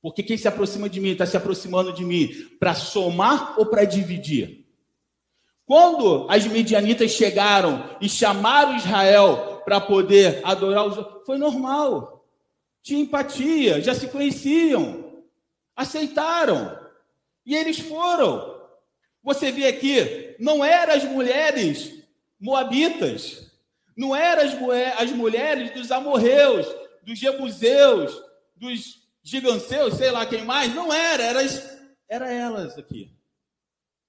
Porque 0.02 0.24
quem 0.24 0.36
se 0.36 0.48
aproxima 0.48 0.88
de 0.88 0.98
mim 0.98 1.10
está 1.10 1.24
se 1.24 1.36
aproximando 1.36 1.92
de 1.92 2.04
mim 2.04 2.34
para 2.58 2.74
somar 2.74 3.54
ou 3.56 3.66
para 3.66 3.84
dividir? 3.84 4.66
Quando 5.64 6.26
as 6.28 6.44
medianitas 6.48 7.12
chegaram 7.12 7.96
e 8.00 8.08
chamaram 8.08 8.76
Israel 8.76 9.62
para 9.64 9.80
poder 9.80 10.40
adorar 10.42 10.84
os 10.84 11.24
foi 11.24 11.38
normal. 11.38 12.26
Tinha 12.82 13.02
empatia, 13.02 13.80
já 13.80 13.94
se 13.94 14.08
conheciam, 14.08 15.22
aceitaram. 15.76 16.76
E 17.46 17.54
eles 17.54 17.78
foram. 17.78 18.52
Você 19.22 19.52
vê 19.52 19.68
aqui, 19.68 20.34
não 20.40 20.64
eram 20.64 20.94
as 20.94 21.04
mulheres 21.04 22.02
moabitas, 22.40 23.43
não 23.96 24.14
eram 24.14 24.42
as, 24.98 25.10
mulheres 25.12 25.70
dos 25.72 25.90
amorreus, 25.90 26.66
dos 27.02 27.18
jebuseus, 27.18 28.22
dos 28.56 29.02
giganseus, 29.22 29.94
sei 29.94 30.10
lá 30.10 30.26
quem 30.26 30.44
mais, 30.44 30.74
não 30.74 30.92
era, 30.92 31.22
era, 31.22 31.40
era 32.08 32.32
elas 32.32 32.76
aqui. 32.76 33.10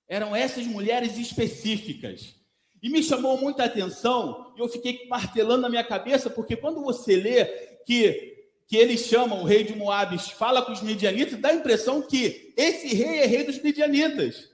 Eram 0.07 0.35
essas 0.35 0.65
mulheres 0.65 1.17
específicas. 1.17 2.35
E 2.81 2.89
me 2.89 3.01
chamou 3.01 3.37
muita 3.37 3.63
atenção, 3.63 4.53
e 4.55 4.59
eu 4.59 4.67
fiquei 4.67 5.07
martelando 5.07 5.61
na 5.61 5.69
minha 5.69 5.83
cabeça, 5.83 6.29
porque 6.29 6.55
quando 6.55 6.81
você 6.81 7.15
lê 7.15 7.45
que 7.85 8.33
que 8.67 8.75
eles 8.77 9.01
chamam 9.01 9.41
o 9.41 9.45
rei 9.45 9.63
de 9.63 9.75
Moab, 9.75 10.17
fala 10.33 10.61
com 10.61 10.71
os 10.71 10.81
midianitas, 10.81 11.39
dá 11.39 11.49
a 11.49 11.53
impressão 11.55 12.01
que 12.01 12.53
esse 12.57 12.95
rei 12.95 13.19
é 13.19 13.25
rei 13.25 13.43
dos 13.43 13.61
midianitas. 13.61 14.49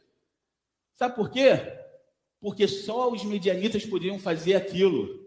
Sabe 0.95 1.15
por 1.15 1.29
quê? 1.31 1.51
Porque 2.39 2.67
só 2.67 3.09
os 3.09 3.23
midianitas 3.23 3.85
podiam 3.85 4.19
fazer 4.19 4.55
aquilo, 4.55 5.20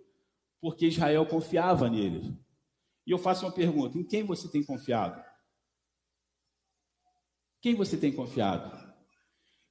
porque 0.64 0.86
Israel 0.86 1.26
confiava 1.26 1.90
neles. 1.90 2.32
E 3.06 3.10
eu 3.10 3.18
faço 3.18 3.44
uma 3.44 3.52
pergunta: 3.52 3.98
em 3.98 4.02
quem 4.02 4.22
você 4.22 4.48
tem 4.48 4.64
confiado? 4.64 5.22
Quem 7.60 7.74
você 7.74 7.98
tem 7.98 8.10
confiado? 8.10 8.74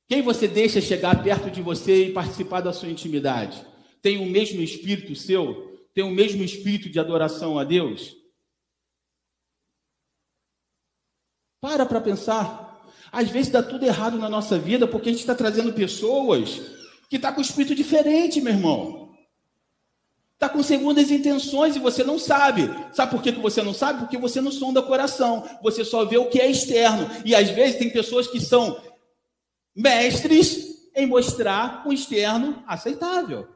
Quem 0.08 0.22
você 0.22 0.48
deixa 0.48 0.80
chegar 0.80 1.24
perto 1.24 1.50
de 1.50 1.64
você 1.64 2.10
e 2.10 2.14
participar 2.14 2.62
da 2.62 2.72
sua 2.72 2.90
intimidade? 2.90 3.66
Tem 4.04 4.20
o 4.20 4.30
mesmo 4.30 4.62
espírito 4.62 5.16
seu? 5.16 5.90
Tem 5.96 6.04
o 6.04 6.12
mesmo 6.12 6.44
espírito 6.44 6.92
de 6.92 7.00
adoração 7.00 7.58
a 7.58 7.64
Deus? 7.64 8.16
Para 11.60 11.88
para 11.88 12.02
pensar. 12.02 12.88
Às 13.12 13.32
vezes 13.32 13.52
dá 13.52 13.64
tudo 13.64 13.84
errado 13.84 14.20
na 14.20 14.30
nossa 14.30 14.60
vida 14.60 14.88
porque 14.88 15.10
a 15.10 15.12
gente 15.12 15.22
está 15.22 15.34
trazendo 15.34 15.74
pessoas 15.74 16.60
que 17.10 17.16
estão 17.16 17.32
tá 17.32 17.36
com 17.36 17.42
espírito 17.42 17.74
diferente, 17.74 18.40
meu 18.40 18.54
irmão. 18.54 19.04
Está 20.34 20.50
com 20.50 20.62
segundas 20.62 21.10
intenções 21.10 21.76
e 21.76 21.80
você 21.80 22.04
não 22.04 22.20
sabe. 22.20 22.70
Sabe 22.92 23.12
por 23.12 23.22
que, 23.22 23.32
que 23.32 23.40
você 23.40 23.62
não 23.62 23.74
sabe? 23.74 24.00
Porque 24.00 24.18
você 24.18 24.42
não 24.42 24.52
sonda 24.52 24.82
o 24.82 24.88
coração. 24.88 25.48
Você 25.62 25.86
só 25.86 26.04
vê 26.04 26.18
o 26.18 26.30
que 26.30 26.40
é 26.40 26.50
externo. 26.50 27.10
E 27.24 27.34
às 27.34 27.50
vezes 27.50 27.78
tem 27.78 27.90
pessoas 27.90 28.28
que 28.28 28.42
são 28.42 28.82
mestres 29.76 30.92
em 30.96 31.08
mostrar 31.08 31.88
um 31.88 31.94
externo 31.94 32.64
aceitável. 32.68 33.48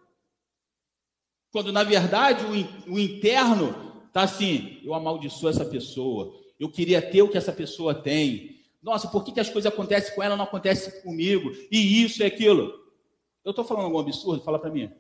Quando 1.52 1.72
na 1.72 1.84
verdade 1.84 2.46
o, 2.46 2.94
o 2.94 3.00
interno 3.00 4.04
está 4.08 4.24
assim: 4.24 4.80
eu 4.84 4.94
amaldiçoo 4.94 5.50
essa 5.50 5.66
pessoa, 5.66 6.34
eu 6.60 6.72
queria 6.72 7.02
ter 7.02 7.22
o 7.22 7.30
que 7.30 7.38
essa 7.38 7.52
pessoa 7.52 7.94
tem. 7.94 8.58
Nossa, 8.82 9.08
por 9.08 9.24
que, 9.24 9.32
que 9.32 9.40
as 9.40 9.50
coisas 9.50 9.72
acontecem 9.72 10.16
com 10.16 10.24
ela 10.24 10.36
não 10.36 10.46
acontecem 10.46 11.02
comigo? 11.02 11.52
E 11.72 12.04
isso 12.04 12.22
e 12.22 12.26
aquilo. 12.26 12.74
Eu 13.44 13.52
estou 13.52 13.66
falando 13.66 13.86
algum 13.86 14.00
absurdo? 14.00 14.44
Fala 14.44 14.60
para 14.60 14.72
mim. 14.72 14.92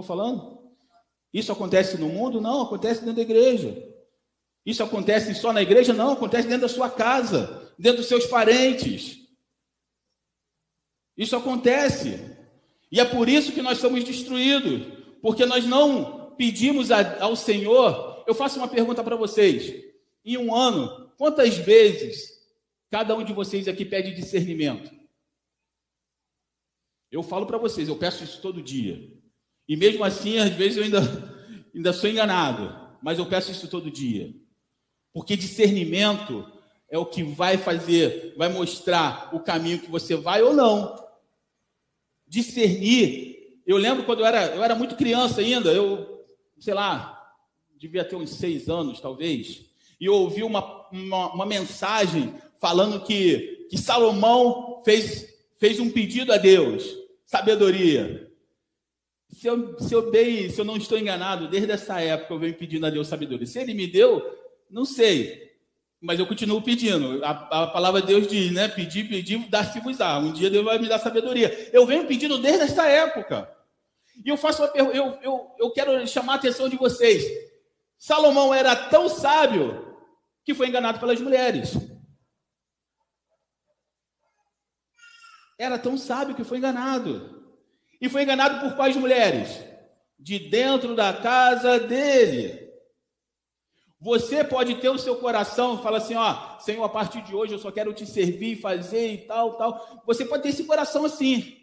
Estou 0.00 0.16
falando? 0.16 0.58
Isso 1.32 1.50
acontece 1.50 1.96
no 1.96 2.08
mundo? 2.08 2.40
Não, 2.40 2.62
acontece 2.62 3.00
dentro 3.00 3.16
da 3.16 3.22
igreja. 3.22 3.94
Isso 4.64 4.82
acontece 4.82 5.34
só 5.34 5.52
na 5.52 5.62
igreja? 5.62 5.92
Não, 5.92 6.12
acontece 6.12 6.46
dentro 6.46 6.62
da 6.62 6.68
sua 6.68 6.90
casa, 6.90 7.72
dentro 7.78 7.98
dos 7.98 8.06
seus 8.06 8.26
parentes. 8.26 9.18
Isso 11.16 11.34
acontece. 11.34 12.36
E 12.92 13.00
é 13.00 13.04
por 13.04 13.28
isso 13.28 13.52
que 13.52 13.62
nós 13.62 13.78
somos 13.78 14.04
destruídos, 14.04 14.86
porque 15.22 15.46
nós 15.46 15.64
não 15.64 16.34
pedimos 16.36 16.90
ao 16.90 17.34
Senhor 17.34 18.16
eu 18.26 18.34
faço 18.34 18.58
uma 18.58 18.68
pergunta 18.68 19.02
para 19.04 19.16
vocês. 19.16 19.84
Em 20.24 20.36
um 20.36 20.54
ano, 20.54 21.12
quantas 21.16 21.56
vezes 21.56 22.44
cada 22.90 23.14
um 23.14 23.24
de 23.24 23.32
vocês 23.32 23.68
aqui 23.68 23.84
pede 23.84 24.12
discernimento? 24.12 24.90
Eu 27.10 27.22
falo 27.22 27.46
para 27.46 27.56
vocês, 27.56 27.88
eu 27.88 27.96
peço 27.96 28.24
isso 28.24 28.42
todo 28.42 28.60
dia. 28.60 29.15
E 29.68 29.76
mesmo 29.76 30.04
assim, 30.04 30.38
às 30.38 30.50
vezes 30.50 30.76
eu 30.76 30.84
ainda, 30.84 31.00
ainda 31.74 31.92
sou 31.92 32.08
enganado. 32.08 32.74
Mas 33.02 33.18
eu 33.18 33.26
peço 33.26 33.50
isso 33.50 33.68
todo 33.68 33.90
dia. 33.90 34.34
Porque 35.12 35.36
discernimento 35.36 36.44
é 36.90 36.98
o 36.98 37.06
que 37.06 37.22
vai 37.22 37.56
fazer, 37.56 38.34
vai 38.36 38.48
mostrar 38.48 39.34
o 39.34 39.40
caminho 39.40 39.80
que 39.80 39.90
você 39.90 40.14
vai 40.14 40.42
ou 40.42 40.54
não. 40.54 40.94
Discernir. 42.26 43.60
Eu 43.66 43.76
lembro 43.76 44.04
quando 44.04 44.20
eu 44.20 44.26
era, 44.26 44.54
eu 44.54 44.62
era 44.62 44.74
muito 44.74 44.94
criança 44.94 45.40
ainda, 45.40 45.72
eu, 45.72 46.24
sei 46.58 46.74
lá, 46.74 47.34
devia 47.76 48.04
ter 48.04 48.16
uns 48.16 48.30
seis 48.30 48.68
anos, 48.68 49.00
talvez, 49.00 49.66
e 50.00 50.06
eu 50.06 50.14
ouvi 50.14 50.42
uma, 50.42 50.88
uma, 50.90 51.32
uma 51.34 51.46
mensagem 51.46 52.34
falando 52.60 53.04
que, 53.04 53.66
que 53.70 53.76
Salomão 53.76 54.82
fez, 54.84 55.34
fez 55.58 55.80
um 55.80 55.90
pedido 55.90 56.32
a 56.32 56.36
Deus, 56.36 56.84
sabedoria. 57.24 58.25
Se 59.36 59.46
eu, 59.46 59.78
se, 59.78 59.92
eu 59.92 60.10
dei, 60.10 60.48
se 60.48 60.58
eu 60.58 60.64
não 60.64 60.78
estou 60.78 60.98
enganado, 60.98 61.46
desde 61.46 61.70
essa 61.70 62.00
época 62.00 62.32
eu 62.32 62.38
venho 62.38 62.54
pedindo 62.54 62.86
a 62.86 62.90
Deus 62.90 63.06
sabedoria. 63.06 63.46
Se 63.46 63.58
ele 63.58 63.74
me 63.74 63.86
deu, 63.86 64.22
não 64.70 64.86
sei. 64.86 65.52
Mas 66.00 66.18
eu 66.18 66.26
continuo 66.26 66.62
pedindo. 66.62 67.22
A, 67.22 67.32
a 67.64 67.66
palavra 67.66 68.00
de 68.00 68.06
Deus 68.06 68.26
diz, 68.26 68.50
né? 68.50 68.66
Pedir, 68.66 69.06
pedir, 69.06 69.46
dar-se-vos-á. 69.50 70.18
Um 70.20 70.32
dia 70.32 70.48
Deus 70.48 70.64
vai 70.64 70.78
me 70.78 70.88
dar 70.88 70.98
sabedoria. 70.98 71.68
Eu 71.70 71.84
venho 71.84 72.06
pedindo 72.06 72.38
desde 72.38 72.62
essa 72.62 72.86
época. 72.86 73.54
E 74.24 74.30
eu 74.30 74.38
faço 74.38 74.62
uma 74.62 74.68
pergunta, 74.68 74.96
eu, 74.96 75.18
eu, 75.20 75.50
eu 75.58 75.70
quero 75.70 76.08
chamar 76.08 76.32
a 76.32 76.36
atenção 76.36 76.66
de 76.66 76.76
vocês. 76.76 77.22
Salomão 77.98 78.54
era 78.54 78.74
tão 78.74 79.06
sábio 79.06 79.94
que 80.46 80.54
foi 80.54 80.68
enganado 80.68 80.98
pelas 80.98 81.20
mulheres. 81.20 81.76
Era 85.58 85.78
tão 85.78 85.98
sábio 85.98 86.34
que 86.34 86.44
foi 86.44 86.56
enganado. 86.56 87.35
E 88.00 88.08
foi 88.08 88.22
enganado 88.22 88.60
por 88.60 88.76
quais 88.76 88.96
mulheres? 88.96 89.62
De 90.18 90.38
dentro 90.38 90.94
da 90.94 91.12
casa 91.12 91.78
dele. 91.78 92.66
Você 94.00 94.44
pode 94.44 94.74
ter 94.76 94.90
o 94.90 94.98
seu 94.98 95.16
coração 95.16 95.78
e 95.78 95.82
falar 95.82 95.98
assim: 95.98 96.14
ó, 96.14 96.58
Senhor, 96.58 96.84
a 96.84 96.88
partir 96.88 97.22
de 97.22 97.34
hoje 97.34 97.54
eu 97.54 97.58
só 97.58 97.70
quero 97.70 97.92
te 97.92 98.06
servir, 98.06 98.60
fazer 98.60 99.12
e 99.12 99.18
tal, 99.18 99.54
tal. 99.54 100.02
Você 100.06 100.24
pode 100.24 100.42
ter 100.42 100.50
esse 100.50 100.64
coração 100.64 101.04
assim. 101.04 101.56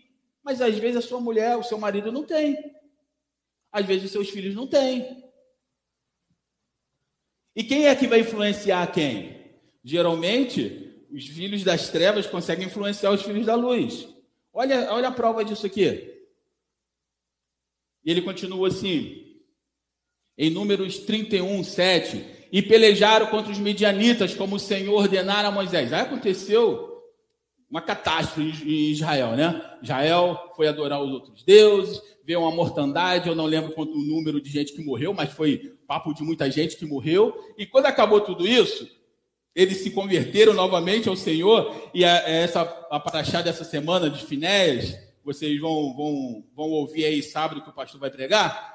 Mas 0.44 0.62
às 0.62 0.78
vezes 0.78 0.98
a 0.98 1.08
sua 1.08 1.22
mulher, 1.22 1.56
o 1.58 1.64
seu 1.64 1.78
marido 1.78 2.12
não 2.12 2.24
tem. 2.24 2.58
Às 3.72 3.86
vezes 3.86 4.06
os 4.06 4.12
seus 4.12 4.30
filhos 4.30 4.56
não 4.56 4.68
têm. 4.68 5.24
E 7.56 7.64
quem 7.64 7.88
é 7.88 7.96
que 7.96 8.08
vai 8.08 8.20
influenciar 8.20 8.92
quem? 8.92 9.42
Geralmente, 9.84 11.06
os 11.12 11.28
filhos 11.28 11.64
das 11.64 11.90
trevas 11.90 12.26
conseguem 12.26 12.66
influenciar 12.66 13.12
os 13.12 13.22
filhos 13.22 13.46
da 13.46 13.56
luz. 13.56 14.08
Olha, 14.52 14.92
olha 14.92 15.08
a 15.08 15.12
prova 15.12 15.46
disso 15.46 15.66
aqui. 15.66 16.13
E 18.04 18.12
ele 18.12 18.22
continua 18.22 18.68
assim, 18.68 19.24
em 20.38 20.50
Números 20.50 21.00
31, 21.00 21.64
7. 21.64 22.26
E 22.52 22.62
pelejaram 22.62 23.28
contra 23.28 23.52
os 23.52 23.58
medianitas, 23.58 24.36
como 24.36 24.58
o 24.58 24.60
Senhor 24.60 24.94
ordenara 24.94 25.48
a 25.48 25.52
Moisés. 25.52 25.92
Aí 25.92 26.02
aconteceu 26.02 26.94
uma 27.74 27.82
catástrofe 27.82 28.44
em 28.44 28.92
Israel, 28.92 29.32
né? 29.32 29.60
Israel 29.82 30.52
foi 30.56 30.68
adorar 30.68 31.02
os 31.02 31.12
outros 31.12 31.44
deuses, 31.44 32.00
veio 32.24 32.42
uma 32.42 32.52
mortandade, 32.52 33.28
eu 33.28 33.34
não 33.34 33.48
lembro 33.48 33.72
quanto 33.72 33.94
o 33.94 34.04
número 34.04 34.40
de 34.40 34.48
gente 34.48 34.74
que 34.74 34.84
morreu, 34.84 35.12
mas 35.12 35.34
foi 35.34 35.74
papo 35.88 36.14
de 36.14 36.22
muita 36.22 36.52
gente 36.52 36.78
que 36.78 36.86
morreu. 36.86 37.34
E 37.58 37.66
quando 37.66 37.88
acabou 37.88 38.22
tudo 38.22 38.48
isso, 38.48 38.88
eles 39.56 39.78
se 39.78 39.90
converteram 39.90 40.54
novamente 40.54 41.10
ao 41.10 41.16
Senhor, 41.16 41.90
e 41.96 42.06
a, 42.06 42.16
essa 42.30 42.62
a 42.92 43.00
paraxá 43.00 43.42
dessa 43.42 43.64
semana 43.64 44.08
de 44.08 44.24
Finéias, 44.24 44.96
vocês 45.24 45.60
vão, 45.60 45.96
vão, 45.96 46.46
vão 46.54 46.70
ouvir 46.72 47.06
aí 47.06 47.24
sábado 47.24 47.62
que 47.62 47.70
o 47.70 47.74
pastor 47.74 48.00
vai 48.00 48.10
pregar. 48.10 48.74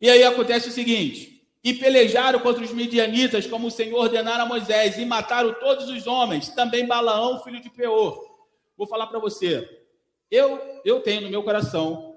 E 0.00 0.08
aí 0.08 0.22
acontece 0.22 0.68
o 0.68 0.72
seguinte: 0.72 1.46
e 1.64 1.74
pelejaram 1.74 2.40
contra 2.40 2.62
os 2.62 2.72
midianitas, 2.72 3.46
como 3.46 3.68
o 3.68 3.70
Senhor 3.70 3.98
ordenara 3.98 4.42
a 4.42 4.46
Moisés, 4.46 4.98
e 4.98 5.04
mataram 5.04 5.54
todos 5.54 5.88
os 5.88 6.06
homens, 6.06 6.48
também 6.50 6.86
Balaão, 6.86 7.42
filho 7.42 7.60
de 7.60 7.70
Peor. 7.70 8.20
Vou 8.76 8.86
falar 8.86 9.06
para 9.06 9.18
você. 9.18 9.68
Eu, 10.30 10.60
eu 10.84 11.00
tenho 11.00 11.22
no 11.22 11.30
meu 11.30 11.42
coração 11.42 12.16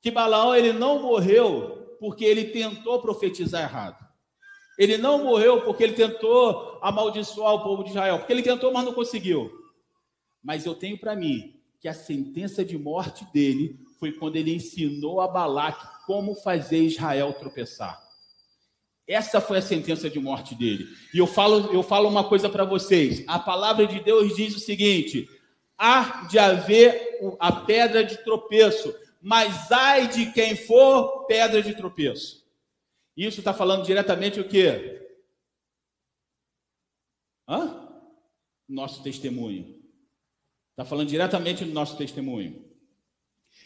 que 0.00 0.10
Balaão 0.10 0.54
ele 0.54 0.72
não 0.72 1.00
morreu 1.00 1.96
porque 1.98 2.24
ele 2.24 2.46
tentou 2.46 3.00
profetizar 3.00 3.62
errado. 3.62 4.04
Ele 4.78 4.96
não 4.96 5.22
morreu 5.22 5.62
porque 5.62 5.84
ele 5.84 5.92
tentou 5.92 6.78
amaldiçoar 6.82 7.54
o 7.54 7.62
povo 7.62 7.84
de 7.84 7.90
Israel, 7.90 8.18
porque 8.18 8.32
ele 8.32 8.42
tentou, 8.42 8.72
mas 8.72 8.84
não 8.84 8.92
conseguiu. 8.92 9.50
Mas 10.42 10.66
eu 10.66 10.74
tenho 10.74 10.98
para 10.98 11.14
mim 11.14 11.61
que 11.82 11.88
a 11.88 11.94
sentença 11.94 12.64
de 12.64 12.78
morte 12.78 13.26
dele 13.32 13.76
foi 13.98 14.12
quando 14.12 14.36
ele 14.36 14.54
ensinou 14.54 15.20
a 15.20 15.26
Balaque 15.26 15.84
como 16.06 16.32
fazer 16.36 16.78
Israel 16.78 17.32
tropeçar. 17.34 18.00
Essa 19.04 19.40
foi 19.40 19.58
a 19.58 19.62
sentença 19.62 20.08
de 20.08 20.20
morte 20.20 20.54
dele. 20.54 20.86
E 21.12 21.18
eu 21.18 21.26
falo, 21.26 21.74
eu 21.74 21.82
falo 21.82 22.08
uma 22.08 22.28
coisa 22.28 22.48
para 22.48 22.64
vocês. 22.64 23.24
A 23.26 23.36
palavra 23.36 23.84
de 23.84 23.98
Deus 23.98 24.36
diz 24.36 24.54
o 24.54 24.60
seguinte: 24.60 25.28
há 25.76 26.24
de 26.30 26.38
haver 26.38 27.18
a 27.40 27.50
pedra 27.50 28.04
de 28.04 28.16
tropeço, 28.18 28.94
mas 29.20 29.72
ai 29.72 30.06
de 30.06 30.30
quem 30.30 30.54
for 30.54 31.26
pedra 31.26 31.60
de 31.60 31.74
tropeço. 31.74 32.46
Isso 33.16 33.40
está 33.40 33.52
falando 33.52 33.84
diretamente 33.84 34.38
o 34.38 34.48
quê? 34.48 35.04
Hã? 37.48 37.88
Nosso 38.68 39.02
testemunho. 39.02 39.81
Está 40.72 40.84
falando 40.84 41.08
diretamente 41.08 41.64
do 41.64 41.72
nosso 41.72 41.96
testemunho. 41.96 42.64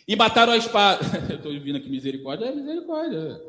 E 0.07 0.15
mataram 0.15 0.53
a 0.53 0.57
espada. 0.57 1.01
Eu 1.31 1.37
estou 1.37 1.53
ouvindo 1.53 1.77
aqui 1.77 1.89
misericórdia, 1.89 2.47
é 2.47 2.53
misericórdia. 2.53 3.41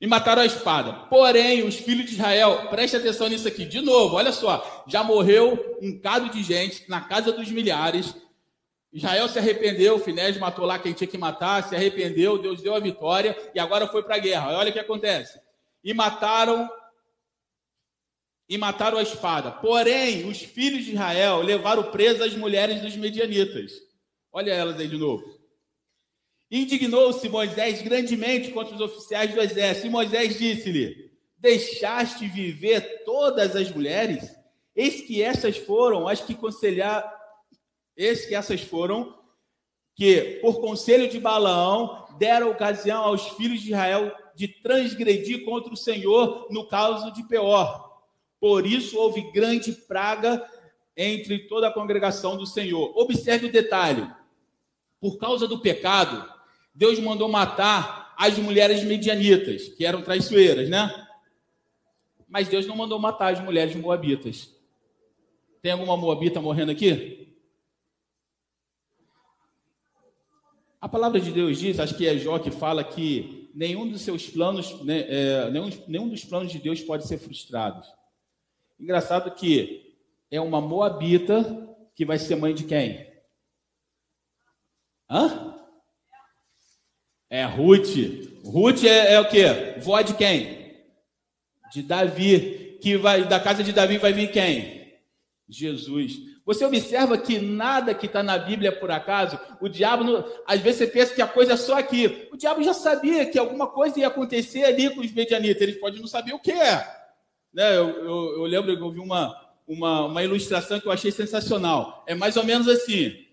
E 0.00 0.06
mataram 0.06 0.42
a 0.42 0.46
espada. 0.46 0.92
Porém, 1.08 1.62
os 1.62 1.76
filhos 1.76 2.06
de 2.06 2.12
Israel, 2.12 2.68
preste 2.68 2.96
atenção 2.96 3.28
nisso 3.28 3.48
aqui. 3.48 3.64
De 3.64 3.80
novo, 3.80 4.16
olha 4.16 4.32
só. 4.32 4.84
Já 4.86 5.04
morreu 5.04 5.78
um 5.80 5.98
cado 5.98 6.30
de 6.30 6.42
gente 6.42 6.88
na 6.88 7.00
casa 7.00 7.32
dos 7.32 7.50
milhares. 7.50 8.14
Israel 8.92 9.28
se 9.28 9.38
arrependeu, 9.38 9.98
Finés 9.98 10.38
matou 10.38 10.64
lá 10.64 10.78
quem 10.78 10.94
tinha 10.94 11.08
que 11.08 11.18
matar, 11.18 11.62
se 11.62 11.74
arrependeu, 11.74 12.38
Deus 12.38 12.62
deu 12.62 12.74
a 12.74 12.80
vitória 12.80 13.36
e 13.54 13.60
agora 13.60 13.86
foi 13.86 14.02
para 14.02 14.16
a 14.16 14.18
guerra. 14.18 14.56
Olha 14.56 14.70
o 14.70 14.72
que 14.72 14.78
acontece. 14.78 15.38
E 15.84 15.92
mataram 15.92 16.70
e 18.48 18.56
mataram 18.56 18.98
a 18.98 19.02
espada. 19.02 19.50
Porém, 19.50 20.28
os 20.28 20.40
filhos 20.40 20.84
de 20.84 20.92
Israel 20.92 21.42
levaram 21.42 21.84
presas 21.90 22.28
as 22.28 22.36
mulheres 22.36 22.80
dos 22.80 22.96
medianitas. 22.96 23.72
Olha 24.32 24.52
elas 24.52 24.78
aí 24.78 24.88
de 24.88 24.96
novo. 24.96 25.24
Indignou-se 26.50 27.28
Moisés 27.28 27.82
grandemente 27.82 28.52
contra 28.52 28.74
os 28.74 28.80
oficiais 28.80 29.34
do 29.34 29.40
exército. 29.40 29.86
E 29.88 29.90
Moisés 29.90 30.38
disse-lhe: 30.38 31.10
Deixaste 31.38 32.28
viver 32.28 33.04
todas 33.04 33.56
as 33.56 33.70
mulheres? 33.70 34.34
Eis 34.74 35.00
que 35.00 35.22
essas 35.22 35.56
foram 35.56 36.06
as 36.06 36.20
que 36.20 36.34
conselharam 36.34 37.16
Eis 37.96 38.26
que 38.26 38.34
essas 38.34 38.60
foram 38.60 39.18
que, 39.94 40.38
por 40.42 40.60
conselho 40.60 41.08
de 41.08 41.18
Balaão, 41.18 42.06
deram 42.18 42.50
ocasião 42.50 43.02
aos 43.02 43.28
filhos 43.30 43.62
de 43.62 43.68
Israel 43.68 44.14
de 44.34 44.48
transgredir 44.48 45.46
contra 45.46 45.72
o 45.72 45.76
Senhor 45.76 46.46
no 46.50 46.68
caso 46.68 47.10
de 47.12 47.26
Peor. 47.26 47.85
Por 48.46 48.64
isso 48.64 48.96
houve 48.96 49.28
grande 49.32 49.72
praga 49.72 50.48
entre 50.96 51.48
toda 51.48 51.66
a 51.66 51.72
congregação 51.72 52.36
do 52.36 52.46
Senhor. 52.46 52.96
Observe 52.96 53.46
o 53.46 53.50
detalhe. 53.50 54.08
Por 55.00 55.18
causa 55.18 55.48
do 55.48 55.58
pecado, 55.58 56.32
Deus 56.72 57.00
mandou 57.00 57.28
matar 57.28 58.14
as 58.16 58.38
mulheres 58.38 58.84
medianitas, 58.84 59.66
que 59.70 59.84
eram 59.84 60.00
traiçoeiras, 60.00 60.68
né? 60.68 61.08
Mas 62.28 62.46
Deus 62.46 62.68
não 62.68 62.76
mandou 62.76 63.00
matar 63.00 63.32
as 63.32 63.42
mulheres 63.42 63.74
moabitas. 63.74 64.54
Tem 65.60 65.72
alguma 65.72 65.96
moabita 65.96 66.40
morrendo 66.40 66.70
aqui? 66.70 67.36
A 70.80 70.88
palavra 70.88 71.18
de 71.18 71.32
Deus 71.32 71.58
diz, 71.58 71.80
acho 71.80 71.96
que 71.96 72.06
é 72.06 72.16
Jó 72.16 72.38
que 72.38 72.52
fala 72.52 72.84
que 72.84 73.50
nenhum 73.52 73.88
dos 73.88 74.02
seus 74.02 74.28
planos, 74.28 74.80
né, 74.84 75.04
é, 75.08 75.50
nenhum, 75.50 75.70
nenhum 75.88 76.08
dos 76.08 76.24
planos 76.24 76.52
de 76.52 76.60
Deus 76.60 76.80
pode 76.80 77.08
ser 77.08 77.18
frustrado. 77.18 77.84
Engraçado 78.78 79.30
que 79.34 79.96
é 80.30 80.40
uma 80.40 80.60
moabita 80.60 81.76
que 81.94 82.04
vai 82.04 82.18
ser 82.18 82.36
mãe 82.36 82.54
de 82.54 82.64
quem? 82.64 83.06
Hã? 85.10 85.54
É 87.30 87.44
Ruth. 87.44 87.96
Ruth 88.44 88.84
é, 88.84 89.14
é 89.14 89.20
o 89.20 89.28
quê? 89.28 89.78
Vó 89.80 90.00
de 90.02 90.14
quem? 90.14 90.76
De 91.72 91.82
Davi. 91.82 92.78
Que 92.80 92.96
vai 92.96 93.26
da 93.26 93.40
casa 93.40 93.64
de 93.64 93.72
Davi 93.72 93.98
vai 93.98 94.12
vir 94.12 94.30
quem? 94.30 95.00
Jesus. 95.48 96.14
Você 96.44 96.64
observa 96.64 97.18
que 97.18 97.40
nada 97.40 97.94
que 97.94 98.06
está 98.06 98.22
na 98.22 98.38
Bíblia 98.38 98.70
por 98.70 98.90
acaso. 98.90 99.38
O 99.60 99.68
diabo, 99.68 100.04
não... 100.04 100.24
às 100.46 100.60
vezes 100.60 100.78
você 100.78 100.86
pensa 100.86 101.14
que 101.14 101.22
a 101.22 101.26
coisa 101.26 101.54
é 101.54 101.56
só 101.56 101.78
aqui. 101.78 102.28
O 102.32 102.36
diabo 102.36 102.62
já 102.62 102.74
sabia 102.74 103.26
que 103.26 103.38
alguma 103.38 103.66
coisa 103.66 103.98
ia 103.98 104.06
acontecer 104.06 104.64
ali 104.64 104.94
com 104.94 105.00
os 105.00 105.12
medianitas. 105.12 105.62
Eles 105.62 105.80
podem 105.80 106.00
não 106.00 106.06
saber 106.06 106.34
o 106.34 106.38
que 106.38 106.52
é. 106.52 106.95
Né? 107.56 107.74
Eu, 107.74 107.88
eu, 107.88 108.34
eu 108.36 108.42
lembro 108.42 108.76
que 108.76 108.82
eu 108.82 108.90
vi 108.90 109.00
uma, 109.00 109.34
uma, 109.66 110.04
uma 110.04 110.22
ilustração 110.22 110.78
que 110.78 110.86
eu 110.86 110.92
achei 110.92 111.10
sensacional. 111.10 112.04
É 112.06 112.14
mais 112.14 112.36
ou 112.36 112.44
menos 112.44 112.68
assim. 112.68 113.24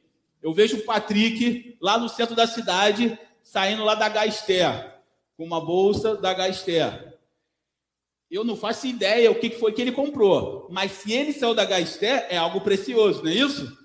Eu 0.42 0.54
vejo 0.54 0.78
o 0.78 0.82
Patrick 0.84 1.76
lá 1.82 1.98
no 1.98 2.08
centro 2.08 2.34
da 2.34 2.48
cidade, 2.48 3.20
saindo 3.42 3.84
lá 3.84 3.96
da 3.96 4.08
Gaster, 4.08 4.94
com 5.36 5.44
uma 5.44 5.60
bolsa 5.60 6.16
da 6.16 6.34
Gaster. 6.34 7.18
Eu 8.32 8.46
não 8.46 8.56
faço 8.56 8.88
ideia 8.88 9.30
o 9.30 9.36
que 9.36 9.50
foi 9.50 9.74
que 9.74 9.82
ele 9.82 9.92
comprou. 9.92 10.68
Mas 10.72 10.94
se 10.94 11.12
ele 11.12 11.34
saiu 11.34 11.54
da 11.54 11.66
Gasté, 11.66 12.28
é 12.30 12.38
algo 12.38 12.62
precioso, 12.62 13.24
não 13.24 13.30
é 13.30 13.36
isso? 13.36 13.78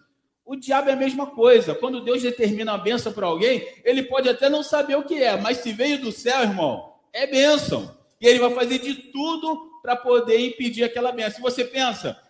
O 0.44 0.54
diabo 0.54 0.88
é 0.88 0.92
a 0.92 0.96
mesma 0.96 1.26
coisa. 1.26 1.74
Quando 1.74 2.04
Deus 2.04 2.22
determina 2.22 2.74
a 2.74 2.78
benção 2.78 3.12
para 3.12 3.26
alguém, 3.26 3.68
ele 3.84 4.04
pode 4.04 4.28
até 4.28 4.48
não 4.48 4.62
saber 4.62 4.94
o 4.94 5.02
que 5.02 5.20
é, 5.20 5.36
mas 5.36 5.58
se 5.58 5.72
veio 5.72 6.00
do 6.00 6.12
céu, 6.12 6.42
irmão, 6.42 6.94
é 7.12 7.26
bênção. 7.26 7.97
E 8.20 8.26
ele 8.26 8.38
vai 8.38 8.50
fazer 8.54 8.78
de 8.78 8.94
tudo 8.94 9.80
para 9.82 9.96
poder 9.96 10.38
impedir 10.40 10.84
aquela 10.84 11.12
bênção. 11.12 11.36
Se 11.36 11.40
você 11.40 11.64
pensa, 11.64 12.20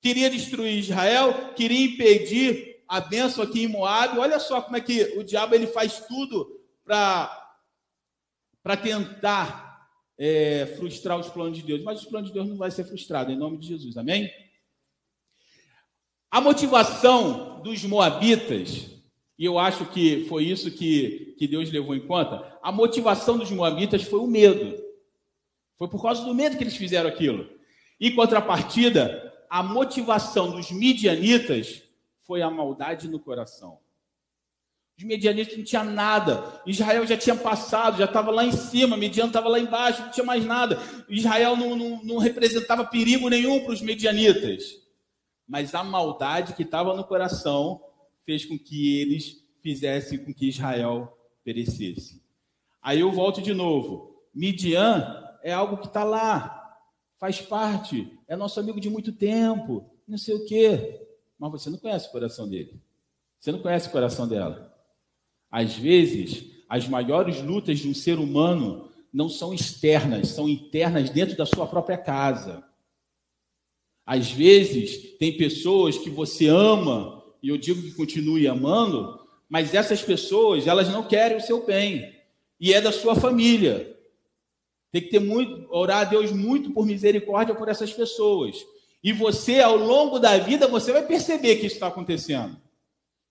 queria 0.00 0.30
destruir 0.30 0.78
Israel, 0.78 1.52
queria 1.54 1.84
impedir 1.84 2.82
a 2.88 3.00
bênção 3.00 3.42
aqui 3.42 3.64
em 3.64 3.68
Moab, 3.68 4.18
olha 4.18 4.38
só 4.38 4.60
como 4.62 4.76
é 4.76 4.80
que 4.80 5.14
o 5.18 5.24
diabo 5.24 5.54
ele 5.54 5.66
faz 5.66 6.06
tudo 6.06 6.60
para 6.84 8.76
tentar 8.82 9.90
é, 10.16 10.66
frustrar 10.78 11.18
os 11.18 11.28
planos 11.28 11.58
de 11.58 11.64
Deus, 11.64 11.82
mas 11.82 12.00
os 12.00 12.06
planos 12.06 12.28
de 12.28 12.34
Deus 12.34 12.48
não 12.48 12.56
vai 12.56 12.70
ser 12.70 12.84
frustrado, 12.84 13.32
em 13.32 13.36
nome 13.36 13.58
de 13.58 13.66
Jesus, 13.66 13.96
amém? 13.96 14.30
A 16.30 16.40
motivação 16.40 17.60
dos 17.62 17.82
moabitas, 17.84 18.86
e 19.38 19.44
eu 19.44 19.58
acho 19.58 19.86
que 19.86 20.26
foi 20.28 20.44
isso 20.44 20.70
que, 20.70 21.34
que 21.38 21.46
Deus 21.46 21.70
levou 21.70 21.94
em 21.94 22.06
conta, 22.06 22.58
a 22.62 22.70
motivação 22.70 23.36
dos 23.38 23.50
moabitas 23.50 24.02
foi 24.02 24.20
o 24.20 24.26
medo. 24.26 24.85
Foi 25.78 25.88
por 25.88 26.02
causa 26.02 26.24
do 26.24 26.34
medo 26.34 26.56
que 26.56 26.64
eles 26.64 26.76
fizeram 26.76 27.08
aquilo. 27.08 27.48
Em 28.00 28.14
contrapartida, 28.14 29.32
a 29.48 29.62
motivação 29.62 30.50
dos 30.50 30.70
midianitas 30.70 31.82
foi 32.26 32.42
a 32.42 32.50
maldade 32.50 33.08
no 33.08 33.20
coração. 33.20 33.78
Os 34.98 35.04
medianistas 35.04 35.58
não 35.58 35.64
tinha 35.64 35.84
nada. 35.84 36.62
Israel 36.66 37.06
já 37.06 37.16
tinha 37.18 37.36
passado, 37.36 37.98
já 37.98 38.06
estava 38.06 38.30
lá 38.30 38.44
em 38.44 38.52
cima, 38.52 38.96
Mediano 38.96 39.28
estava 39.28 39.48
lá 39.48 39.58
embaixo, 39.60 40.00
não 40.00 40.10
tinha 40.10 40.24
mais 40.24 40.44
nada. 40.44 40.80
Israel 41.08 41.54
não, 41.54 41.76
não, 41.76 42.02
não 42.02 42.16
representava 42.16 42.84
perigo 42.84 43.28
nenhum 43.28 43.62
para 43.62 43.74
os 43.74 43.82
medianitas. 43.82 44.64
Mas 45.46 45.74
a 45.74 45.84
maldade 45.84 46.54
que 46.54 46.62
estava 46.62 46.96
no 46.96 47.04
coração 47.04 47.80
fez 48.24 48.46
com 48.46 48.58
que 48.58 48.98
eles 48.98 49.36
fizessem 49.62 50.18
com 50.18 50.32
que 50.32 50.48
Israel 50.48 51.16
perecesse. 51.44 52.22
Aí 52.82 53.00
eu 53.00 53.12
volto 53.12 53.42
de 53.42 53.52
novo. 53.52 54.24
Midian 54.34 55.25
é 55.46 55.52
algo 55.52 55.76
que 55.76 55.86
está 55.86 56.02
lá, 56.02 56.76
faz 57.20 57.40
parte, 57.40 58.12
é 58.26 58.34
nosso 58.34 58.58
amigo 58.58 58.80
de 58.80 58.90
muito 58.90 59.12
tempo, 59.12 59.88
não 60.06 60.18
sei 60.18 60.34
o 60.34 60.44
quê. 60.44 61.06
Mas 61.38 61.52
você 61.52 61.70
não 61.70 61.78
conhece 61.78 62.08
o 62.08 62.10
coração 62.10 62.48
dele. 62.48 62.82
Você 63.38 63.52
não 63.52 63.60
conhece 63.60 63.86
o 63.86 63.92
coração 63.92 64.26
dela. 64.26 64.76
Às 65.48 65.76
vezes, 65.76 66.50
as 66.68 66.88
maiores 66.88 67.40
lutas 67.40 67.78
de 67.78 67.88
um 67.88 67.94
ser 67.94 68.18
humano 68.18 68.90
não 69.12 69.28
são 69.28 69.54
externas, 69.54 70.30
são 70.30 70.48
internas 70.48 71.10
dentro 71.10 71.36
da 71.36 71.46
sua 71.46 71.64
própria 71.68 71.96
casa. 71.96 72.64
Às 74.04 74.32
vezes, 74.32 75.16
tem 75.16 75.36
pessoas 75.36 75.96
que 75.96 76.10
você 76.10 76.48
ama, 76.48 77.22
e 77.40 77.50
eu 77.50 77.56
digo 77.56 77.82
que 77.82 77.92
continue 77.92 78.48
amando, 78.48 79.20
mas 79.48 79.74
essas 79.74 80.02
pessoas, 80.02 80.66
elas 80.66 80.88
não 80.88 81.04
querem 81.04 81.36
o 81.36 81.40
seu 81.40 81.64
bem, 81.64 82.16
e 82.58 82.72
é 82.72 82.80
da 82.80 82.90
sua 82.90 83.14
família. 83.14 83.95
Tem 84.96 85.02
que 85.02 85.10
ter 85.10 85.18
muito, 85.18 85.68
orar 85.70 85.98
a 85.98 86.04
Deus 86.04 86.32
muito 86.32 86.70
por 86.70 86.86
misericórdia 86.86 87.54
por 87.54 87.68
essas 87.68 87.92
pessoas. 87.92 88.64
E 89.04 89.12
você, 89.12 89.60
ao 89.60 89.76
longo 89.76 90.18
da 90.18 90.38
vida, 90.38 90.66
você 90.66 90.90
vai 90.90 91.04
perceber 91.06 91.56
que 91.56 91.66
isso 91.66 91.74
está 91.74 91.88
acontecendo. 91.88 92.56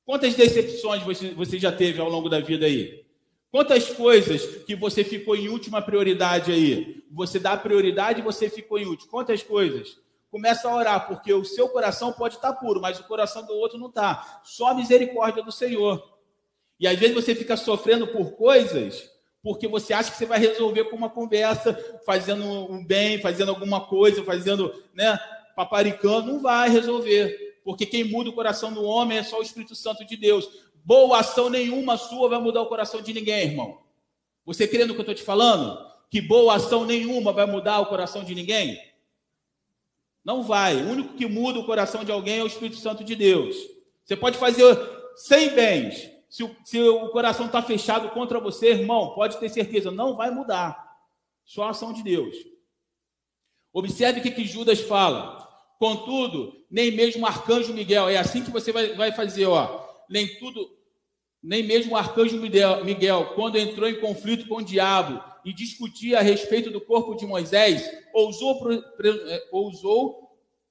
Quantas 0.05 0.35
decepções 0.35 1.01
você, 1.01 1.31
você 1.31 1.57
já 1.57 1.71
teve 1.71 1.99
ao 1.99 2.07
longo 2.07 2.29
da 2.29 2.39
vida 2.39 2.67
aí? 2.67 3.03
Quantas 3.49 3.89
coisas 3.89 4.63
que 4.63 4.75
você 4.75 5.03
ficou 5.03 5.35
em 5.35 5.49
última 5.49 5.81
prioridade 5.81 6.51
aí? 6.51 7.03
Você 7.11 7.39
dá 7.39 7.57
prioridade 7.57 8.19
e 8.19 8.23
você 8.23 8.47
ficou 8.47 8.77
em 8.77 8.85
último. 8.85 9.09
Quantas 9.09 9.41
coisas? 9.41 9.97
Começa 10.29 10.69
a 10.69 10.75
orar, 10.75 11.07
porque 11.07 11.33
o 11.33 11.43
seu 11.43 11.67
coração 11.67 12.13
pode 12.13 12.35
estar 12.35 12.53
puro, 12.53 12.79
mas 12.79 12.99
o 12.99 13.05
coração 13.05 13.43
do 13.43 13.55
outro 13.55 13.79
não 13.79 13.87
está. 13.87 14.43
Só 14.43 14.67
a 14.67 14.75
misericórdia 14.75 15.41
do 15.41 15.51
Senhor. 15.51 16.15
E 16.79 16.87
às 16.87 16.99
vezes 16.99 17.15
você 17.15 17.33
fica 17.33 17.57
sofrendo 17.57 18.05
por 18.05 18.33
coisas 18.33 19.14
porque 19.45 19.67
você 19.67 19.93
acha 19.93 20.09
que 20.09 20.17
você 20.17 20.25
vai 20.25 20.39
resolver 20.39 20.85
com 20.85 20.95
uma 20.95 21.07
conversa, 21.07 21.75
fazendo 22.03 22.43
um 22.43 22.83
bem, 22.83 23.21
fazendo 23.21 23.49
alguma 23.49 23.79
coisa, 23.79 24.23
fazendo, 24.23 24.73
né, 24.91 25.19
paparicando, 25.55 26.33
não 26.33 26.41
vai 26.41 26.67
resolver. 26.67 27.59
Porque 27.63 27.85
quem 27.85 28.03
muda 28.03 28.31
o 28.31 28.33
coração 28.33 28.73
do 28.73 28.83
homem 28.83 29.19
é 29.19 29.23
só 29.23 29.37
o 29.37 29.43
Espírito 29.43 29.75
Santo 29.75 30.03
de 30.03 30.17
Deus. 30.17 30.49
Boa 30.83 31.19
ação 31.19 31.47
nenhuma 31.47 31.95
sua 31.95 32.27
vai 32.27 32.39
mudar 32.39 32.63
o 32.63 32.65
coração 32.65 33.03
de 33.03 33.13
ninguém, 33.13 33.49
irmão. 33.49 33.77
Você 34.47 34.67
crê 34.67 34.83
no 34.83 34.95
que 34.95 34.99
eu 35.01 35.03
estou 35.03 35.13
te 35.13 35.21
falando? 35.21 35.77
Que 36.09 36.21
boa 36.21 36.55
ação 36.55 36.83
nenhuma 36.83 37.31
vai 37.31 37.45
mudar 37.45 37.79
o 37.81 37.85
coração 37.85 38.23
de 38.23 38.33
ninguém? 38.33 38.81
Não 40.23 40.41
vai. 40.41 40.75
O 40.75 40.89
único 40.89 41.13
que 41.13 41.27
muda 41.27 41.59
o 41.59 41.67
coração 41.67 42.03
de 42.03 42.11
alguém 42.11 42.39
é 42.39 42.43
o 42.43 42.47
Espírito 42.47 42.77
Santo 42.77 43.03
de 43.03 43.15
Deus. 43.15 43.55
Você 44.03 44.15
pode 44.15 44.39
fazer 44.39 44.75
100 45.17 45.49
bens, 45.49 46.14
se 46.35 46.43
o, 46.43 46.53
se 46.65 46.77
o 46.81 47.07
coração 47.11 47.45
está 47.45 47.61
fechado 47.61 48.09
contra 48.09 48.41
você, 48.41 48.71
irmão, 48.71 49.15
pode 49.15 49.39
ter 49.39 49.47
certeza, 49.47 49.89
não 49.89 50.17
vai 50.17 50.29
mudar. 50.29 50.85
Só 51.45 51.63
a 51.63 51.69
ação 51.69 51.93
de 51.93 52.03
Deus. 52.03 52.35
Observe 53.71 54.19
o 54.19 54.21
que, 54.21 54.31
que 54.31 54.43
Judas 54.43 54.81
fala. 54.81 55.47
Contudo, 55.79 56.51
nem 56.69 56.91
mesmo 56.91 57.23
o 57.23 57.25
arcanjo 57.25 57.73
Miguel, 57.73 58.09
é 58.09 58.17
assim 58.17 58.43
que 58.43 58.51
você 58.51 58.73
vai, 58.73 58.95
vai 58.95 59.13
fazer, 59.13 59.45
ó. 59.45 59.87
Nem 60.09 60.27
tudo, 60.37 60.59
nem 61.41 61.63
mesmo 61.63 61.93
o 61.93 61.97
arcanjo 61.97 62.37
Miguel, 62.37 63.33
quando 63.33 63.57
entrou 63.57 63.87
em 63.87 64.01
conflito 64.01 64.45
com 64.49 64.57
o 64.57 64.65
diabo 64.65 65.23
e 65.45 65.53
discutia 65.53 66.19
a 66.19 66.21
respeito 66.21 66.69
do 66.69 66.81
corpo 66.81 67.15
de 67.15 67.25
Moisés, 67.25 67.89
ousou, 68.13 68.59
é, 68.73 69.47
ousou 69.53 70.24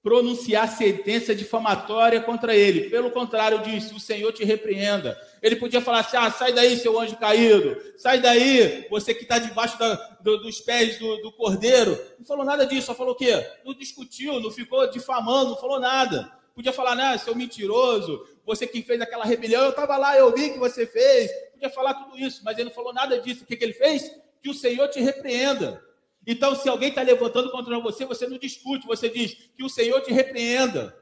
pronunciar 0.04 0.68
sentença 0.68 1.34
difamatória 1.34 2.20
contra 2.20 2.54
ele. 2.54 2.90
Pelo 2.90 3.10
contrário, 3.10 3.62
disse: 3.62 3.94
O 3.94 3.98
Senhor 3.98 4.30
te 4.32 4.44
repreenda. 4.44 5.18
Ele 5.42 5.56
podia 5.56 5.80
falar 5.80 6.00
assim: 6.00 6.18
ah, 6.18 6.30
sai 6.30 6.52
daí, 6.52 6.76
seu 6.76 7.00
anjo 7.00 7.16
caído, 7.16 7.74
sai 7.96 8.20
daí, 8.20 8.86
você 8.90 9.14
que 9.14 9.22
está 9.22 9.38
debaixo 9.38 9.78
da, 9.78 9.94
do, 10.20 10.36
dos 10.42 10.60
pés 10.60 10.98
do, 10.98 11.16
do, 11.22 11.32
cordeiro. 11.32 11.98
Não 12.18 12.26
falou 12.26 12.44
nada 12.44 12.66
disso, 12.66 12.88
só 12.88 12.94
falou 12.94 13.14
o 13.14 13.16
quê? 13.16 13.44
Não 13.64 13.72
discutiu, 13.72 14.38
não 14.40 14.50
ficou 14.50 14.88
difamando, 14.90 15.50
não 15.50 15.56
falou 15.56 15.80
nada. 15.80 16.30
Podia 16.54 16.72
falar, 16.72 16.94
né, 16.94 17.18
seu 17.18 17.34
mentiroso, 17.34 18.28
você 18.46 18.64
que 18.64 18.80
fez 18.82 19.00
aquela 19.00 19.24
rebelião, 19.24 19.64
eu 19.64 19.70
estava 19.70 19.96
lá, 19.96 20.16
eu 20.16 20.32
vi 20.32 20.50
que 20.50 20.58
você 20.58 20.86
fez. 20.86 21.32
Podia 21.52 21.70
falar 21.70 21.94
tudo 21.94 22.16
isso, 22.16 22.42
mas 22.44 22.58
ele 22.58 22.68
não 22.68 22.74
falou 22.74 22.92
nada 22.92 23.18
disso. 23.18 23.42
O 23.42 23.46
que, 23.46 23.56
que 23.56 23.64
ele 23.64 23.72
fez? 23.72 24.08
Que 24.42 24.50
o 24.50 24.54
Senhor 24.54 24.86
te 24.88 25.00
repreenda. 25.00 25.82
Então, 26.26 26.54
se 26.54 26.68
alguém 26.68 26.88
está 26.88 27.02
levantando 27.02 27.50
contra 27.50 27.78
você, 27.78 28.04
você 28.04 28.26
não 28.26 28.38
discute, 28.38 28.86
você 28.86 29.08
diz 29.08 29.34
que 29.54 29.62
o 29.62 29.68
Senhor 29.68 30.00
te 30.00 30.12
repreenda. 30.12 30.96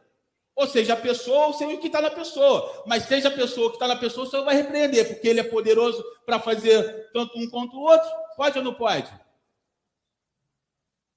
Ou 0.55 0.67
seja, 0.67 0.93
a 0.93 0.97
pessoa, 0.97 1.49
o 1.49 1.53
Senhor 1.53 1.79
que 1.79 1.87
está 1.87 2.01
na 2.01 2.11
pessoa. 2.11 2.85
Mas 2.87 3.05
seja 3.05 3.29
a 3.29 3.33
pessoa 3.33 3.71
que 3.71 3.77
está 3.77 3.89
na 3.89 3.97
pessoa, 3.97 4.27
o 4.27 4.31
Senhor 4.31 4.45
vai 4.45 4.55
repreender, 4.55 5.09
porque 5.09 5.29
Ele 5.29 5.41
é 5.41 5.45
poderoso 5.45 6.05
para 6.27 6.39
fazer 6.39 7.11
tanto 7.13 7.39
um 7.39 7.49
quanto 7.49 7.77
o 7.77 7.81
outro. 7.81 8.09
Pode 8.37 8.59
ou 8.59 8.65
não 8.65 8.75
pode? 8.75 9.11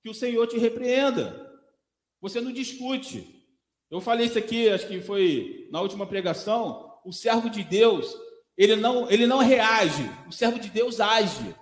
Que 0.03 0.09
o 0.09 0.13
Senhor 0.13 0.45
te 0.47 0.57
repreenda. 0.57 1.59
Você 2.21 2.39
não 2.39 2.51
discute. 2.51 3.43
Eu 3.89 3.99
falei 3.99 4.27
isso 4.27 4.37
aqui, 4.37 4.69
acho 4.69 4.87
que 4.87 5.01
foi 5.01 5.67
na 5.71 5.81
última 5.81 6.05
pregação. 6.05 6.99
O 7.03 7.11
servo 7.11 7.49
de 7.49 7.63
Deus, 7.63 8.15
ele 8.57 8.75
não, 8.75 9.09
ele 9.09 9.27
não 9.27 9.39
reage. 9.39 10.09
O 10.27 10.31
servo 10.31 10.59
de 10.59 10.69
Deus 10.69 10.99
age. 10.99 11.55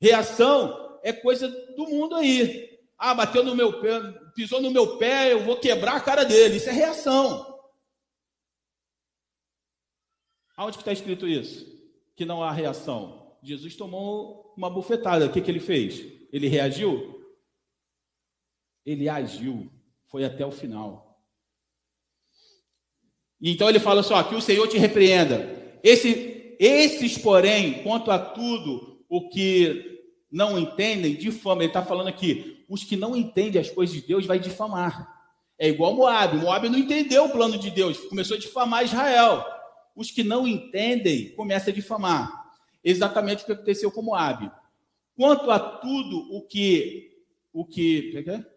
Reação 0.00 0.85
é 1.06 1.12
coisa 1.12 1.48
do 1.76 1.86
mundo 1.86 2.16
aí. 2.16 2.80
Ah, 2.98 3.14
bateu 3.14 3.44
no 3.44 3.54
meu 3.54 3.80
pé, 3.80 4.00
pisou 4.34 4.60
no 4.60 4.72
meu 4.72 4.98
pé, 4.98 5.32
eu 5.32 5.44
vou 5.44 5.56
quebrar 5.56 5.94
a 5.94 6.00
cara 6.00 6.24
dele. 6.24 6.56
Isso 6.56 6.68
é 6.68 6.72
reação. 6.72 7.60
Aonde 10.56 10.78
que 10.78 10.82
está 10.82 10.92
escrito 10.92 11.28
isso? 11.28 11.64
Que 12.16 12.24
não 12.24 12.42
há 12.42 12.50
reação. 12.50 13.36
Jesus 13.40 13.76
tomou 13.76 14.52
uma 14.56 14.68
bufetada. 14.68 15.26
O 15.26 15.32
que, 15.32 15.40
que 15.40 15.48
ele 15.48 15.60
fez? 15.60 16.00
Ele 16.32 16.48
reagiu? 16.48 17.24
Ele 18.84 19.08
agiu. 19.08 19.70
Foi 20.06 20.24
até 20.24 20.44
o 20.44 20.50
final. 20.50 21.22
Então 23.40 23.68
ele 23.68 23.78
fala 23.78 24.02
só: 24.02 24.20
que 24.24 24.34
o 24.34 24.40
Senhor 24.40 24.66
te 24.66 24.76
repreenda. 24.76 25.78
Esse, 25.84 26.56
esses, 26.58 27.16
porém, 27.16 27.84
quanto 27.84 28.10
a 28.10 28.18
tudo 28.18 29.04
o 29.08 29.28
que 29.28 29.95
não 30.30 30.58
entendem, 30.58 31.14
difamam. 31.14 31.62
Ele 31.62 31.70
está 31.70 31.82
falando 31.82 32.08
aqui, 32.08 32.64
os 32.68 32.84
que 32.84 32.96
não 32.96 33.16
entendem 33.16 33.60
as 33.60 33.70
coisas 33.70 33.94
de 33.94 34.02
Deus 34.02 34.26
vai 34.26 34.38
difamar. 34.38 35.14
É 35.58 35.68
igual 35.68 35.94
Moab. 35.94 36.36
Moab 36.36 36.68
não 36.68 36.78
entendeu 36.78 37.24
o 37.24 37.30
plano 37.30 37.58
de 37.58 37.70
Deus, 37.70 37.98
começou 38.08 38.36
a 38.36 38.40
difamar 38.40 38.84
Israel. 38.84 39.44
Os 39.94 40.10
que 40.10 40.22
não 40.22 40.46
entendem 40.46 41.30
começam 41.30 41.72
a 41.72 41.74
difamar. 41.74 42.46
Exatamente 42.84 43.42
o 43.42 43.46
que 43.46 43.52
aconteceu 43.52 43.90
com 43.90 44.02
Moab. 44.02 44.50
Quanto 45.16 45.50
a 45.50 45.58
tudo 45.58 46.28
o 46.34 46.42
que 46.42 47.12
o 47.52 47.64
que, 47.64 48.12
é 48.14 48.30
é? 48.30 48.55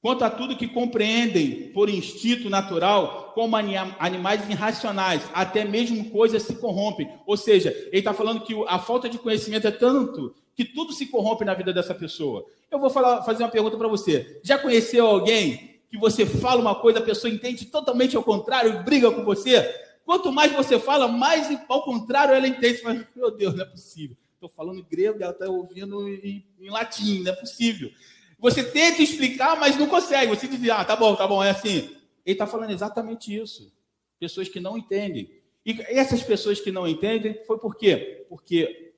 Quanto 0.00 0.24
a 0.24 0.30
tudo 0.30 0.56
que 0.56 0.68
compreendem 0.68 1.72
por 1.72 1.88
instinto 1.88 2.48
natural, 2.48 3.32
como 3.34 3.56
animais 3.56 4.48
irracionais, 4.48 5.28
até 5.34 5.64
mesmo 5.64 6.08
coisas 6.10 6.44
se 6.44 6.54
corrompem. 6.54 7.10
Ou 7.26 7.36
seja, 7.36 7.70
ele 7.88 7.98
está 7.98 8.14
falando 8.14 8.42
que 8.42 8.54
a 8.68 8.78
falta 8.78 9.08
de 9.08 9.18
conhecimento 9.18 9.66
é 9.66 9.72
tanto 9.72 10.34
que 10.54 10.64
tudo 10.64 10.92
se 10.92 11.06
corrompe 11.06 11.44
na 11.44 11.54
vida 11.54 11.72
dessa 11.72 11.94
pessoa. 11.94 12.44
Eu 12.70 12.78
vou 12.78 12.90
falar, 12.90 13.22
fazer 13.24 13.42
uma 13.42 13.50
pergunta 13.50 13.76
para 13.76 13.88
você. 13.88 14.40
Já 14.44 14.56
conheceu 14.56 15.04
alguém 15.04 15.80
que 15.90 15.98
você 15.98 16.24
fala 16.26 16.60
uma 16.60 16.74
coisa, 16.74 17.00
a 17.00 17.02
pessoa 17.02 17.32
entende 17.32 17.66
totalmente 17.66 18.16
ao 18.16 18.22
contrário 18.22 18.74
e 18.74 18.82
briga 18.82 19.10
com 19.10 19.24
você? 19.24 19.62
Quanto 20.04 20.30
mais 20.30 20.52
você 20.52 20.78
fala, 20.78 21.08
mais 21.08 21.48
ao 21.68 21.82
contrário 21.82 22.34
ela 22.34 22.46
entende. 22.46 22.78
Fala, 22.78 23.06
meu 23.16 23.30
Deus, 23.30 23.54
não 23.54 23.62
é 23.62 23.66
possível. 23.66 24.16
Estou 24.34 24.48
falando 24.48 24.86
grego, 24.88 25.20
ela 25.20 25.32
está 25.32 25.48
ouvindo 25.48 26.08
em, 26.08 26.46
em 26.60 26.70
latim, 26.70 27.22
não 27.22 27.32
é 27.32 27.34
possível. 27.34 27.90
Você 28.38 28.62
tenta 28.62 29.02
explicar, 29.02 29.58
mas 29.58 29.76
não 29.76 29.88
consegue. 29.88 30.34
Você 30.34 30.46
diz, 30.46 30.70
ah, 30.70 30.84
tá 30.84 30.94
bom, 30.94 31.14
tá 31.16 31.26
bom, 31.26 31.42
é 31.42 31.50
assim. 31.50 31.96
Ele 32.24 32.34
está 32.34 32.46
falando 32.46 32.70
exatamente 32.70 33.34
isso. 33.34 33.72
Pessoas 34.18 34.48
que 34.48 34.60
não 34.60 34.78
entendem. 34.78 35.30
E 35.66 35.80
essas 35.88 36.22
pessoas 36.22 36.60
que 36.60 36.70
não 36.70 36.86
entendem, 36.86 37.42
foi 37.46 37.58
por 37.58 37.76
quê? 37.76 38.24
Porque 38.28 38.92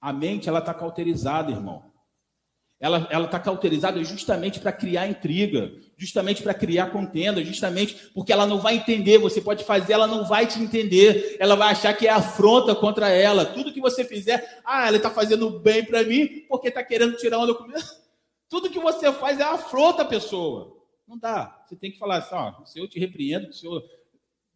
a 0.00 0.12
mente 0.12 0.48
ela 0.48 0.58
está 0.58 0.74
cauterizada, 0.74 1.50
irmão. 1.50 1.94
Ela 2.80 3.24
está 3.24 3.38
cauterizada 3.40 4.04
justamente 4.04 4.60
para 4.60 4.70
criar 4.70 5.06
intriga, 5.06 5.72
justamente 5.96 6.42
para 6.42 6.52
criar 6.52 6.90
contenda, 6.90 7.42
justamente 7.42 8.10
porque 8.12 8.30
ela 8.30 8.46
não 8.46 8.58
vai 8.58 8.74
entender. 8.74 9.16
Você 9.16 9.40
pode 9.40 9.64
fazer, 9.64 9.94
ela 9.94 10.06
não 10.06 10.26
vai 10.26 10.46
te 10.46 10.60
entender. 10.60 11.36
Ela 11.38 11.54
vai 11.54 11.72
achar 11.72 11.96
que 11.96 12.06
é 12.06 12.10
afronta 12.10 12.74
contra 12.74 13.08
ela. 13.08 13.46
Tudo 13.46 13.72
que 13.72 13.80
você 13.80 14.04
fizer, 14.04 14.60
ah, 14.66 14.88
ela 14.88 14.98
está 14.98 15.08
fazendo 15.08 15.58
bem 15.60 15.82
para 15.82 16.02
mim 16.02 16.44
porque 16.48 16.68
está 16.68 16.82
querendo 16.82 17.16
tirar 17.16 17.38
um 17.38 17.46
documento. 17.46 17.82
Tudo 18.54 18.70
que 18.70 18.78
você 18.78 19.12
faz 19.12 19.40
é 19.40 19.42
afronta 19.42 20.02
a 20.02 20.04
pessoa. 20.04 20.76
Não 21.08 21.18
dá. 21.18 21.60
Você 21.66 21.74
tem 21.74 21.90
que 21.90 21.98
falar 21.98 22.18
assim, 22.18 22.36
ó, 22.36 22.62
o 22.62 22.64
Senhor 22.64 22.86
te 22.86 23.00
repreende, 23.00 23.48
o 23.48 23.52
Senhor 23.52 23.82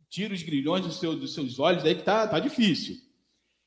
tira 0.09 0.33
os 0.33 0.41
grilhões 0.41 0.87
do 0.87 0.93
seu, 0.93 1.17
dos 1.17 1.35
seus 1.35 1.59
olhos, 1.59 1.85
aí 1.85 1.97
que 1.97 2.05
tá, 2.05 2.25
tá 2.29 2.39
difícil. 2.39 2.95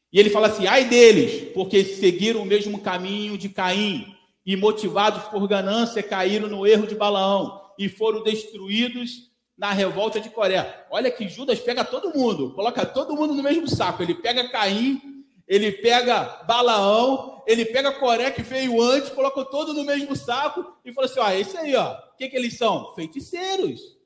E 0.10 0.18
ele 0.18 0.30
fala 0.30 0.48
assim, 0.48 0.68
ai 0.68 0.86
deles, 0.86 1.52
porque 1.54 1.84
seguiram 1.84 2.44
o 2.44 2.46
mesmo 2.46 2.80
caminho 2.80 3.38
de 3.38 3.50
Caim, 3.50 4.16
e 4.46 4.56
motivados 4.56 5.24
por 5.24 5.46
ganância, 5.50 6.02
caíram 6.02 6.48
no 6.48 6.66
erro 6.66 6.88
de 6.88 6.96
Balaão, 6.96 7.70
e 7.78 7.90
foram 7.90 8.24
destruídos 8.24 9.30
na 9.58 9.74
revolta 9.74 10.22
de 10.22 10.30
Coré. 10.30 10.88
Olha 10.90 11.12
que 11.12 11.28
Judas 11.28 11.60
pega 11.60 11.84
todo 11.84 12.18
mundo, 12.18 12.54
coloca 12.54 12.86
todo 12.86 13.18
mundo 13.18 13.34
no 13.34 13.44
mesmo 13.44 13.68
saco. 13.68 14.02
Ele 14.02 14.16
pega 14.16 14.48
Caim, 14.48 15.26
ele 15.46 15.74
pega 15.74 16.24
Balaão, 16.48 17.41
ele 17.52 17.66
pega 17.66 17.92
Coré 17.92 18.32
que 18.32 18.42
veio 18.42 18.82
antes, 18.82 19.10
coloca 19.10 19.44
todo 19.46 19.74
no 19.74 19.84
mesmo 19.84 20.16
saco 20.16 20.78
e 20.86 20.94
fala 20.94 21.08
assim: 21.08 21.20
ó, 21.20 21.30
esse 21.32 21.58
aí, 21.58 21.76
ó, 21.76 21.94
o 21.94 22.18
que, 22.18 22.30
que 22.30 22.36
eles 22.36 22.58
são? 22.58 22.94
Feiticeiros. 22.96 23.98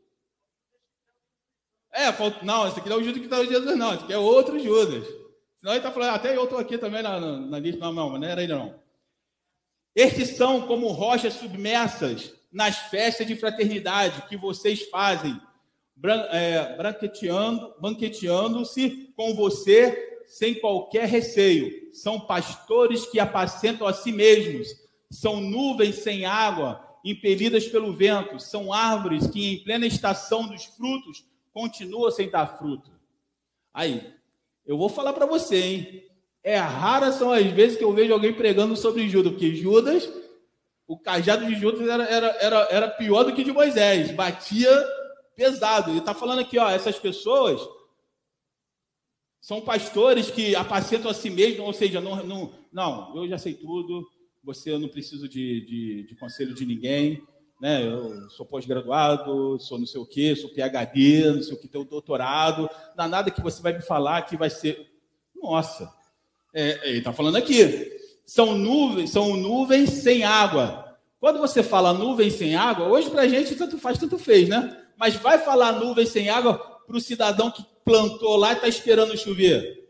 É, 1.93 2.07
não, 2.43 2.67
esse 2.67 2.79
aqui 2.79 2.89
não 2.89 2.97
é 2.97 2.99
o 2.99 3.03
Judas 3.03 3.19
que 3.19 3.25
está 3.25 3.43
Jesus, 3.43 3.77
não. 3.77 3.93
Esse 3.93 4.03
aqui 4.03 4.13
é 4.13 4.17
outro 4.17 4.59
Judas. 4.59 5.07
Senão 5.57 5.73
ele 5.73 5.77
está 5.77 5.91
falando, 5.91 6.15
até 6.15 6.35
eu 6.35 6.43
estou 6.43 6.59
aqui 6.59 6.77
também 6.77 7.01
na, 7.01 7.19
na, 7.19 7.39
na 7.39 7.59
lista. 7.59 7.79
Não, 7.79 7.93
não, 7.93 8.17
não 8.17 8.27
era 8.27 8.43
ele 8.43 8.53
não. 8.53 8.79
Estes 9.95 10.35
são 10.35 10.67
como 10.67 10.87
rochas 10.87 11.35
submersas 11.35 12.33
nas 12.51 12.77
festas 12.77 13.25
de 13.25 13.35
fraternidade 13.35 14.23
que 14.27 14.35
vocês 14.35 14.89
fazem, 14.89 15.39
é, 16.31 16.75
banqueteando, 16.75 17.73
banqueteando-se 17.79 19.13
com 19.15 19.33
você 19.33 20.14
sem 20.27 20.55
qualquer 20.55 21.07
receio. 21.07 21.93
São 21.93 22.19
pastores 22.19 23.05
que 23.05 23.19
apacentam 23.19 23.87
a 23.87 23.93
si 23.93 24.11
mesmos. 24.11 24.67
São 25.09 25.39
nuvens 25.39 25.95
sem 25.95 26.25
água, 26.25 26.81
impelidas 27.03 27.67
pelo 27.67 27.93
vento. 27.93 28.39
São 28.39 28.73
árvores 28.73 29.27
que, 29.27 29.53
em 29.53 29.63
plena 29.63 29.85
estação 29.85 30.47
dos 30.47 30.65
frutos, 30.65 31.25
continuam 31.53 32.11
sem 32.11 32.29
dar 32.29 32.57
fruto. 32.57 32.91
Aí, 33.73 34.13
eu 34.65 34.77
vou 34.77 34.89
falar 34.89 35.13
para 35.13 35.25
você, 35.25 35.57
hein? 35.57 36.03
É 36.43 36.57
rara 36.57 37.11
são 37.11 37.31
as 37.31 37.45
vezes 37.47 37.77
que 37.77 37.83
eu 37.83 37.93
vejo 37.93 38.13
alguém 38.13 38.33
pregando 38.33 38.75
sobre 38.75 39.09
Judas, 39.09 39.31
porque 39.31 39.55
Judas, 39.55 40.11
o 40.87 40.97
cajado 40.97 41.45
de 41.45 41.55
Judas 41.55 41.87
era, 41.87 42.03
era, 42.03 42.27
era, 42.39 42.67
era 42.69 42.87
pior 42.87 43.23
do 43.23 43.33
que 43.33 43.43
de 43.43 43.51
Moisés, 43.51 44.11
batia 44.11 44.69
pesado. 45.35 45.91
Ele 45.91 45.99
está 45.99 46.13
falando 46.13 46.39
aqui, 46.39 46.57
ó, 46.59 46.69
essas 46.69 46.99
pessoas 46.99 47.59
são 49.45 49.61
pastores 49.61 50.31
que 50.31 50.55
apacentam 50.55 51.11
a 51.11 51.13
si 51.13 51.29
mesmos, 51.29 51.59
ou 51.59 51.71
seja, 51.71 52.01
não, 52.01 52.15
não, 52.25 52.51
não 52.73 53.15
eu 53.15 53.27
já 53.29 53.37
sei 53.37 53.53
tudo, 53.53 54.03
você 54.43 54.71
eu 54.71 54.79
não 54.79 54.89
preciso 54.89 55.29
de, 55.29 55.63
de, 55.63 56.07
de 56.07 56.15
conselho 56.15 56.51
de 56.51 56.65
ninguém, 56.65 57.21
né? 57.61 57.85
Eu 57.85 58.27
sou 58.31 58.43
pós-graduado, 58.43 59.59
sou 59.59 59.77
não 59.77 59.85
sei 59.85 60.01
o 60.01 60.05
quê, 60.07 60.35
sou 60.35 60.49
PhD, 60.49 61.29
não 61.31 61.43
sei 61.43 61.53
o 61.53 61.59
que, 61.59 61.67
tenho 61.67 61.85
doutorado, 61.85 62.67
não 62.97 63.05
há 63.05 63.07
nada 63.07 63.29
que 63.29 63.39
você 63.39 63.61
vai 63.61 63.73
me 63.73 63.83
falar 63.83 64.23
que 64.23 64.35
vai 64.35 64.49
ser. 64.49 64.83
Nossa, 65.35 65.93
é, 66.51 66.89
ele 66.89 66.97
está 66.97 67.13
falando 67.13 67.35
aqui. 67.35 67.91
São 68.25 68.57
nuvens, 68.57 69.11
são 69.11 69.37
nuvens 69.37 69.91
sem 69.91 70.23
água. 70.23 70.97
Quando 71.19 71.37
você 71.37 71.61
fala 71.61 71.93
nuvens 71.93 72.33
sem 72.33 72.55
água, 72.55 72.87
hoje 72.87 73.11
para 73.11 73.21
a 73.21 73.27
gente 73.27 73.55
tanto 73.55 73.77
faz, 73.77 73.99
tanto 73.99 74.17
fez, 74.17 74.49
né? 74.49 74.75
Mas 74.97 75.13
vai 75.13 75.37
falar 75.37 75.73
nuvens 75.73 76.09
sem 76.09 76.29
água 76.29 76.57
para 76.87 76.97
o 76.97 76.99
cidadão 76.99 77.51
que 77.51 77.63
plantou 77.85 78.35
lá 78.35 78.51
e 78.51 78.55
está 78.55 78.67
esperando 78.67 79.17
chover. 79.17 79.85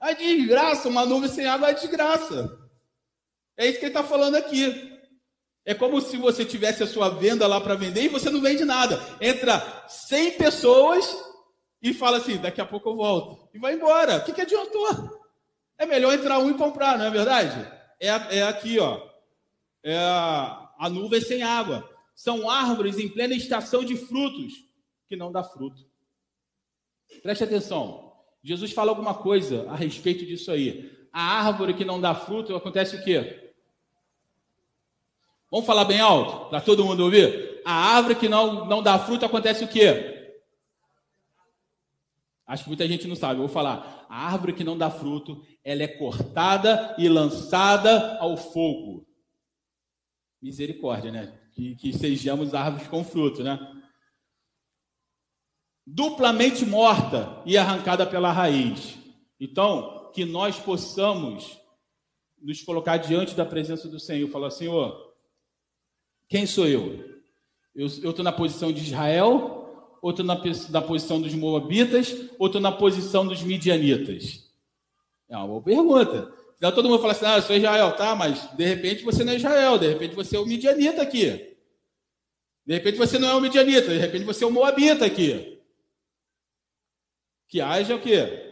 A 0.00 0.12
desgraça, 0.12 0.88
uma 0.88 1.06
nuvem 1.06 1.30
sem 1.30 1.46
água 1.46 1.70
é 1.70 1.74
desgraça. 1.74 2.58
É 3.56 3.66
isso 3.66 3.78
que 3.78 3.84
ele 3.86 3.90
está 3.90 4.02
falando 4.02 4.34
aqui. 4.34 4.90
É 5.64 5.74
como 5.74 6.00
se 6.00 6.16
você 6.16 6.44
tivesse 6.44 6.82
a 6.82 6.86
sua 6.86 7.08
venda 7.10 7.46
lá 7.46 7.60
para 7.60 7.74
vender 7.74 8.02
e 8.02 8.08
você 8.08 8.30
não 8.30 8.40
vende 8.40 8.64
nada. 8.64 8.98
Entra 9.20 9.84
100 9.86 10.32
pessoas 10.32 11.16
e 11.82 11.94
fala 11.94 12.16
assim: 12.16 12.38
daqui 12.38 12.60
a 12.60 12.66
pouco 12.66 12.88
eu 12.88 12.96
volto. 12.96 13.48
E 13.54 13.58
vai 13.58 13.74
embora. 13.74 14.16
O 14.16 14.24
que, 14.24 14.32
que 14.32 14.40
adiantou? 14.40 15.20
É 15.78 15.86
melhor 15.86 16.12
entrar 16.12 16.38
um 16.38 16.50
e 16.50 16.54
comprar, 16.54 16.98
não 16.98 17.06
é 17.06 17.10
verdade? 17.10 17.70
É, 18.00 18.08
é 18.38 18.42
aqui, 18.42 18.78
ó. 18.78 19.00
É 19.84 19.96
a, 19.96 20.70
a 20.78 20.90
nuvem 20.90 21.20
sem 21.20 21.42
água. 21.42 21.88
São 22.14 22.50
árvores 22.50 22.98
em 22.98 23.08
plena 23.08 23.34
estação 23.34 23.84
de 23.84 23.96
frutos 23.96 24.52
que 25.06 25.16
não 25.16 25.30
dá 25.30 25.42
fruto. 25.42 25.89
Preste 27.22 27.44
atenção. 27.44 28.12
Jesus 28.42 28.72
fala 28.72 28.90
alguma 28.90 29.14
coisa 29.14 29.68
a 29.68 29.76
respeito 29.76 30.24
disso 30.24 30.50
aí. 30.50 30.90
A 31.12 31.22
árvore 31.46 31.74
que 31.74 31.84
não 31.84 32.00
dá 32.00 32.14
fruto, 32.14 32.54
acontece 32.54 32.96
o 32.96 33.04
quê? 33.04 33.52
Vamos 35.50 35.66
falar 35.66 35.84
bem 35.84 36.00
alto, 36.00 36.48
para 36.48 36.60
todo 36.60 36.84
mundo 36.84 37.04
ouvir? 37.04 37.60
A 37.64 37.72
árvore 37.96 38.14
que 38.14 38.28
não, 38.28 38.66
não 38.66 38.82
dá 38.82 38.98
fruto 38.98 39.24
acontece 39.24 39.64
o 39.64 39.68
quê? 39.68 40.20
Acho 42.46 42.64
que 42.64 42.70
muita 42.70 42.86
gente 42.88 43.06
não 43.06 43.14
sabe. 43.14 43.34
Eu 43.34 43.46
vou 43.46 43.48
falar. 43.48 44.06
A 44.08 44.26
árvore 44.26 44.52
que 44.52 44.64
não 44.64 44.76
dá 44.76 44.90
fruto, 44.90 45.44
ela 45.62 45.82
é 45.82 45.88
cortada 45.88 46.94
e 46.98 47.08
lançada 47.08 48.18
ao 48.18 48.36
fogo. 48.36 49.06
Misericórdia, 50.42 51.12
né? 51.12 51.38
Que, 51.52 51.76
que 51.76 51.92
sejamos 51.92 52.54
árvores 52.54 52.88
com 52.88 53.04
fruto, 53.04 53.44
né? 53.44 53.58
Duplamente 55.92 56.64
morta 56.64 57.42
e 57.44 57.58
arrancada 57.58 58.06
pela 58.06 58.30
raiz. 58.30 58.94
Então, 59.40 60.08
que 60.14 60.24
nós 60.24 60.56
possamos 60.56 61.58
nos 62.40 62.62
colocar 62.62 62.96
diante 62.96 63.34
da 63.34 63.44
presença 63.44 63.88
do 63.88 63.98
Senhor 63.98 64.28
falar: 64.28 64.52
Senhor, 64.52 65.12
quem 66.28 66.46
sou 66.46 66.68
eu? 66.68 67.20
Eu 67.74 67.86
estou 67.86 68.22
na 68.22 68.30
posição 68.30 68.72
de 68.72 68.80
Israel, 68.80 69.96
ou 70.00 70.10
estou 70.10 70.24
na, 70.24 70.40
na, 70.68 70.80
posição 70.80 71.20
dos 71.20 71.34
Moabitas, 71.34 72.14
ou 72.38 72.46
estou 72.46 72.60
na 72.60 72.70
posição 72.70 73.26
dos 73.26 73.42
Midianitas? 73.42 74.48
É 75.28 75.36
uma 75.36 75.48
boa 75.48 75.62
pergunta. 75.62 76.32
Senão 76.56 76.72
todo 76.72 76.88
mundo 76.88 77.00
fala 77.00 77.14
assim, 77.14 77.26
ah, 77.26 77.38
eu 77.38 77.42
sou 77.42 77.56
Israel, 77.56 77.96
tá, 77.96 78.14
mas 78.14 78.48
de 78.56 78.64
repente 78.64 79.02
você 79.02 79.24
não 79.24 79.32
é 79.32 79.36
Israel, 79.36 79.76
de 79.76 79.88
repente 79.88 80.14
você 80.14 80.36
é 80.36 80.38
o 80.38 80.46
Midianita 80.46 81.02
aqui. 81.02 81.56
De 82.64 82.74
repente 82.74 82.96
você 82.96 83.18
não 83.18 83.28
é 83.28 83.34
o 83.34 83.40
Midianita, 83.40 83.88
de 83.88 83.98
repente 83.98 84.24
você 84.24 84.44
é 84.44 84.46
o 84.46 84.52
Moabita 84.52 85.04
aqui. 85.04 85.59
Que 87.50 87.60
haja 87.60 87.94
o 87.94 88.00
quê? 88.00 88.50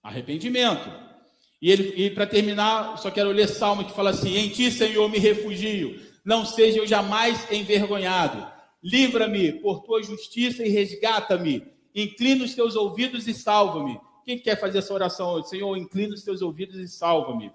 Arrependimento. 0.00 0.88
E, 1.60 1.72
e 1.72 2.10
para 2.10 2.26
terminar, 2.26 2.98
só 2.98 3.10
quero 3.10 3.32
ler 3.32 3.48
Salmo 3.48 3.84
que 3.84 3.92
fala 3.92 4.10
assim: 4.10 4.36
Em 4.36 4.48
ti, 4.50 4.70
Senhor, 4.70 5.08
me 5.08 5.18
refugio 5.18 6.14
não 6.24 6.46
seja 6.46 6.78
eu 6.78 6.86
jamais 6.86 7.46
envergonhado. 7.52 8.50
Livra-me 8.82 9.52
por 9.52 9.82
tua 9.82 10.02
justiça 10.02 10.64
e 10.64 10.70
resgata-me. 10.70 11.66
Inclina 11.94 12.44
os 12.44 12.54
teus 12.54 12.74
ouvidos 12.74 13.28
e 13.28 13.34
salva-me. 13.34 14.00
Quem 14.24 14.38
quer 14.38 14.58
fazer 14.58 14.78
essa 14.78 14.94
oração 14.94 15.34
hoje? 15.34 15.50
Senhor, 15.50 15.76
inclina 15.76 16.14
os 16.14 16.22
teus 16.22 16.40
ouvidos 16.40 16.76
e 16.76 16.88
salva-me. 16.88 17.52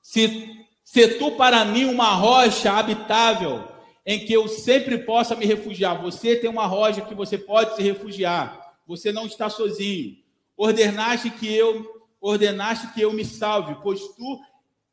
Se, 0.00 0.66
se 0.84 1.08
tu 1.18 1.32
para 1.32 1.64
mim 1.64 1.84
uma 1.84 2.14
rocha 2.14 2.72
habitável, 2.72 3.68
em 4.06 4.24
que 4.24 4.32
eu 4.32 4.48
sempre 4.48 4.98
possa 4.98 5.34
me 5.34 5.44
refugiar. 5.44 6.00
Você 6.00 6.36
tem 6.36 6.48
uma 6.48 6.66
rocha 6.66 7.02
que 7.02 7.14
você 7.14 7.36
pode 7.36 7.74
se 7.74 7.82
refugiar. 7.82 8.69
Você 8.90 9.12
não 9.12 9.24
está 9.24 9.48
sozinho. 9.48 10.16
Ordenaste 10.56 11.30
que 11.30 11.46
eu 11.46 12.00
ordenaste 12.20 12.92
que 12.92 13.00
eu 13.00 13.12
me 13.12 13.24
salve, 13.24 13.76
pois 13.84 14.00
tu 14.16 14.40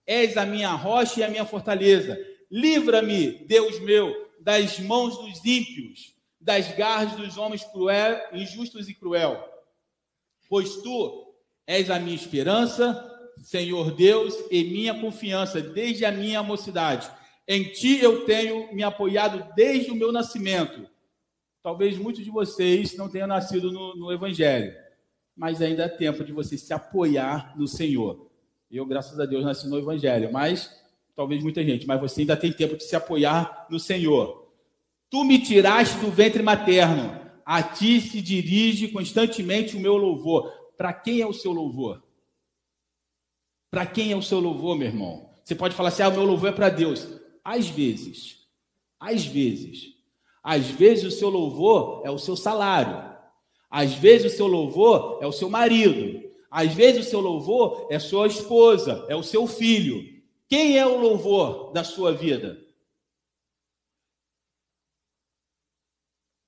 és 0.05 0.37
a 0.37 0.45
minha 0.45 0.69
rocha 0.69 1.19
e 1.19 1.23
a 1.23 1.29
minha 1.29 1.43
fortaleza. 1.43 2.15
Livra-me, 2.49 3.31
Deus 3.47 3.79
meu, 3.79 4.29
das 4.39 4.79
mãos 4.79 5.17
dos 5.17 5.43
ímpios, 5.43 6.13
das 6.39 6.71
garras 6.77 7.13
dos 7.13 7.39
homens 7.39 7.63
cruel, 7.63 8.21
injustos 8.33 8.87
e 8.87 8.93
cruel. 8.93 9.43
Pois 10.47 10.75
tu 10.75 11.33
és 11.65 11.89
a 11.89 11.97
minha 11.99 12.15
esperança, 12.15 13.03
Senhor 13.37 13.89
Deus, 13.95 14.35
e 14.51 14.63
minha 14.63 14.93
confiança 15.01 15.59
desde 15.59 16.05
a 16.05 16.11
minha 16.11 16.43
mocidade. 16.43 17.09
Em 17.47 17.63
ti 17.71 17.97
eu 17.99 18.25
tenho 18.25 18.71
me 18.75 18.83
apoiado 18.83 19.51
desde 19.55 19.89
o 19.89 19.95
meu 19.95 20.11
nascimento. 20.11 20.87
Talvez 21.67 21.97
muitos 21.97 22.23
de 22.23 22.31
vocês 22.31 22.95
não 22.95 23.09
tenham 23.09 23.27
nascido 23.27 23.73
no, 23.73 23.93
no 23.93 24.09
Evangelho, 24.09 24.73
mas 25.35 25.61
ainda 25.61 25.83
é 25.83 25.89
tempo 25.89 26.23
de 26.23 26.31
você 26.31 26.57
se 26.57 26.71
apoiar 26.71 27.53
no 27.57 27.67
Senhor. 27.67 28.31
Eu, 28.71 28.85
graças 28.85 29.19
a 29.19 29.25
Deus, 29.25 29.43
nasci 29.43 29.67
no 29.67 29.77
Evangelho, 29.77 30.31
mas 30.31 30.73
talvez 31.13 31.43
muita 31.43 31.61
gente, 31.65 31.85
mas 31.85 31.99
você 31.99 32.21
ainda 32.21 32.37
tem 32.37 32.53
tempo 32.53 32.77
de 32.77 32.85
se 32.85 32.95
apoiar 32.95 33.67
no 33.69 33.81
Senhor. 33.81 34.49
Tu 35.09 35.25
me 35.25 35.39
tiraste 35.39 35.97
do 35.97 36.09
ventre 36.09 36.41
materno, 36.41 37.19
a 37.45 37.61
ti 37.61 37.99
se 37.99 38.21
dirige 38.21 38.87
constantemente 38.87 39.75
o 39.75 39.81
meu 39.81 39.97
louvor. 39.97 40.49
Para 40.77 40.93
quem 40.93 41.19
é 41.19 41.27
o 41.27 41.33
seu 41.33 41.51
louvor? 41.51 42.01
Para 43.69 43.85
quem 43.85 44.13
é 44.13 44.15
o 44.15 44.23
seu 44.23 44.39
louvor, 44.39 44.77
meu 44.77 44.87
irmão? 44.87 45.29
Você 45.43 45.53
pode 45.53 45.75
falar 45.75 45.89
assim: 45.89 46.03
ah, 46.03 46.07
o 46.07 46.13
meu 46.13 46.23
louvor 46.23 46.47
é 46.47 46.53
para 46.53 46.69
Deus. 46.69 47.05
Às 47.43 47.67
vezes, 47.67 48.47
às 48.97 49.25
vezes, 49.25 49.96
às 50.47 50.65
vezes 50.65 51.03
o 51.03 51.11
seu 51.11 51.27
louvor 51.27 52.03
é 52.05 52.09
o 52.09 52.17
seu 52.17 52.37
salário, 52.37 53.03
às 53.69 53.93
vezes 53.95 54.31
o 54.31 54.35
seu 54.37 54.47
louvor 54.47 55.19
é 55.21 55.27
o 55.27 55.31
seu 55.33 55.49
marido, 55.49 56.23
às 56.49 56.73
vezes 56.73 57.05
o 57.05 57.09
seu 57.09 57.19
louvor 57.19 57.85
é 57.91 57.99
sua 57.99 58.27
esposa, 58.27 59.05
é 59.09 59.15
o 59.15 59.21
seu 59.21 59.45
filho. 59.45 60.01
Quem 60.47 60.77
é 60.77 60.85
o 60.85 61.01
louvor 61.01 61.73
da 61.73 61.83
sua 61.83 62.13
vida? 62.13 62.65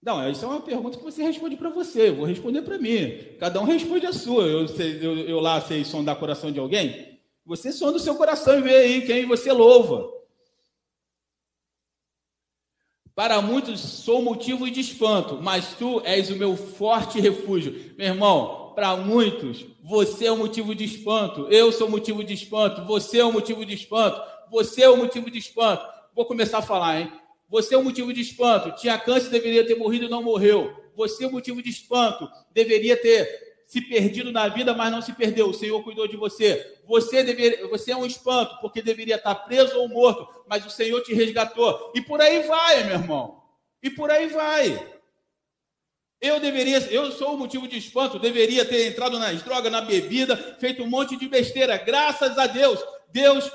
Não, 0.02 0.30
isso 0.30 0.46
é 0.46 0.48
uma 0.48 0.62
pergunta 0.62 0.98
que 0.98 1.04
você 1.04 1.22
responde 1.22 1.58
para 1.58 1.70
você, 1.70 2.08
eu 2.08 2.16
vou 2.16 2.26
responder 2.26 2.62
para 2.62 2.78
mim. 2.78 3.18
Cada 3.38 3.60
um 3.60 3.66
responde 3.66 4.06
a 4.06 4.14
sua. 4.14 4.46
Eu, 4.46 4.66
eu, 4.66 5.18
eu 5.28 5.40
lá 5.42 5.60
sei 5.60 5.84
sondar 5.84 6.16
o 6.16 6.20
coração 6.20 6.54
de 6.54 6.60
alguém. 6.62 7.20
Você 7.46 7.74
sonda 7.74 7.98
o 7.98 8.00
seu 8.00 8.16
coração 8.16 8.60
e 8.60 8.62
vê 8.62 8.76
aí 8.78 9.06
quem 9.06 9.26
você 9.26 9.52
louva. 9.52 10.19
Para 13.20 13.42
muitos 13.42 13.82
sou 13.82 14.22
motivo 14.22 14.72
de 14.72 14.80
espanto, 14.80 15.40
mas 15.42 15.74
tu 15.78 16.02
és 16.06 16.30
o 16.30 16.38
meu 16.38 16.56
forte 16.56 17.20
refúgio. 17.20 17.94
Meu 17.98 18.08
irmão, 18.08 18.72
para 18.74 18.96
muitos, 18.96 19.66
você 19.84 20.28
é 20.28 20.32
o 20.32 20.38
motivo 20.38 20.74
de 20.74 20.86
espanto, 20.86 21.46
eu 21.50 21.70
sou 21.70 21.90
motivo 21.90 22.24
de 22.24 22.34
espanto, 22.34 22.86
você 22.86 23.20
é 23.20 23.26
o 23.26 23.34
motivo 23.34 23.66
de 23.66 23.74
espanto, 23.74 24.22
você 24.50 24.84
é 24.84 24.90
o 24.90 24.96
motivo 24.96 25.30
de 25.30 25.38
espanto. 25.38 25.86
Vou 26.16 26.24
começar 26.24 26.60
a 26.60 26.62
falar, 26.62 27.02
hein? 27.02 27.12
Você 27.50 27.76
é 27.76 27.78
o 27.78 27.84
motivo 27.84 28.14
de 28.14 28.22
espanto. 28.22 28.72
Tinha 28.80 28.98
câncer, 28.98 29.30
deveria 29.30 29.68
ter 29.68 29.76
morrido 29.76 30.06
e 30.06 30.10
não 30.10 30.24
morreu. 30.24 30.74
Você, 30.96 31.26
o 31.26 31.32
motivo 31.34 31.62
de 31.62 31.70
espanto, 31.70 32.26
deveria 32.54 32.96
ter 32.96 33.49
se 33.70 33.82
perdido 33.82 34.32
na 34.32 34.48
vida, 34.48 34.74
mas 34.74 34.92
não 34.92 35.00
se 35.00 35.14
perdeu. 35.14 35.48
O 35.48 35.54
Senhor 35.54 35.84
cuidou 35.84 36.08
de 36.08 36.18
você. 36.18 36.80
Você, 36.88 37.22
deveria, 37.22 37.68
você 37.68 37.92
é 37.92 37.96
um 37.96 38.04
espanto, 38.04 38.60
porque 38.62 38.82
deveria 38.82 39.18
estar 39.18 39.36
preso 39.36 39.78
ou 39.78 39.88
morto, 39.88 40.28
mas 40.48 40.66
o 40.66 40.72
Senhor 40.72 41.00
te 41.04 41.14
resgatou. 41.14 41.92
E 41.94 42.02
por 42.02 42.20
aí 42.20 42.42
vai, 42.48 42.84
meu 42.86 42.96
irmão. 42.96 43.44
E 43.84 43.92
por 43.92 44.10
aí 44.10 44.26
vai. 44.26 45.00
Eu 46.20 46.40
deveria, 46.40 46.80
eu 46.90 47.12
sou 47.12 47.36
o 47.36 47.38
motivo 47.38 47.68
de 47.68 47.78
espanto, 47.78 48.18
deveria 48.18 48.66
ter 48.66 48.88
entrado 48.88 49.20
nas 49.20 49.44
drogas, 49.44 49.72
na 49.72 49.82
bebida, 49.82 50.36
feito 50.60 50.82
um 50.82 50.88
monte 50.88 51.16
de 51.16 51.28
besteira. 51.28 51.78
Graças 51.78 52.40
a 52.40 52.48
Deus, 52.48 52.84
Deus 53.12 53.52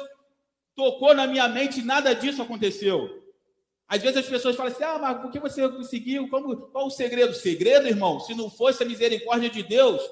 tocou 0.76 1.12
na 1.12 1.26
minha 1.26 1.48
mente 1.48 1.80
e 1.80 1.84
nada 1.84 2.14
disso 2.14 2.40
aconteceu. 2.40 3.23
Às 3.89 4.03
vezes 4.03 4.18
as 4.18 4.26
pessoas 4.26 4.57
falam 4.57 4.72
assim: 4.72 4.82
ah, 4.82 4.99
mas 4.99 5.20
por 5.20 5.30
que 5.30 5.39
você 5.39 5.68
conseguiu? 5.68 6.28
Como, 6.28 6.57
qual 6.68 6.87
o 6.87 6.91
segredo? 6.91 7.35
Segredo, 7.35 7.87
irmão, 7.87 8.20
se 8.20 8.35
não 8.35 8.51
fosse 8.51 8.82
a 8.82 8.87
misericórdia 8.87 9.51
de 9.51 9.62
Deus, 9.62 10.03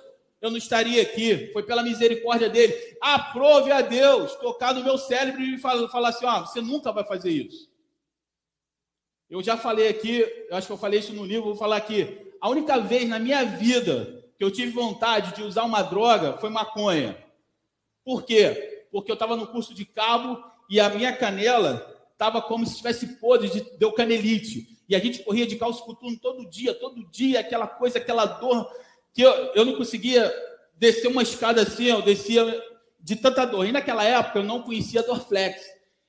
eu 0.40 0.50
não 0.50 0.56
estaria 0.56 1.00
aqui. 1.00 1.50
Foi 1.52 1.62
pela 1.62 1.82
misericórdia 1.82 2.48
dele. 2.48 2.74
Aprove 3.00 3.72
a 3.72 3.80
Deus 3.80 4.34
tocar 4.36 4.74
no 4.74 4.84
meu 4.84 4.98
cérebro 4.98 5.40
e 5.40 5.58
falar, 5.58 5.88
falar 5.88 6.08
assim: 6.10 6.26
ah, 6.26 6.40
você 6.40 6.60
nunca 6.60 6.92
vai 6.92 7.04
fazer 7.04 7.30
isso. 7.30 7.70
Eu 9.30 9.42
já 9.42 9.56
falei 9.56 9.88
aqui, 9.88 10.20
eu 10.50 10.56
acho 10.56 10.66
que 10.66 10.72
eu 10.74 10.78
falei 10.78 11.00
isso 11.00 11.14
no 11.14 11.24
livro, 11.24 11.44
vou 11.44 11.56
falar 11.56 11.76
aqui. 11.76 12.18
A 12.38 12.50
única 12.50 12.78
vez 12.78 13.08
na 13.08 13.18
minha 13.18 13.42
vida 13.44 14.22
que 14.36 14.44
eu 14.44 14.50
tive 14.50 14.72
vontade 14.72 15.34
de 15.34 15.42
usar 15.42 15.62
uma 15.62 15.80
droga 15.80 16.34
foi 16.34 16.50
maconha. 16.50 17.16
Por 18.04 18.24
quê? 18.24 18.86
Porque 18.90 19.10
eu 19.10 19.14
estava 19.14 19.34
no 19.34 19.46
curso 19.46 19.72
de 19.72 19.86
cabo 19.86 20.44
e 20.68 20.78
a 20.78 20.90
minha 20.90 21.16
canela 21.16 22.01
estava 22.22 22.40
como 22.40 22.64
se 22.64 22.72
estivesse 22.72 23.06
podre, 23.16 23.50
de, 23.50 23.60
deu 23.76 23.92
canelite. 23.92 24.78
E 24.88 24.94
a 24.94 24.98
gente 25.00 25.24
corria 25.24 25.46
de 25.46 25.56
calço 25.56 25.84
coturno 25.84 26.16
todo 26.18 26.48
dia, 26.48 26.72
todo 26.72 27.04
dia, 27.10 27.40
aquela 27.40 27.66
coisa, 27.66 27.98
aquela 27.98 28.24
dor, 28.24 28.70
que 29.12 29.22
eu, 29.22 29.32
eu 29.54 29.64
não 29.64 29.74
conseguia 29.74 30.32
descer 30.76 31.08
uma 31.08 31.22
escada 31.22 31.62
assim, 31.62 31.86
eu 31.86 32.00
descia 32.02 32.62
de 33.00 33.16
tanta 33.16 33.44
dor. 33.44 33.66
E 33.66 33.72
naquela 33.72 34.04
época 34.04 34.38
eu 34.38 34.44
não 34.44 34.62
conhecia 34.62 35.02
Dorflex. 35.02 35.60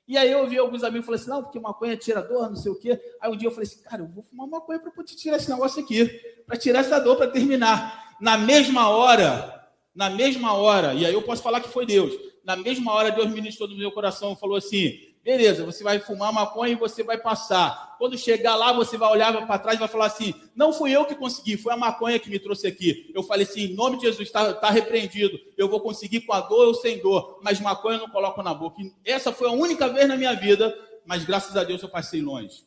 E 0.07 0.18
aí 0.18 0.32
eu 0.32 0.39
ouvi 0.39 0.57
alguns 0.57 0.84
amigos 0.84 1.05
falando 1.05 1.22
assim, 1.22 1.30
não, 1.30 1.43
porque 1.43 1.59
maconha 1.59 1.97
tira 1.97 2.22
dor, 2.22 2.49
não 2.49 2.55
sei 2.55 2.72
o 2.72 2.80
quê. 2.80 2.99
Aí 3.20 3.32
um 3.32 3.38
dia 3.38 3.47
eu 3.47 3.51
falei 3.51 3.68
assim, 3.68 3.82
cara, 3.82 4.03
eu 4.03 4.07
vou 4.07 4.24
fumar 4.24 4.47
maconha 4.47 4.80
para 4.80 4.91
poder 4.91 5.16
tirar 5.16 5.38
esse 5.38 5.49
negócio 5.49 5.82
aqui, 5.82 6.05
para 6.45 6.57
tirar 6.57 6.80
essa 6.80 6.99
dor, 6.99 7.16
para 7.16 7.28
terminar. 7.28 8.16
Na 8.20 8.38
mesma 8.38 8.89
hora, 8.89 9.68
na 9.95 10.09
mesma 10.09 10.53
hora, 10.53 10.93
e 10.93 11.05
aí 11.05 11.14
eu 11.14 11.22
posso 11.22 11.41
falar 11.41 11.61
que 11.61 11.70
foi 11.70 11.86
Deus, 11.86 12.14
na 12.43 12.55
mesma 12.55 12.91
hora 12.91 13.11
Deus 13.11 13.32
ministrou 13.32 13.70
no 13.70 13.78
meu 13.78 13.91
coração, 13.91 14.36
falou 14.36 14.57
assim, 14.57 15.12
Beleza, 15.24 15.63
você 15.63 15.86
vai 15.86 15.99
fumar 15.99 16.34
maconha 16.34 16.74
e 16.74 16.76
você 16.76 17.01
vai 17.01 17.17
passar. 17.17 17.95
Quando 17.97 18.17
chegar 18.17 18.57
lá, 18.57 18.74
você 18.74 18.97
vai 18.97 19.09
olhar 19.09 19.47
para 19.47 19.57
trás 19.57 19.78
e 19.78 19.80
vai 19.80 19.88
falar 19.88 20.07
assim: 20.07 20.34
não 20.53 20.74
fui 20.74 20.91
eu 20.91 21.05
que 21.05 21.15
consegui, 21.15 21.55
foi 21.55 21.71
a 21.71 21.78
maconha 21.78 22.19
que 22.19 22.30
me 22.30 22.38
trouxe 22.38 22.67
aqui. 22.67 23.09
Eu 23.15 23.24
falei 23.24 23.45
assim: 23.45 23.61
em 23.61 23.74
nome 23.74 23.95
de 23.95 24.03
Jesus, 24.03 24.28
está 24.28 24.53
tá 24.53 24.69
repreendido. 24.69 25.39
Eu 25.57 25.69
vou 25.69 25.80
conseguir 25.80 26.21
com 26.21 26.34
a 26.34 26.41
dor 26.41 26.67
ou 26.67 26.74
sem 26.74 27.01
dor, 27.01 27.39
mas 27.41 27.61
maconha 27.61 27.95
eu 27.95 28.01
não 28.01 28.09
coloco 28.09 28.43
na 28.43 28.53
boca. 28.53 28.82
Essa 29.05 29.32
foi 29.32 29.47
a 29.47 29.53
única 29.53 29.88
vez 29.88 30.09
na 30.09 30.17
minha 30.17 30.34
vida, 30.34 30.78
mas 31.05 31.24
graças 31.24 31.55
a 31.55 31.63
Deus 31.63 31.82
eu 31.82 31.88
passei 31.88 32.21
longe. 32.21 32.65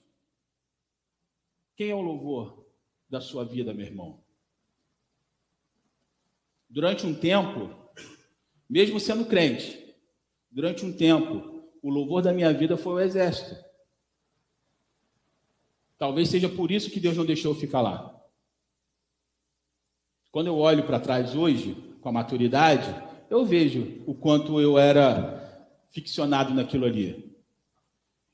Quem 1.76 1.90
é 1.90 1.94
o 1.94 2.00
louvor 2.00 2.64
da 3.06 3.20
sua 3.20 3.44
vida, 3.44 3.74
meu 3.74 3.84
irmão? 3.84 4.24
Durante 6.70 7.06
um 7.06 7.14
tempo, 7.14 7.70
mesmo 8.66 8.98
sendo 8.98 9.26
crente, 9.26 9.94
durante 10.50 10.86
um 10.86 10.92
tempo, 10.96 11.55
o 11.82 11.90
louvor 11.90 12.22
da 12.22 12.32
minha 12.32 12.52
vida 12.52 12.76
foi 12.76 12.94
o 12.94 13.00
exército. 13.00 13.56
Talvez 15.98 16.28
seja 16.28 16.48
por 16.48 16.70
isso 16.70 16.90
que 16.90 17.00
Deus 17.00 17.16
não 17.16 17.24
deixou 17.24 17.52
eu 17.52 17.58
ficar 17.58 17.80
lá. 17.80 18.12
Quando 20.30 20.48
eu 20.48 20.58
olho 20.58 20.84
para 20.84 21.00
trás 21.00 21.34
hoje, 21.34 21.74
com 22.00 22.08
a 22.08 22.12
maturidade, 22.12 22.86
eu 23.30 23.44
vejo 23.44 24.02
o 24.06 24.14
quanto 24.14 24.60
eu 24.60 24.78
era 24.78 25.42
ficcionado 25.88 26.52
naquilo 26.52 26.84
ali. 26.84 27.34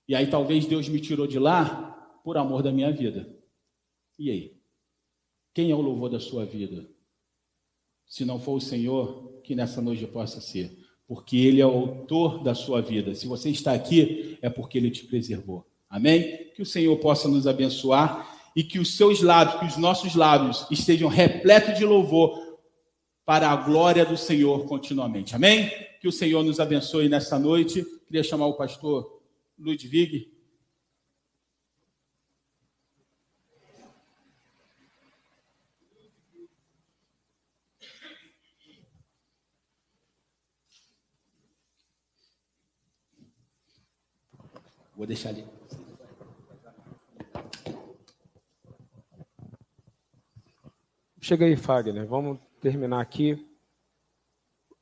E 0.09 0.15
aí 0.15 0.29
talvez 0.29 0.67
Deus 0.67 0.89
me 0.89 1.01
tirou 1.01 1.27
de 1.27 1.39
lá 1.39 2.21
por 2.25 2.37
amor 2.37 2.63
da 2.63 2.73
minha 2.73 2.91
vida. 2.91 3.39
E 4.19 4.31
aí? 4.31 4.61
Quem 5.55 5.71
é 5.71 5.75
o 5.75 5.81
louvor 5.81 6.11
da 6.11 6.19
sua 6.19 6.45
vida? 6.45 6.89
Se 8.07 8.25
não 8.25 8.41
for 8.41 8.55
o 8.55 8.61
Senhor, 8.61 9.41
que 9.43 9.55
nessa 9.55 9.81
noite 9.81 10.07
possa 10.07 10.41
ser 10.41 10.82
porque 11.13 11.37
Ele 11.37 11.61
é 11.61 11.67
o 11.67 11.71
autor 11.71 12.43
da 12.43 12.55
sua 12.55 12.81
vida. 12.81 13.15
Se 13.15 13.27
você 13.27 13.51
está 13.51 13.75
aqui, 13.75 14.39
é 14.41 14.49
porque 14.49 14.79
Ele 14.79 14.91
te 14.91 15.05
preservou. 15.05 15.67
Amém? 15.87 16.51
Que 16.57 16.63
o 16.63 16.65
Senhor 16.65 16.97
possa 16.97 17.29
nos 17.29 17.47
abençoar 17.47 18.35
e 18.57 18.65
que 18.65 18.79
os 18.79 18.97
seus 18.97 19.21
lábios, 19.21 19.61
que 19.61 19.67
os 19.67 19.77
nossos 19.77 20.15
lábios 20.15 20.67
estejam 20.71 21.11
repletos 21.11 21.77
de 21.77 21.85
louvor 21.85 22.57
para 23.27 23.51
a 23.51 23.57
glória 23.57 24.07
do 24.07 24.17
Senhor 24.17 24.65
continuamente. 24.65 25.37
Amém? 25.37 25.71
Que 26.01 26.09
o 26.09 26.13
Senhor 26.13 26.43
nos 26.43 26.59
abençoe 26.59 27.11
nessa 27.11 27.39
noite. 27.39 27.85
Queria 28.07 28.23
chamar 28.23 28.47
o 28.47 28.55
pastor 28.55 29.21
Ludwig 29.59 30.33
Vou 45.03 45.07
deixar 45.09 45.31
ali. 45.31 45.45
Chega 51.21 51.45
aí, 51.45 51.57
Fagner. 51.57 52.07
Vamos 52.07 52.39
terminar 52.61 53.01
aqui. 53.01 53.45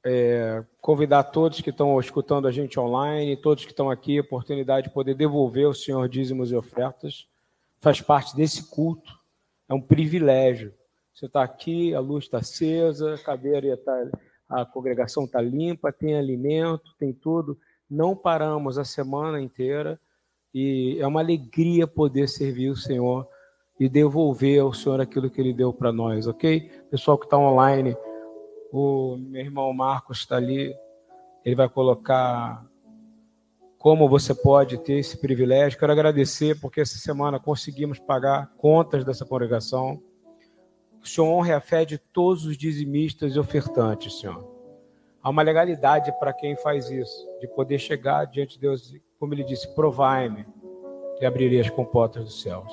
É, 0.04 0.62
convidar 0.78 1.24
todos 1.24 1.62
que 1.62 1.70
estão 1.70 1.98
escutando 1.98 2.46
a 2.46 2.52
gente 2.52 2.78
online, 2.78 3.34
todos 3.34 3.64
que 3.64 3.70
estão 3.70 3.88
aqui, 3.88 4.18
a 4.18 4.20
oportunidade 4.20 4.88
de 4.88 4.92
poder 4.92 5.14
devolver 5.14 5.64
ao 5.64 5.72
Senhor 5.72 6.06
dízimos 6.06 6.52
e 6.52 6.54
ofertas. 6.54 7.26
Faz 7.80 8.02
parte 8.02 8.36
desse 8.36 8.64
culto. 8.64 9.18
É 9.70 9.72
um 9.72 9.80
privilégio. 9.80 10.74
Você 11.14 11.24
está 11.24 11.42
aqui, 11.42 11.94
a 11.94 12.00
luz 12.00 12.24
está 12.24 12.40
acesa, 12.40 13.14
a 13.14 13.18
cadeira 13.18 13.68
está, 13.68 14.10
a 14.50 14.66
congregação 14.66 15.24
está 15.24 15.40
limpa, 15.40 15.90
tem 15.90 16.14
alimento, 16.14 16.94
tem 16.98 17.10
tudo. 17.10 17.58
Não 17.88 18.14
paramos 18.14 18.76
a 18.76 18.84
semana 18.84 19.40
inteira 19.40 19.98
e 20.52 20.96
é 20.98 21.06
uma 21.06 21.20
alegria 21.20 21.86
poder 21.86 22.28
servir 22.28 22.70
o 22.70 22.76
Senhor 22.76 23.26
e 23.78 23.88
devolver 23.88 24.60
ao 24.60 24.72
Senhor 24.72 25.00
aquilo 25.00 25.30
que 25.30 25.40
Ele 25.40 25.54
deu 25.54 25.72
para 25.72 25.92
nós, 25.92 26.26
ok? 26.26 26.68
Pessoal 26.90 27.16
que 27.16 27.24
está 27.24 27.38
online, 27.38 27.96
o 28.72 29.16
meu 29.16 29.40
irmão 29.40 29.72
Marcos 29.72 30.18
está 30.18 30.36
ali, 30.36 30.74
ele 31.44 31.54
vai 31.54 31.68
colocar 31.68 32.64
como 33.78 34.08
você 34.08 34.34
pode 34.34 34.78
ter 34.78 34.98
esse 34.98 35.16
privilégio. 35.16 35.78
Quero 35.78 35.92
agradecer 35.92 36.60
porque 36.60 36.82
essa 36.82 36.98
semana 36.98 37.40
conseguimos 37.40 37.98
pagar 37.98 38.52
contas 38.58 39.04
dessa 39.04 39.24
congregação. 39.24 40.02
O 41.02 41.06
Senhor 41.06 41.26
honre 41.26 41.52
a 41.52 41.60
fé 41.60 41.84
de 41.86 41.96
todos 41.96 42.44
os 42.44 42.58
dizimistas 42.58 43.34
e 43.34 43.38
ofertantes, 43.38 44.20
Senhor. 44.20 44.46
Há 45.22 45.30
uma 45.30 45.42
legalidade 45.42 46.12
para 46.18 46.32
quem 46.32 46.56
faz 46.56 46.90
isso, 46.90 47.26
de 47.40 47.48
poder 47.48 47.78
chegar 47.78 48.26
diante 48.26 48.54
de 48.54 48.60
Deus 48.60 48.94
como 49.20 49.34
ele 49.34 49.44
disse, 49.44 49.68
provai-me 49.74 50.46
e 51.20 51.26
abrirei 51.26 51.60
as 51.60 51.68
comportas 51.68 52.24
dos 52.24 52.40
céus. 52.40 52.72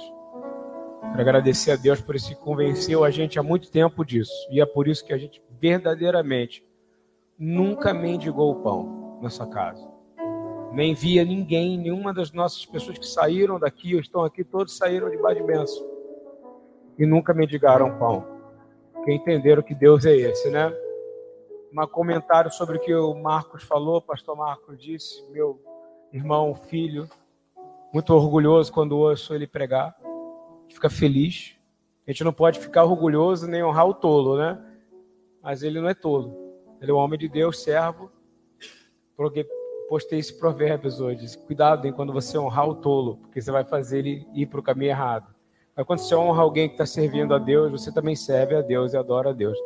Quero 1.01 1.21
agradecer 1.21 1.71
a 1.71 1.75
Deus 1.75 1.99
por 1.99 2.15
que 2.15 2.33
convenceu 2.35 3.03
a 3.03 3.11
gente 3.11 3.37
há 3.37 3.43
muito 3.43 3.69
tempo 3.69 4.05
disso. 4.05 4.33
E 4.49 4.61
é 4.61 4.65
por 4.65 4.87
isso 4.87 5.05
que 5.05 5.11
a 5.11 5.17
gente 5.17 5.43
verdadeiramente 5.59 6.65
nunca 7.37 7.93
mendigou 7.93 8.51
o 8.51 8.63
pão 8.63 9.19
nessa 9.21 9.45
casa. 9.45 9.85
Nem 10.71 10.93
via 10.93 11.25
ninguém, 11.25 11.77
nenhuma 11.77 12.13
das 12.13 12.31
nossas 12.31 12.65
pessoas 12.65 12.97
que 12.97 13.07
saíram 13.07 13.59
daqui 13.59 13.93
ou 13.93 13.99
estão 13.99 14.23
aqui, 14.23 14.43
todos 14.43 14.77
saíram 14.77 15.09
de 15.09 15.17
de 15.17 15.43
bênção. 15.43 15.85
E 16.97 17.05
nunca 17.05 17.33
mendigaram 17.33 17.97
pão. 17.99 18.25
Que 19.03 19.11
entenderam 19.11 19.61
que 19.61 19.75
Deus 19.75 20.05
é 20.05 20.15
esse, 20.15 20.49
né? 20.49 20.73
Um 21.73 21.87
comentário 21.87 22.51
sobre 22.51 22.77
o 22.77 22.79
que 22.79 22.95
o 22.95 23.13
Marcos 23.15 23.63
falou, 23.63 24.01
pastor 24.01 24.35
Marcos 24.35 24.81
disse, 24.81 25.23
meu 25.29 25.66
irmão, 26.11 26.53
filho, 26.55 27.09
muito 27.93 28.13
orgulhoso 28.13 28.71
quando 28.71 28.97
ouço 28.97 29.33
ele 29.33 29.47
pregar. 29.47 29.95
A 30.03 30.61
gente 30.63 30.75
fica 30.75 30.89
feliz. 30.89 31.55
A 32.05 32.11
gente 32.11 32.23
não 32.23 32.33
pode 32.33 32.59
ficar 32.59 32.85
orgulhoso 32.85 33.47
nem 33.47 33.63
honrar 33.63 33.87
o 33.87 33.93
tolo, 33.93 34.37
né? 34.37 34.63
Mas 35.41 35.63
ele 35.63 35.81
não 35.81 35.89
é 35.89 35.93
tolo. 35.93 36.35
Ele 36.81 36.91
é 36.91 36.93
um 36.93 36.97
homem 36.97 37.19
de 37.19 37.27
Deus, 37.27 37.61
servo. 37.61 38.11
Porque 39.15 39.45
postei 39.89 40.19
esse 40.19 40.37
provérbio 40.37 40.91
hoje. 41.01 41.37
Cuidado 41.39 41.87
em 41.87 41.93
quando 41.93 42.13
você 42.13 42.37
honrar 42.37 42.67
o 42.69 42.75
tolo, 42.75 43.17
porque 43.17 43.41
você 43.41 43.51
vai 43.51 43.63
fazer 43.63 43.99
ele 43.99 44.27
ir 44.33 44.45
para 44.45 44.59
o 44.59 44.63
caminho 44.63 44.91
errado. 44.91 45.33
Mas 45.75 45.85
quando 45.85 45.99
você 45.99 46.15
honra 46.15 46.41
alguém 46.41 46.67
que 46.67 46.73
está 46.73 46.85
servindo 46.85 47.33
a 47.33 47.37
Deus, 47.37 47.71
você 47.71 47.91
também 47.91 48.15
serve 48.15 48.55
a 48.55 48.61
Deus 48.61 48.93
e 48.93 48.97
adora 48.97 49.29
a 49.29 49.33
Deus. 49.33 49.57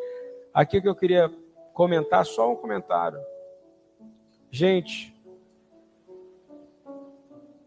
Aqui 0.53 0.81
que 0.81 0.87
eu 0.87 0.95
queria 0.95 1.31
comentar, 1.73 2.25
só 2.25 2.51
um 2.51 2.55
comentário. 2.55 3.19
Gente, 4.49 5.15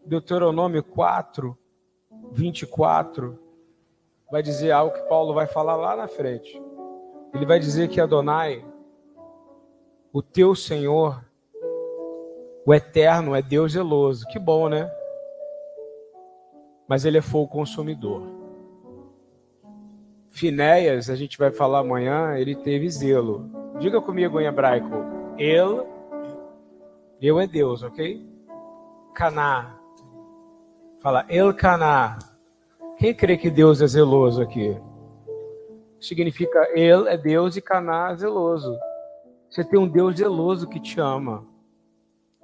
Deuteronômio 0.05 0.83
4, 0.83 1.57
24, 2.31 3.39
vai 4.31 4.43
dizer 4.43 4.71
algo 4.71 4.93
que 4.93 5.07
Paulo 5.09 5.33
vai 5.33 5.47
falar 5.47 5.75
lá 5.75 5.95
na 5.95 6.07
frente. 6.07 6.61
Ele 7.33 7.45
vai 7.45 7.59
dizer 7.59 7.89
que 7.89 7.99
Adonai, 7.99 8.65
o 10.13 10.21
teu 10.21 10.55
Senhor, 10.55 11.23
o 12.65 12.73
eterno, 12.73 13.35
é 13.35 13.41
Deus 13.41 13.73
zeloso. 13.73 14.25
Que 14.27 14.39
bom, 14.39 14.69
né? 14.69 14.89
Mas 16.87 17.03
ele 17.03 17.17
é 17.17 17.21
fogo 17.21 17.47
consumidor. 17.47 18.23
Finéias, 20.29 21.09
a 21.09 21.15
gente 21.15 21.37
vai 21.37 21.51
falar 21.51 21.79
amanhã, 21.79 22.37
ele 22.37 22.55
teve 22.55 22.89
zelo. 22.89 23.49
Diga 23.79 24.01
comigo 24.01 24.39
em 24.39 24.45
hebraico. 24.45 24.89
Ele, 25.37 25.83
eu 27.21 27.39
é 27.39 27.47
Deus, 27.47 27.83
ok? 27.83 28.25
Caná. 29.13 29.74
Fala, 31.05 31.23
El 31.29 31.53
Caná. 31.53 32.17
Quem 32.97 33.13
crê 33.13 33.37
que 33.37 33.51
Deus 33.51 33.79
é 33.79 33.85
zeloso 33.85 34.41
aqui? 34.41 34.75
Significa 36.01 36.67
Ele 36.73 37.07
é 37.07 37.15
Deus 37.15 37.55
e 37.55 37.61
Caná 37.61 38.09
é 38.09 38.15
zeloso. 38.15 38.75
Você 39.47 39.63
tem 39.63 39.79
um 39.79 39.87
Deus 39.87 40.15
zeloso 40.15 40.67
que 40.67 40.79
te 40.79 40.99
ama. 40.99 41.45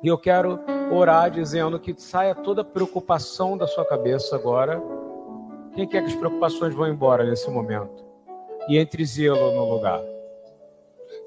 E 0.03 0.07
eu 0.07 0.15
quero 0.15 0.59
orar 0.91 1.31
dizendo 1.31 1.79
que 1.79 1.99
saia 1.99 2.35
toda 2.35 2.63
preocupação 2.63 3.57
da 3.57 3.65
sua 3.65 3.83
cabeça 3.83 4.35
agora. 4.35 4.79
Quem 5.73 5.87
quer 5.87 6.03
que 6.03 6.11
as 6.11 6.15
preocupações 6.15 6.75
vão 6.75 6.87
embora 6.87 7.23
nesse 7.23 7.49
momento? 7.49 8.05
E 8.69 8.77
entre 8.77 9.03
zelo 9.05 9.55
no 9.55 9.73
lugar. 9.73 10.03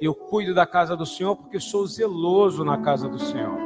Eu 0.00 0.14
cuido 0.14 0.54
da 0.54 0.66
casa 0.66 0.96
do 0.96 1.04
Senhor 1.04 1.34
porque 1.34 1.58
sou 1.58 1.84
zeloso 1.84 2.64
na 2.64 2.80
casa 2.80 3.08
do 3.08 3.18
Senhor. 3.18 3.58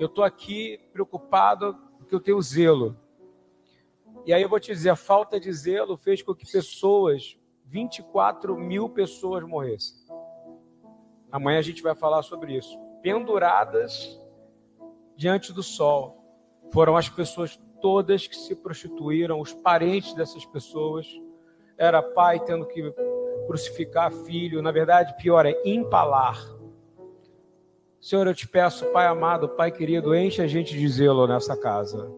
Eu 0.00 0.06
estou 0.06 0.24
aqui 0.24 0.80
preocupado 0.92 1.86
porque 2.08 2.14
eu 2.14 2.20
tenho 2.20 2.40
zelo. 2.40 2.96
E 4.24 4.32
aí 4.32 4.40
eu 4.40 4.48
vou 4.48 4.58
te 4.58 4.72
dizer, 4.72 4.88
a 4.88 4.96
falta 4.96 5.38
de 5.38 5.52
zelo 5.52 5.94
fez 5.98 6.22
com 6.22 6.34
que 6.34 6.50
pessoas, 6.50 7.38
24 7.66 8.58
mil 8.58 8.88
pessoas 8.88 9.44
morressem. 9.44 9.94
Amanhã 11.30 11.58
a 11.58 11.62
gente 11.62 11.82
vai 11.82 11.94
falar 11.94 12.22
sobre 12.22 12.56
isso. 12.56 12.78
Penduradas 13.02 14.18
diante 15.14 15.52
do 15.52 15.62
sol. 15.62 16.16
Foram 16.72 16.96
as 16.96 17.10
pessoas 17.10 17.60
todas 17.82 18.26
que 18.26 18.36
se 18.36 18.56
prostituíram, 18.56 19.38
os 19.38 19.52
parentes 19.52 20.14
dessas 20.14 20.46
pessoas. 20.46 21.06
Era 21.76 22.02
pai 22.02 22.40
tendo 22.40 22.66
que 22.66 22.90
crucificar 23.46 24.10
filho. 24.10 24.62
Na 24.62 24.72
verdade, 24.72 25.14
pior 25.18 25.44
é 25.44 25.54
empalar. 25.62 26.38
Senhor, 28.00 28.28
eu 28.28 28.34
te 28.34 28.46
peço, 28.46 28.86
Pai 28.86 29.06
amado, 29.06 29.48
Pai 29.48 29.72
querido, 29.72 30.14
enche 30.14 30.40
a 30.40 30.46
gente 30.46 30.78
de 30.78 30.88
zelo 30.88 31.26
nessa 31.26 31.56
casa. 31.56 32.08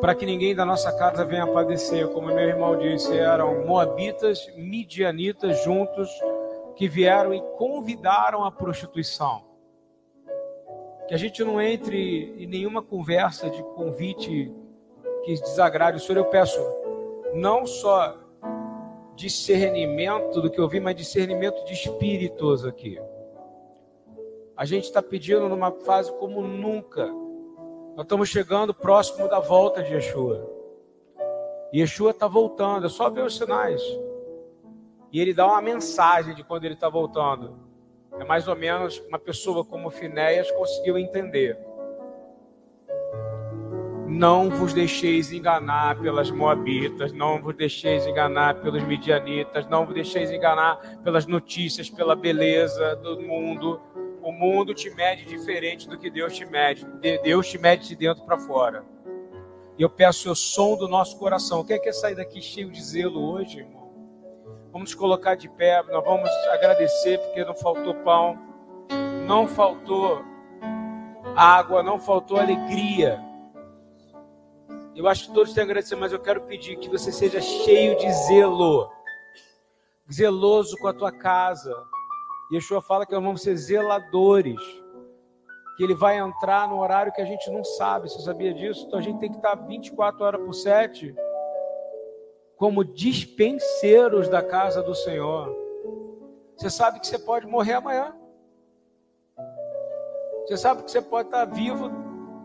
Para 0.00 0.14
que 0.14 0.24
ninguém 0.24 0.54
da 0.54 0.64
nossa 0.64 0.90
casa 0.96 1.24
venha 1.24 1.46
padecer. 1.46 2.08
Como 2.08 2.28
meu 2.28 2.38
irmão 2.38 2.78
disse, 2.78 3.16
eram 3.16 3.66
moabitas, 3.66 4.50
midianitas 4.56 5.62
juntos 5.62 6.10
que 6.76 6.88
vieram 6.88 7.34
e 7.34 7.42
convidaram 7.58 8.42
a 8.42 8.50
prostituição. 8.50 9.44
Que 11.08 11.14
a 11.14 11.18
gente 11.18 11.44
não 11.44 11.60
entre 11.60 12.34
em 12.38 12.46
nenhuma 12.46 12.82
conversa 12.82 13.50
de 13.50 13.62
convite 13.62 14.50
que 15.24 15.34
desagrade 15.34 16.00
Senhor. 16.00 16.18
Eu 16.18 16.24
peço 16.24 16.58
não 17.34 17.66
só 17.66 18.18
discernimento 19.14 20.40
do 20.40 20.50
que 20.50 20.58
eu 20.58 20.68
vi, 20.68 20.80
mas 20.80 20.96
discernimento 20.96 21.64
de 21.66 21.74
espíritos 21.74 22.64
aqui. 22.64 22.98
A 24.56 24.64
gente 24.64 24.84
está 24.84 25.02
pedindo 25.02 25.48
numa 25.50 25.70
fase 25.70 26.10
como 26.18 26.40
nunca. 26.40 27.06
Nós 27.94 28.04
estamos 28.04 28.30
chegando 28.30 28.72
próximo 28.72 29.28
da 29.28 29.38
volta 29.38 29.82
de 29.82 29.92
Yeshua. 29.92 30.50
Yeshua 31.74 32.12
está 32.12 32.26
voltando, 32.26 32.86
é 32.86 32.88
só 32.88 33.10
ver 33.10 33.22
os 33.22 33.36
sinais. 33.36 33.82
E 35.12 35.20
ele 35.20 35.34
dá 35.34 35.46
uma 35.46 35.60
mensagem 35.60 36.34
de 36.34 36.42
quando 36.42 36.64
ele 36.64 36.72
está 36.72 36.88
voltando. 36.88 37.58
É 38.18 38.24
mais 38.24 38.48
ou 38.48 38.56
menos 38.56 38.98
uma 39.08 39.18
pessoa 39.18 39.62
como 39.62 39.90
Finéias 39.90 40.50
conseguiu 40.52 40.96
entender. 40.96 41.58
Não 44.06 44.48
vos 44.48 44.72
deixeis 44.72 45.32
enganar 45.32 46.00
pelas 46.00 46.30
moabitas, 46.30 47.12
não 47.12 47.42
vos 47.42 47.54
deixeis 47.54 48.06
enganar 48.06 48.54
pelos 48.62 48.82
midianitas, 48.84 49.66
não 49.66 49.84
vos 49.84 49.94
deixeis 49.94 50.30
enganar 50.30 50.98
pelas 51.02 51.26
notícias, 51.26 51.90
pela 51.90 52.16
beleza 52.16 52.96
do 52.96 53.20
mundo. 53.20 53.78
O 54.26 54.32
mundo 54.32 54.74
te 54.74 54.90
mede 54.90 55.24
diferente 55.24 55.88
do 55.88 55.96
que 55.96 56.10
Deus 56.10 56.34
te 56.34 56.44
mede. 56.44 56.84
Deus 57.22 57.48
te 57.48 57.58
mede 57.58 57.86
de 57.86 57.94
dentro 57.94 58.24
para 58.24 58.36
fora. 58.36 58.84
E 59.78 59.82
eu 59.82 59.88
peço 59.88 60.32
o 60.32 60.34
som 60.34 60.76
do 60.76 60.88
nosso 60.88 61.16
coração. 61.16 61.64
Quem 61.64 61.80
quer 61.80 61.92
sair 61.92 62.16
daqui 62.16 62.42
cheio 62.42 62.68
de 62.68 62.82
zelo 62.82 63.24
hoje, 63.24 63.60
irmão? 63.60 63.88
Vamos 64.72 64.92
colocar 64.96 65.36
de 65.36 65.48
pé, 65.48 65.80
nós 65.84 66.04
vamos 66.04 66.28
agradecer 66.50 67.18
porque 67.20 67.44
não 67.44 67.54
faltou 67.54 67.94
pão, 68.02 68.36
não 69.28 69.46
faltou 69.46 70.24
água, 71.36 71.80
não 71.84 72.00
faltou 72.00 72.36
alegria. 72.36 73.22
Eu 74.96 75.06
acho 75.06 75.28
que 75.28 75.34
todos 75.34 75.52
têm 75.52 75.64
que 75.64 75.70
agradecer, 75.70 75.94
mas 75.94 76.10
eu 76.10 76.18
quero 76.18 76.40
pedir 76.40 76.76
que 76.78 76.88
você 76.88 77.12
seja 77.12 77.40
cheio 77.40 77.96
de 77.96 78.12
zelo, 78.12 78.90
zeloso 80.12 80.76
com 80.78 80.88
a 80.88 80.92
tua 80.92 81.12
casa. 81.12 81.72
Yeshua 82.52 82.80
fala 82.80 83.04
que 83.04 83.12
nós 83.12 83.22
vamos 83.22 83.42
ser 83.42 83.56
zeladores, 83.56 84.60
que 85.76 85.84
ele 85.84 85.94
vai 85.94 86.18
entrar 86.18 86.68
no 86.68 86.78
horário 86.78 87.12
que 87.12 87.20
a 87.20 87.24
gente 87.24 87.50
não 87.50 87.64
sabe. 87.64 88.08
Você 88.08 88.22
sabia 88.22 88.54
disso? 88.54 88.86
Então 88.86 88.98
a 88.98 89.02
gente 89.02 89.18
tem 89.18 89.30
que 89.30 89.36
estar 89.36 89.54
24 89.54 90.24
horas 90.24 90.40
por 90.40 90.54
7 90.54 91.14
como 92.56 92.84
dispenseiros 92.84 94.28
da 94.28 94.42
casa 94.42 94.82
do 94.82 94.94
Senhor. 94.94 95.54
Você 96.56 96.70
sabe 96.70 97.00
que 97.00 97.06
você 97.06 97.18
pode 97.18 97.46
morrer 97.46 97.74
amanhã. 97.74 98.16
Você 100.46 100.56
sabe 100.56 100.82
que 100.82 100.90
você 100.90 101.02
pode 101.02 101.28
estar 101.28 101.44
vivo 101.44 101.90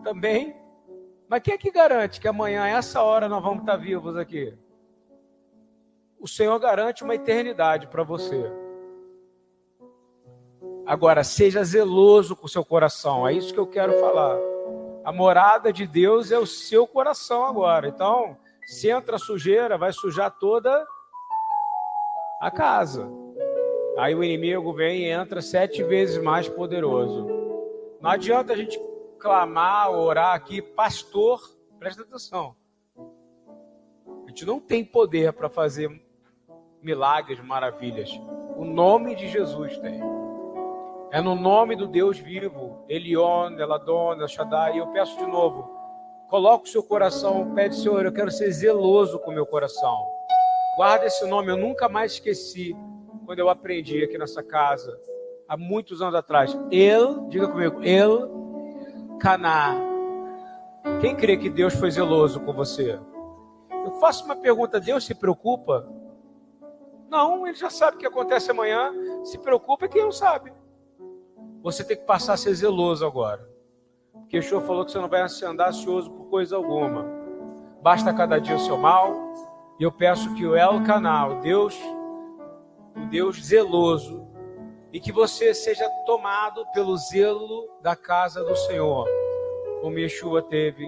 também. 0.04 0.60
Mas 1.30 1.42
quem 1.42 1.54
é 1.54 1.58
que 1.58 1.72
garante 1.72 2.20
que 2.20 2.28
amanhã, 2.28 2.68
essa 2.68 3.02
hora, 3.02 3.30
nós 3.30 3.42
vamos 3.42 3.62
estar 3.62 3.78
vivos 3.78 4.18
aqui? 4.18 4.54
O 6.20 6.28
Senhor 6.28 6.60
garante 6.60 7.06
uma 7.06 7.16
eternidade 7.16 7.88
para 7.88 8.04
você. 8.04 8.52
Agora, 10.86 11.24
seja 11.24 11.64
zeloso 11.64 12.36
com 12.36 12.46
o 12.46 12.50
seu 12.50 12.66
coração. 12.66 13.28
É 13.28 13.34
isso 13.34 13.54
que 13.54 13.60
eu 13.60 13.68
quero 13.68 13.94
falar. 14.00 14.38
A 15.04 15.12
morada 15.12 15.72
de 15.72 15.88
Deus 15.88 16.32
é 16.32 16.38
o 16.38 16.46
seu 16.46 16.88
coração 16.88 17.46
agora. 17.46 17.88
Então, 17.88 18.38
se 18.66 18.90
entra 18.90 19.18
sujeira, 19.18 19.78
vai 19.78 19.92
sujar 19.92 20.32
toda 20.32 20.86
a 22.42 22.52
casa. 22.52 23.10
Aí 23.98 24.16
o 24.16 24.24
inimigo 24.24 24.74
vem 24.74 25.02
e 25.02 25.10
entra 25.10 25.42
sete 25.42 25.84
vezes 25.84 26.22
mais 26.22 26.48
poderoso. 26.48 27.28
Não 28.00 28.10
adianta 28.10 28.54
a 28.54 28.56
gente 28.56 28.80
clamar, 29.20 29.92
orar 29.92 30.34
aqui, 30.34 30.62
pastor, 30.62 31.40
presta 31.78 32.02
atenção. 32.02 32.56
A 34.26 34.30
gente 34.30 34.46
não 34.46 34.60
tem 34.60 34.84
poder 34.84 35.34
para 35.34 35.50
fazer 35.50 36.02
milagres, 36.82 37.40
maravilhas. 37.40 38.10
O 38.56 38.66
nome 38.66 39.16
de 39.16 39.28
Jesus 39.28 39.78
tem. 39.78 40.21
É 41.12 41.22
no 41.22 41.36
nome 41.36 41.76
do 41.76 41.88
Deus 41.88 42.18
vivo, 42.18 42.86
Elion, 42.88 43.60
Eladon, 43.60 44.14
El 44.14 44.28
Shaddai. 44.28 44.76
E 44.76 44.78
eu 44.78 44.88
peço 44.88 45.18
de 45.18 45.26
novo, 45.26 45.82
Coloca 46.32 46.64
o 46.64 46.68
seu 46.68 46.82
coração, 46.82 47.54
pede, 47.54 47.76
Senhor, 47.76 48.06
eu 48.06 48.14
quero 48.14 48.32
ser 48.32 48.50
zeloso 48.52 49.20
com 49.20 49.32
o 49.32 49.34
meu 49.34 49.46
coração. 49.46 50.08
Guarda 50.78 51.06
esse 51.06 51.28
nome, 51.28 51.52
eu 51.52 51.58
nunca 51.58 51.90
mais 51.90 52.14
esqueci 52.14 52.74
quando 53.26 53.40
eu 53.40 53.50
aprendi 53.50 54.02
aqui 54.02 54.18
nessa 54.18 54.42
casa, 54.42 54.98
há 55.46 55.58
muitos 55.58 56.02
anos 56.02 56.16
atrás. 56.16 56.58
El, 56.72 57.28
diga 57.28 57.50
comigo, 57.50 57.84
El 57.84 58.32
Caná. 59.20 59.76
Quem 61.02 61.18
crê 61.18 61.36
que 61.36 61.50
Deus 61.50 61.74
foi 61.74 61.92
zeloso 61.92 62.40
com 62.40 62.54
você? 62.54 62.98
Eu 63.84 63.92
faço 64.00 64.24
uma 64.24 64.38
pergunta: 64.38 64.80
Deus 64.80 65.06
se 65.06 65.14
preocupa? 65.14 65.86
Não, 67.10 67.46
ele 67.46 67.58
já 67.58 67.70
sabe 67.70 67.98
o 67.98 68.00
que 68.00 68.08
acontece 68.08 68.52
amanhã. 68.52 68.94
Se 69.26 69.38
preocupa 69.38 69.84
é 69.84 69.90
quem 69.90 70.04
não 70.04 70.14
sabe. 70.14 70.54
Você 71.62 71.84
tem 71.84 71.98
que 71.98 72.06
passar 72.06 72.34
a 72.34 72.38
ser 72.38 72.54
zeloso 72.54 73.06
agora. 73.06 73.48
Porque 74.14 74.40
o 74.40 74.44
Senhor 74.44 74.62
falou 74.62 74.86
que 74.86 74.92
você 74.92 75.00
não 75.00 75.10
vai 75.10 75.22
andar 75.44 75.70
ansioso 75.70 76.10
por 76.10 76.26
coisa 76.26 76.56
alguma. 76.56 77.06
Basta 77.82 78.14
cada 78.14 78.40
dia 78.40 78.56
o 78.56 78.60
seu 78.60 78.78
mal. 78.78 79.14
E 79.80 79.84
eu 79.84 79.92
peço 79.92 80.34
que 80.36 80.46
o 80.46 80.56
El 80.56 80.84
Canal, 80.84 81.40
Deus, 81.40 81.76
o 82.96 83.06
Deus 83.10 83.44
zeloso, 83.44 84.28
e 84.94 85.00
que 85.00 85.12
você 85.12 85.54
seja 85.54 85.90
tomado 86.06 86.66
pelo 86.74 86.96
zelo 86.98 87.68
da 87.82 87.96
casa 87.96 88.44
do 88.44 88.56
Senhor, 88.56 89.08
como 89.82 89.98
Yeshua 89.98 90.42
teve 90.42 90.86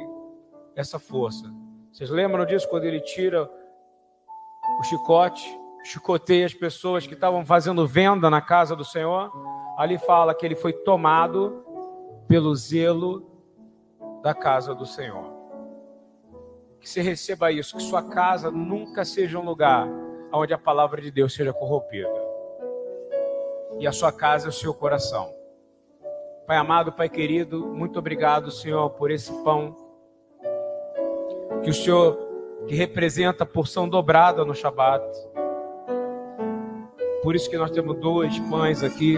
essa 0.76 1.00
força. 1.00 1.52
Vocês 1.92 2.10
lembram 2.10 2.46
disso 2.46 2.70
quando 2.70 2.84
ele 2.84 3.00
tira 3.00 3.50
o 4.80 4.84
chicote, 4.84 5.44
chicoteia 5.84 6.46
as 6.46 6.54
pessoas 6.54 7.08
que 7.08 7.14
estavam 7.14 7.46
fazendo 7.46 7.88
venda 7.88 8.30
na 8.30 8.42
casa 8.42 8.76
do 8.76 8.86
Senhor? 8.86 9.32
Ali 9.78 9.98
fala 9.98 10.34
que 10.36 10.46
ele 10.46 10.56
foi 10.56 10.74
tomado 10.74 11.64
pelo 12.28 12.56
zelo 12.56 13.26
da 14.22 14.34
casa 14.34 14.74
do 14.74 14.86
Senhor. 14.86 15.32
Que 16.80 16.90
você 16.90 17.02
receba 17.02 17.52
isso, 17.52 17.78
que 17.78 17.84
sua 17.84 18.04
casa 18.04 18.52
nunca 18.52 19.06
seja 19.06 19.40
um 19.40 19.46
lugar 19.46 19.88
onde 20.32 20.54
a 20.54 20.58
palavra 20.58 21.02
de 21.02 21.12
Deus 21.12 21.34
seja 21.34 21.54
corrompida. 21.54 22.12
E 23.80 23.88
a 23.88 23.92
sua 23.92 24.12
casa 24.12 24.48
é 24.48 24.50
o 24.50 24.54
seu 24.54 24.74
coração. 24.74 25.34
Pai 26.46 26.58
amado, 26.58 26.92
Pai 26.92 27.08
querido, 27.08 27.66
muito 27.68 27.98
obrigado, 27.98 28.52
Senhor, 28.52 28.90
por 28.92 29.12
esse 29.12 29.32
pão 29.44 29.76
que 31.64 31.70
o 31.70 31.74
Senhor 31.74 32.18
que 32.68 32.76
representa 32.76 33.44
a 33.44 33.48
porção 33.48 33.88
dobrada 33.88 34.44
no 34.46 34.54
Shabat. 34.54 35.04
Por 37.22 37.36
isso 37.36 37.50
que 37.50 37.58
nós 37.58 37.72
temos 37.72 37.98
dois 38.00 38.38
pães 38.50 38.84
aqui. 38.84 39.18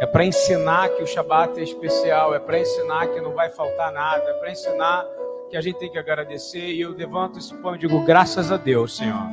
É 0.00 0.06
para 0.06 0.24
ensinar 0.24 0.88
que 0.90 1.02
o 1.02 1.06
Shabat 1.06 1.58
é 1.58 1.62
especial, 1.62 2.34
é 2.34 2.40
para 2.40 2.58
ensinar 2.58 3.06
que 3.08 3.20
não 3.20 3.32
vai 3.32 3.48
faltar 3.48 3.92
nada, 3.92 4.28
é 4.28 4.34
para 4.34 4.50
ensinar 4.50 5.06
que 5.48 5.56
a 5.56 5.60
gente 5.60 5.78
tem 5.78 5.90
que 5.90 5.98
agradecer. 5.98 6.72
E 6.72 6.80
eu 6.80 6.90
levanto 6.90 7.38
esse 7.38 7.54
pão 7.54 7.76
e 7.76 7.78
digo: 7.78 8.04
graças 8.04 8.50
a 8.50 8.56
Deus, 8.56 8.96
Senhor. 8.96 9.28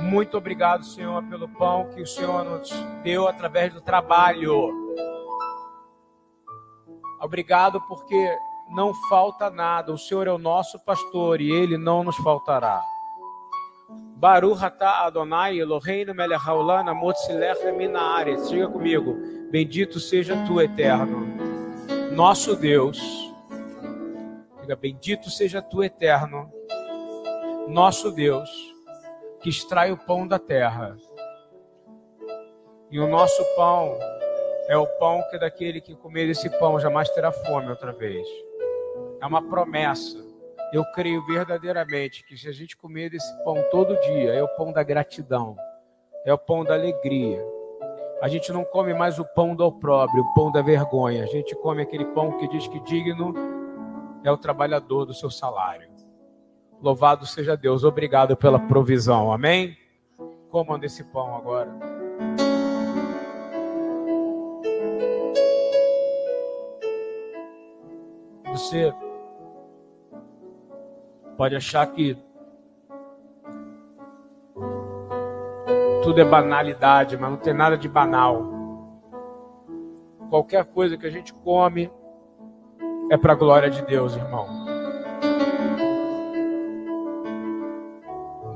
Muito 0.00 0.38
obrigado, 0.38 0.84
Senhor, 0.84 1.22
pelo 1.24 1.46
pão 1.46 1.90
que 1.90 2.00
o 2.00 2.06
Senhor 2.06 2.42
nos 2.44 2.70
deu 3.02 3.28
através 3.28 3.72
do 3.74 3.82
trabalho. 3.82 4.72
Obrigado 7.20 7.80
porque 7.82 8.34
não 8.70 8.94
falta 9.10 9.50
nada. 9.50 9.92
O 9.92 9.98
Senhor 9.98 10.26
é 10.26 10.32
o 10.32 10.38
nosso 10.38 10.78
pastor 10.80 11.42
e 11.42 11.52
ele 11.52 11.76
não 11.76 12.02
nos 12.02 12.16
faltará. 12.16 12.82
Baruch 14.20 14.62
atah 14.62 15.06
Adonai 15.06 15.56
Eloheinu 15.56 16.12
melech 16.12 16.42
haolam 16.44 16.86
amotzilech 16.88 17.64
minaret. 17.74 18.38
Diga 18.50 18.68
comigo. 18.68 19.16
Bendito 19.50 19.98
seja 19.98 20.36
tu, 20.46 20.60
eterno. 20.60 21.26
Nosso 22.12 22.54
Deus. 22.54 23.00
Diga, 24.60 24.76
bendito 24.76 25.30
seja 25.30 25.62
tu, 25.62 25.82
eterno. 25.82 26.52
Nosso 27.66 28.12
Deus, 28.12 28.50
que 29.40 29.48
extrai 29.48 29.90
o 29.90 29.96
pão 29.96 30.28
da 30.28 30.38
terra. 30.38 30.98
E 32.90 33.00
o 33.00 33.08
nosso 33.08 33.42
pão 33.56 33.98
é 34.68 34.76
o 34.76 34.86
pão 34.98 35.24
que 35.30 35.38
daquele 35.38 35.80
que 35.80 35.96
comer 35.96 36.28
esse 36.28 36.50
pão 36.58 36.78
jamais 36.78 37.08
terá 37.08 37.32
fome 37.32 37.70
outra 37.70 37.90
vez. 37.90 38.26
É 39.22 39.24
uma 39.24 39.40
promessa. 39.40 40.29
Eu 40.72 40.84
creio 40.92 41.24
verdadeiramente 41.26 42.24
que 42.24 42.36
se 42.36 42.48
a 42.48 42.52
gente 42.52 42.76
comer 42.76 43.12
esse 43.12 43.44
pão 43.44 43.56
todo 43.72 44.00
dia, 44.02 44.32
é 44.32 44.42
o 44.42 44.48
pão 44.56 44.72
da 44.72 44.84
gratidão, 44.84 45.56
é 46.24 46.32
o 46.32 46.38
pão 46.38 46.62
da 46.62 46.74
alegria. 46.74 47.44
A 48.22 48.28
gente 48.28 48.52
não 48.52 48.64
come 48.64 48.94
mais 48.94 49.18
o 49.18 49.24
pão 49.24 49.56
do 49.56 49.64
opróbrio, 49.64 50.22
o 50.22 50.34
pão 50.34 50.52
da 50.52 50.62
vergonha. 50.62 51.24
A 51.24 51.26
gente 51.26 51.56
come 51.56 51.82
aquele 51.82 52.04
pão 52.04 52.38
que 52.38 52.46
diz 52.46 52.68
que 52.68 52.78
digno 52.80 53.34
é 54.22 54.30
o 54.30 54.36
trabalhador 54.36 55.04
do 55.04 55.12
seu 55.12 55.28
salário. 55.28 55.90
Louvado 56.80 57.26
seja 57.26 57.56
Deus, 57.56 57.82
obrigado 57.82 58.36
pela 58.36 58.58
provisão. 58.58 59.32
Amém? 59.32 59.76
Comam 60.50 60.78
desse 60.78 61.02
pão 61.02 61.34
agora. 61.34 61.68
Você 68.52 68.92
pode 71.40 71.56
achar 71.56 71.86
que 71.86 72.18
tudo 76.02 76.20
é 76.20 76.24
banalidade, 76.24 77.16
mas 77.16 77.30
não 77.30 77.38
tem 77.38 77.54
nada 77.54 77.78
de 77.78 77.88
banal. 77.88 78.44
Qualquer 80.28 80.66
coisa 80.66 80.98
que 80.98 81.06
a 81.06 81.10
gente 81.10 81.32
come 81.32 81.90
é 83.10 83.16
para 83.16 83.32
a 83.32 83.36
glória 83.36 83.70
de 83.70 83.80
Deus, 83.86 84.14
irmão. 84.16 84.46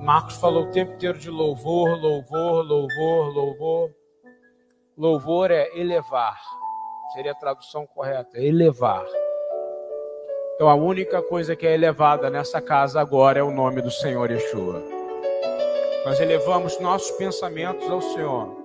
Marcos 0.02 0.36
falou 0.36 0.64
o 0.64 0.70
tempo 0.70 0.92
inteiro 0.92 1.18
de 1.18 1.30
louvor, 1.30 1.88
louvor, 1.98 2.66
louvor, 2.66 3.34
louvor. 3.34 3.90
Louvor 4.94 5.50
é 5.50 5.70
elevar. 5.74 6.38
Seria 7.14 7.32
a 7.32 7.34
tradução 7.34 7.86
correta, 7.86 8.38
elevar. 8.38 9.06
Então 10.54 10.68
a 10.68 10.74
única 10.76 11.20
coisa 11.20 11.56
que 11.56 11.66
é 11.66 11.74
elevada 11.74 12.30
nessa 12.30 12.60
casa 12.60 13.00
agora 13.00 13.40
é 13.40 13.42
o 13.42 13.50
nome 13.50 13.82
do 13.82 13.90
Senhor 13.90 14.30
Yeshua. 14.30 14.80
Nós 16.04 16.20
elevamos 16.20 16.78
nossos 16.78 17.10
pensamentos 17.16 17.90
ao 17.90 18.00
Senhor. 18.00 18.62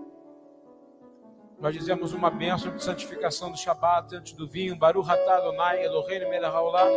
Nós 1.60 1.74
dizemos 1.74 2.14
uma 2.14 2.30
bênção 2.30 2.76
de 2.76 2.84
santificação 2.84 3.52
do 3.52 3.58
Shabat 3.58 4.16
antes 4.16 4.34
do 4.34 4.48
vinho. 4.48 4.76
Baruch 4.76 5.10
Adonai 5.10 5.84
Eloheinu 5.84 6.30
melech 6.30 6.54
haolam 6.54 6.90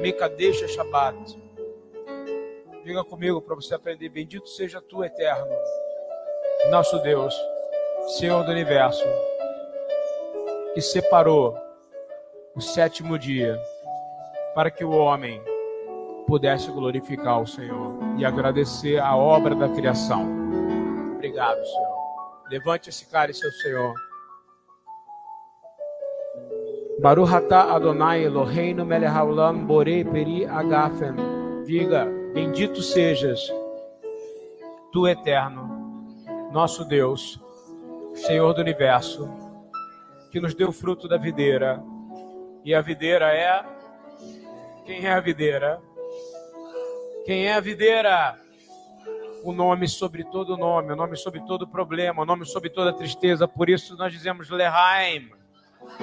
mekadesh 0.00 0.66
Shabat. 0.72 1.38
Diga 2.84 3.04
comigo 3.04 3.42
para 3.42 3.54
você 3.54 3.74
aprender. 3.74 4.08
Bendito 4.08 4.48
seja 4.48 4.80
tu, 4.80 5.04
eterno, 5.04 5.54
nosso 6.70 6.98
Deus, 7.00 7.34
Senhor 8.18 8.42
do 8.44 8.50
universo, 8.50 9.04
que 10.72 10.80
separou 10.80 11.54
o 12.56 12.62
sétimo 12.62 13.18
dia 13.18 13.60
para 14.54 14.70
que 14.70 14.84
o 14.84 14.90
homem 14.90 15.40
pudesse 16.26 16.70
glorificar 16.70 17.40
o 17.40 17.46
Senhor 17.46 17.94
e 18.16 18.24
agradecer 18.24 18.98
a 18.98 19.16
obra 19.16 19.54
da 19.54 19.68
criação. 19.68 20.26
Obrigado, 21.14 21.64
Senhor. 21.64 21.98
Levante 22.50 22.90
esse 22.90 23.06
cálice 23.10 23.44
ao 23.44 23.52
Senhor. 23.52 23.94
Baruch 27.00 27.32
atah 27.32 27.74
Adonai 27.74 28.24
Eloheinu 28.24 28.84
melech 28.84 29.10
haolam 29.10 29.66
borei 29.66 30.04
peri 30.04 30.44
agafen. 30.44 31.14
Diga, 31.64 32.06
bendito 32.34 32.82
sejas 32.82 33.40
tu 34.92 35.06
eterno, 35.06 35.68
nosso 36.50 36.84
Deus, 36.84 37.40
Senhor 38.14 38.52
do 38.54 38.60
universo, 38.60 39.28
que 40.32 40.40
nos 40.40 40.54
deu 40.54 40.72
fruto 40.72 41.06
da 41.06 41.16
videira. 41.16 41.82
E 42.64 42.74
a 42.74 42.80
videira 42.80 43.32
é 43.32 43.64
quem 44.88 45.04
é 45.04 45.12
a 45.12 45.20
videira? 45.20 45.82
Quem 47.26 47.46
é 47.46 47.52
a 47.52 47.60
videira? 47.60 48.40
O 49.44 49.52
nome 49.52 49.86
sobre 49.86 50.24
todo 50.24 50.56
nome, 50.56 50.94
o 50.94 50.96
nome 50.96 51.14
sobre 51.14 51.42
todo 51.42 51.68
problema, 51.68 52.22
o 52.22 52.24
nome 52.24 52.46
sobre 52.46 52.70
toda 52.70 52.90
tristeza. 52.94 53.46
Por 53.46 53.68
isso 53.68 53.98
nós 53.98 54.10
dizemos 54.14 54.48
Lehaim, 54.48 55.30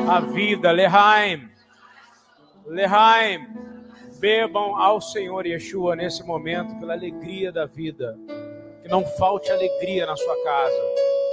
a 0.08 0.20
vida, 0.20 0.72
Lehaim, 0.72 1.50
Lehaim. 2.68 3.48
Bebam 4.20 4.76
ao 4.80 5.02
Senhor 5.02 5.48
Yeshua 5.48 5.96
nesse 5.96 6.24
momento 6.24 6.80
pela 6.80 6.94
alegria 6.94 7.52
da 7.52 7.66
vida. 7.66 8.16
Que 8.84 8.88
não 8.88 9.04
falte 9.04 9.52
alegria 9.52 10.06
na 10.06 10.16
sua 10.16 10.44
casa. 10.44 10.82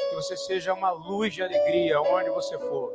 Que 0.09 0.15
você 0.15 0.39
seja 0.39 0.73
uma 0.73 0.91
luz 0.91 1.35
de 1.35 1.43
alegria 1.43 2.01
onde 2.01 2.31
você 2.31 2.59
for. 2.59 2.93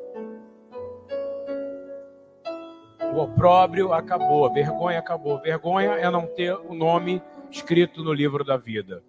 O 3.17 3.21
opróbrio 3.23 3.93
acabou, 3.93 4.45
a 4.45 4.49
vergonha 4.49 4.99
acabou. 4.99 5.41
Vergonha 5.41 5.93
é 5.93 6.07
não 6.07 6.27
ter 6.27 6.53
o 6.53 6.75
nome 6.75 7.19
escrito 7.49 8.03
no 8.03 8.13
livro 8.13 8.43
da 8.43 8.57
vida. 8.57 9.03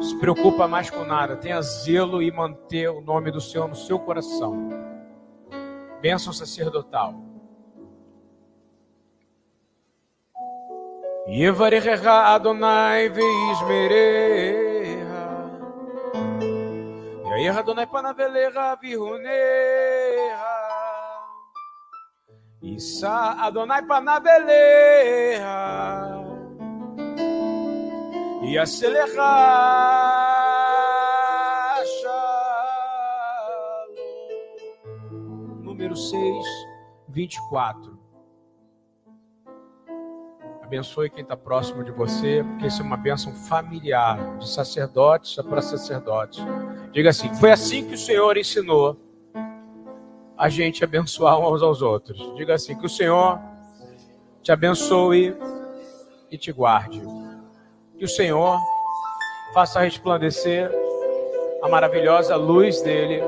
Se 0.00 0.18
preocupa 0.18 0.66
mais 0.66 0.88
com 0.88 1.04
nada, 1.04 1.36
tenha 1.36 1.60
zelo 1.60 2.22
e 2.22 2.32
manter 2.32 2.88
o 2.88 3.02
nome 3.02 3.30
do 3.30 3.38
Senhor 3.38 3.68
no 3.68 3.74
seu 3.74 3.98
coração. 3.98 4.70
Bênção 6.00 6.32
sacerdotal. 6.32 7.14
Yevarecha 11.28 12.10
Adonai 12.10 13.10
veismereha. 13.10 14.40
Yair 17.26 17.58
Adonai 17.58 17.86
panaveleha 17.86 18.74
vihuneha. 18.80 20.69
Isa 22.62 23.36
Adonai 23.38 23.82
panaveleha 23.86 25.46
e 28.42 28.58
acelerar 28.58 30.20
número 35.62 35.96
6, 35.96 36.46
24. 37.08 37.98
Abençoe 40.62 41.08
quem 41.08 41.22
está 41.22 41.36
próximo 41.36 41.82
de 41.82 41.90
você, 41.90 42.44
porque 42.44 42.66
isso 42.66 42.82
é 42.82 42.84
uma 42.84 42.98
bênção 42.98 43.34
familiar, 43.34 44.36
de 44.36 44.46
sacerdotes 44.46 45.34
para 45.36 45.62
sacerdotes. 45.62 46.44
Diga 46.92 47.08
assim: 47.08 47.34
foi 47.36 47.50
assim 47.50 47.88
que 47.88 47.94
o 47.94 47.98
Senhor 47.98 48.36
ensinou 48.36 49.09
a 50.40 50.48
gente 50.48 50.82
abençoar 50.82 51.38
uns 51.38 51.62
aos 51.62 51.82
outros. 51.82 52.34
Diga 52.34 52.54
assim: 52.54 52.74
que 52.74 52.86
o 52.86 52.88
Senhor 52.88 53.38
te 54.42 54.50
abençoe 54.50 55.36
e 56.30 56.38
te 56.38 56.50
guarde. 56.50 57.02
Que 57.98 58.06
o 58.06 58.08
Senhor 58.08 58.58
faça 59.52 59.80
resplandecer 59.80 60.72
a 61.62 61.68
maravilhosa 61.68 62.36
luz 62.36 62.80
dele 62.80 63.20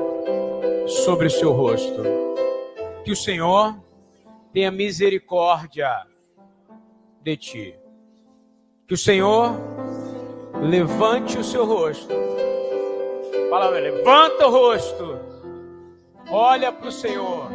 sobre 0.87 1.27
o 1.27 1.29
seu 1.29 1.51
rosto. 1.51 2.01
Que 3.05 3.11
o 3.11 3.15
Senhor 3.15 3.77
tenha 4.51 4.71
misericórdia 4.71 6.07
de 7.21 7.37
ti. 7.37 7.75
Que 8.87 8.95
o 8.95 8.97
Senhor 8.97 9.51
levante 10.63 11.37
o 11.37 11.43
seu 11.43 11.63
rosto. 11.63 12.11
Fala, 13.51 13.69
levanta 13.69 14.47
o 14.47 14.49
rosto. 14.49 15.32
Olha 16.29 16.71
para 16.71 16.87
o 16.87 16.91
Senhor. 16.91 17.49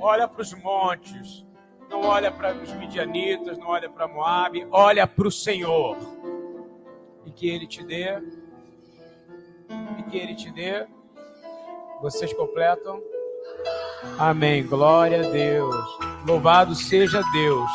Olha 0.00 0.28
para 0.28 0.42
os 0.42 0.54
montes. 0.54 1.46
Não 1.90 2.02
olha 2.02 2.30
para 2.30 2.54
os 2.54 2.72
midianitas, 2.74 3.56
não 3.56 3.68
olha 3.68 3.88
para 3.88 4.06
Moabe, 4.06 4.66
olha 4.70 5.06
para 5.06 5.26
o 5.26 5.30
Senhor. 5.30 5.96
E 7.24 7.30
que 7.30 7.48
ele 7.48 7.66
te 7.66 7.82
dê 7.82 8.20
e 9.98 10.02
que 10.04 10.16
ele 10.16 10.34
te 10.34 10.50
dê. 10.50 10.86
Vocês 12.00 12.32
completam? 12.32 13.00
Amém. 14.18 14.64
Glória 14.66 15.26
a 15.26 15.30
Deus. 15.30 15.74
Louvado 16.26 16.74
seja 16.74 17.22
Deus. 17.32 17.70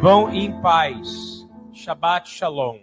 Vão 0.00 0.32
em 0.32 0.60
paz. 0.60 1.46
Shabbat 1.72 2.28
Shalom. 2.28 2.80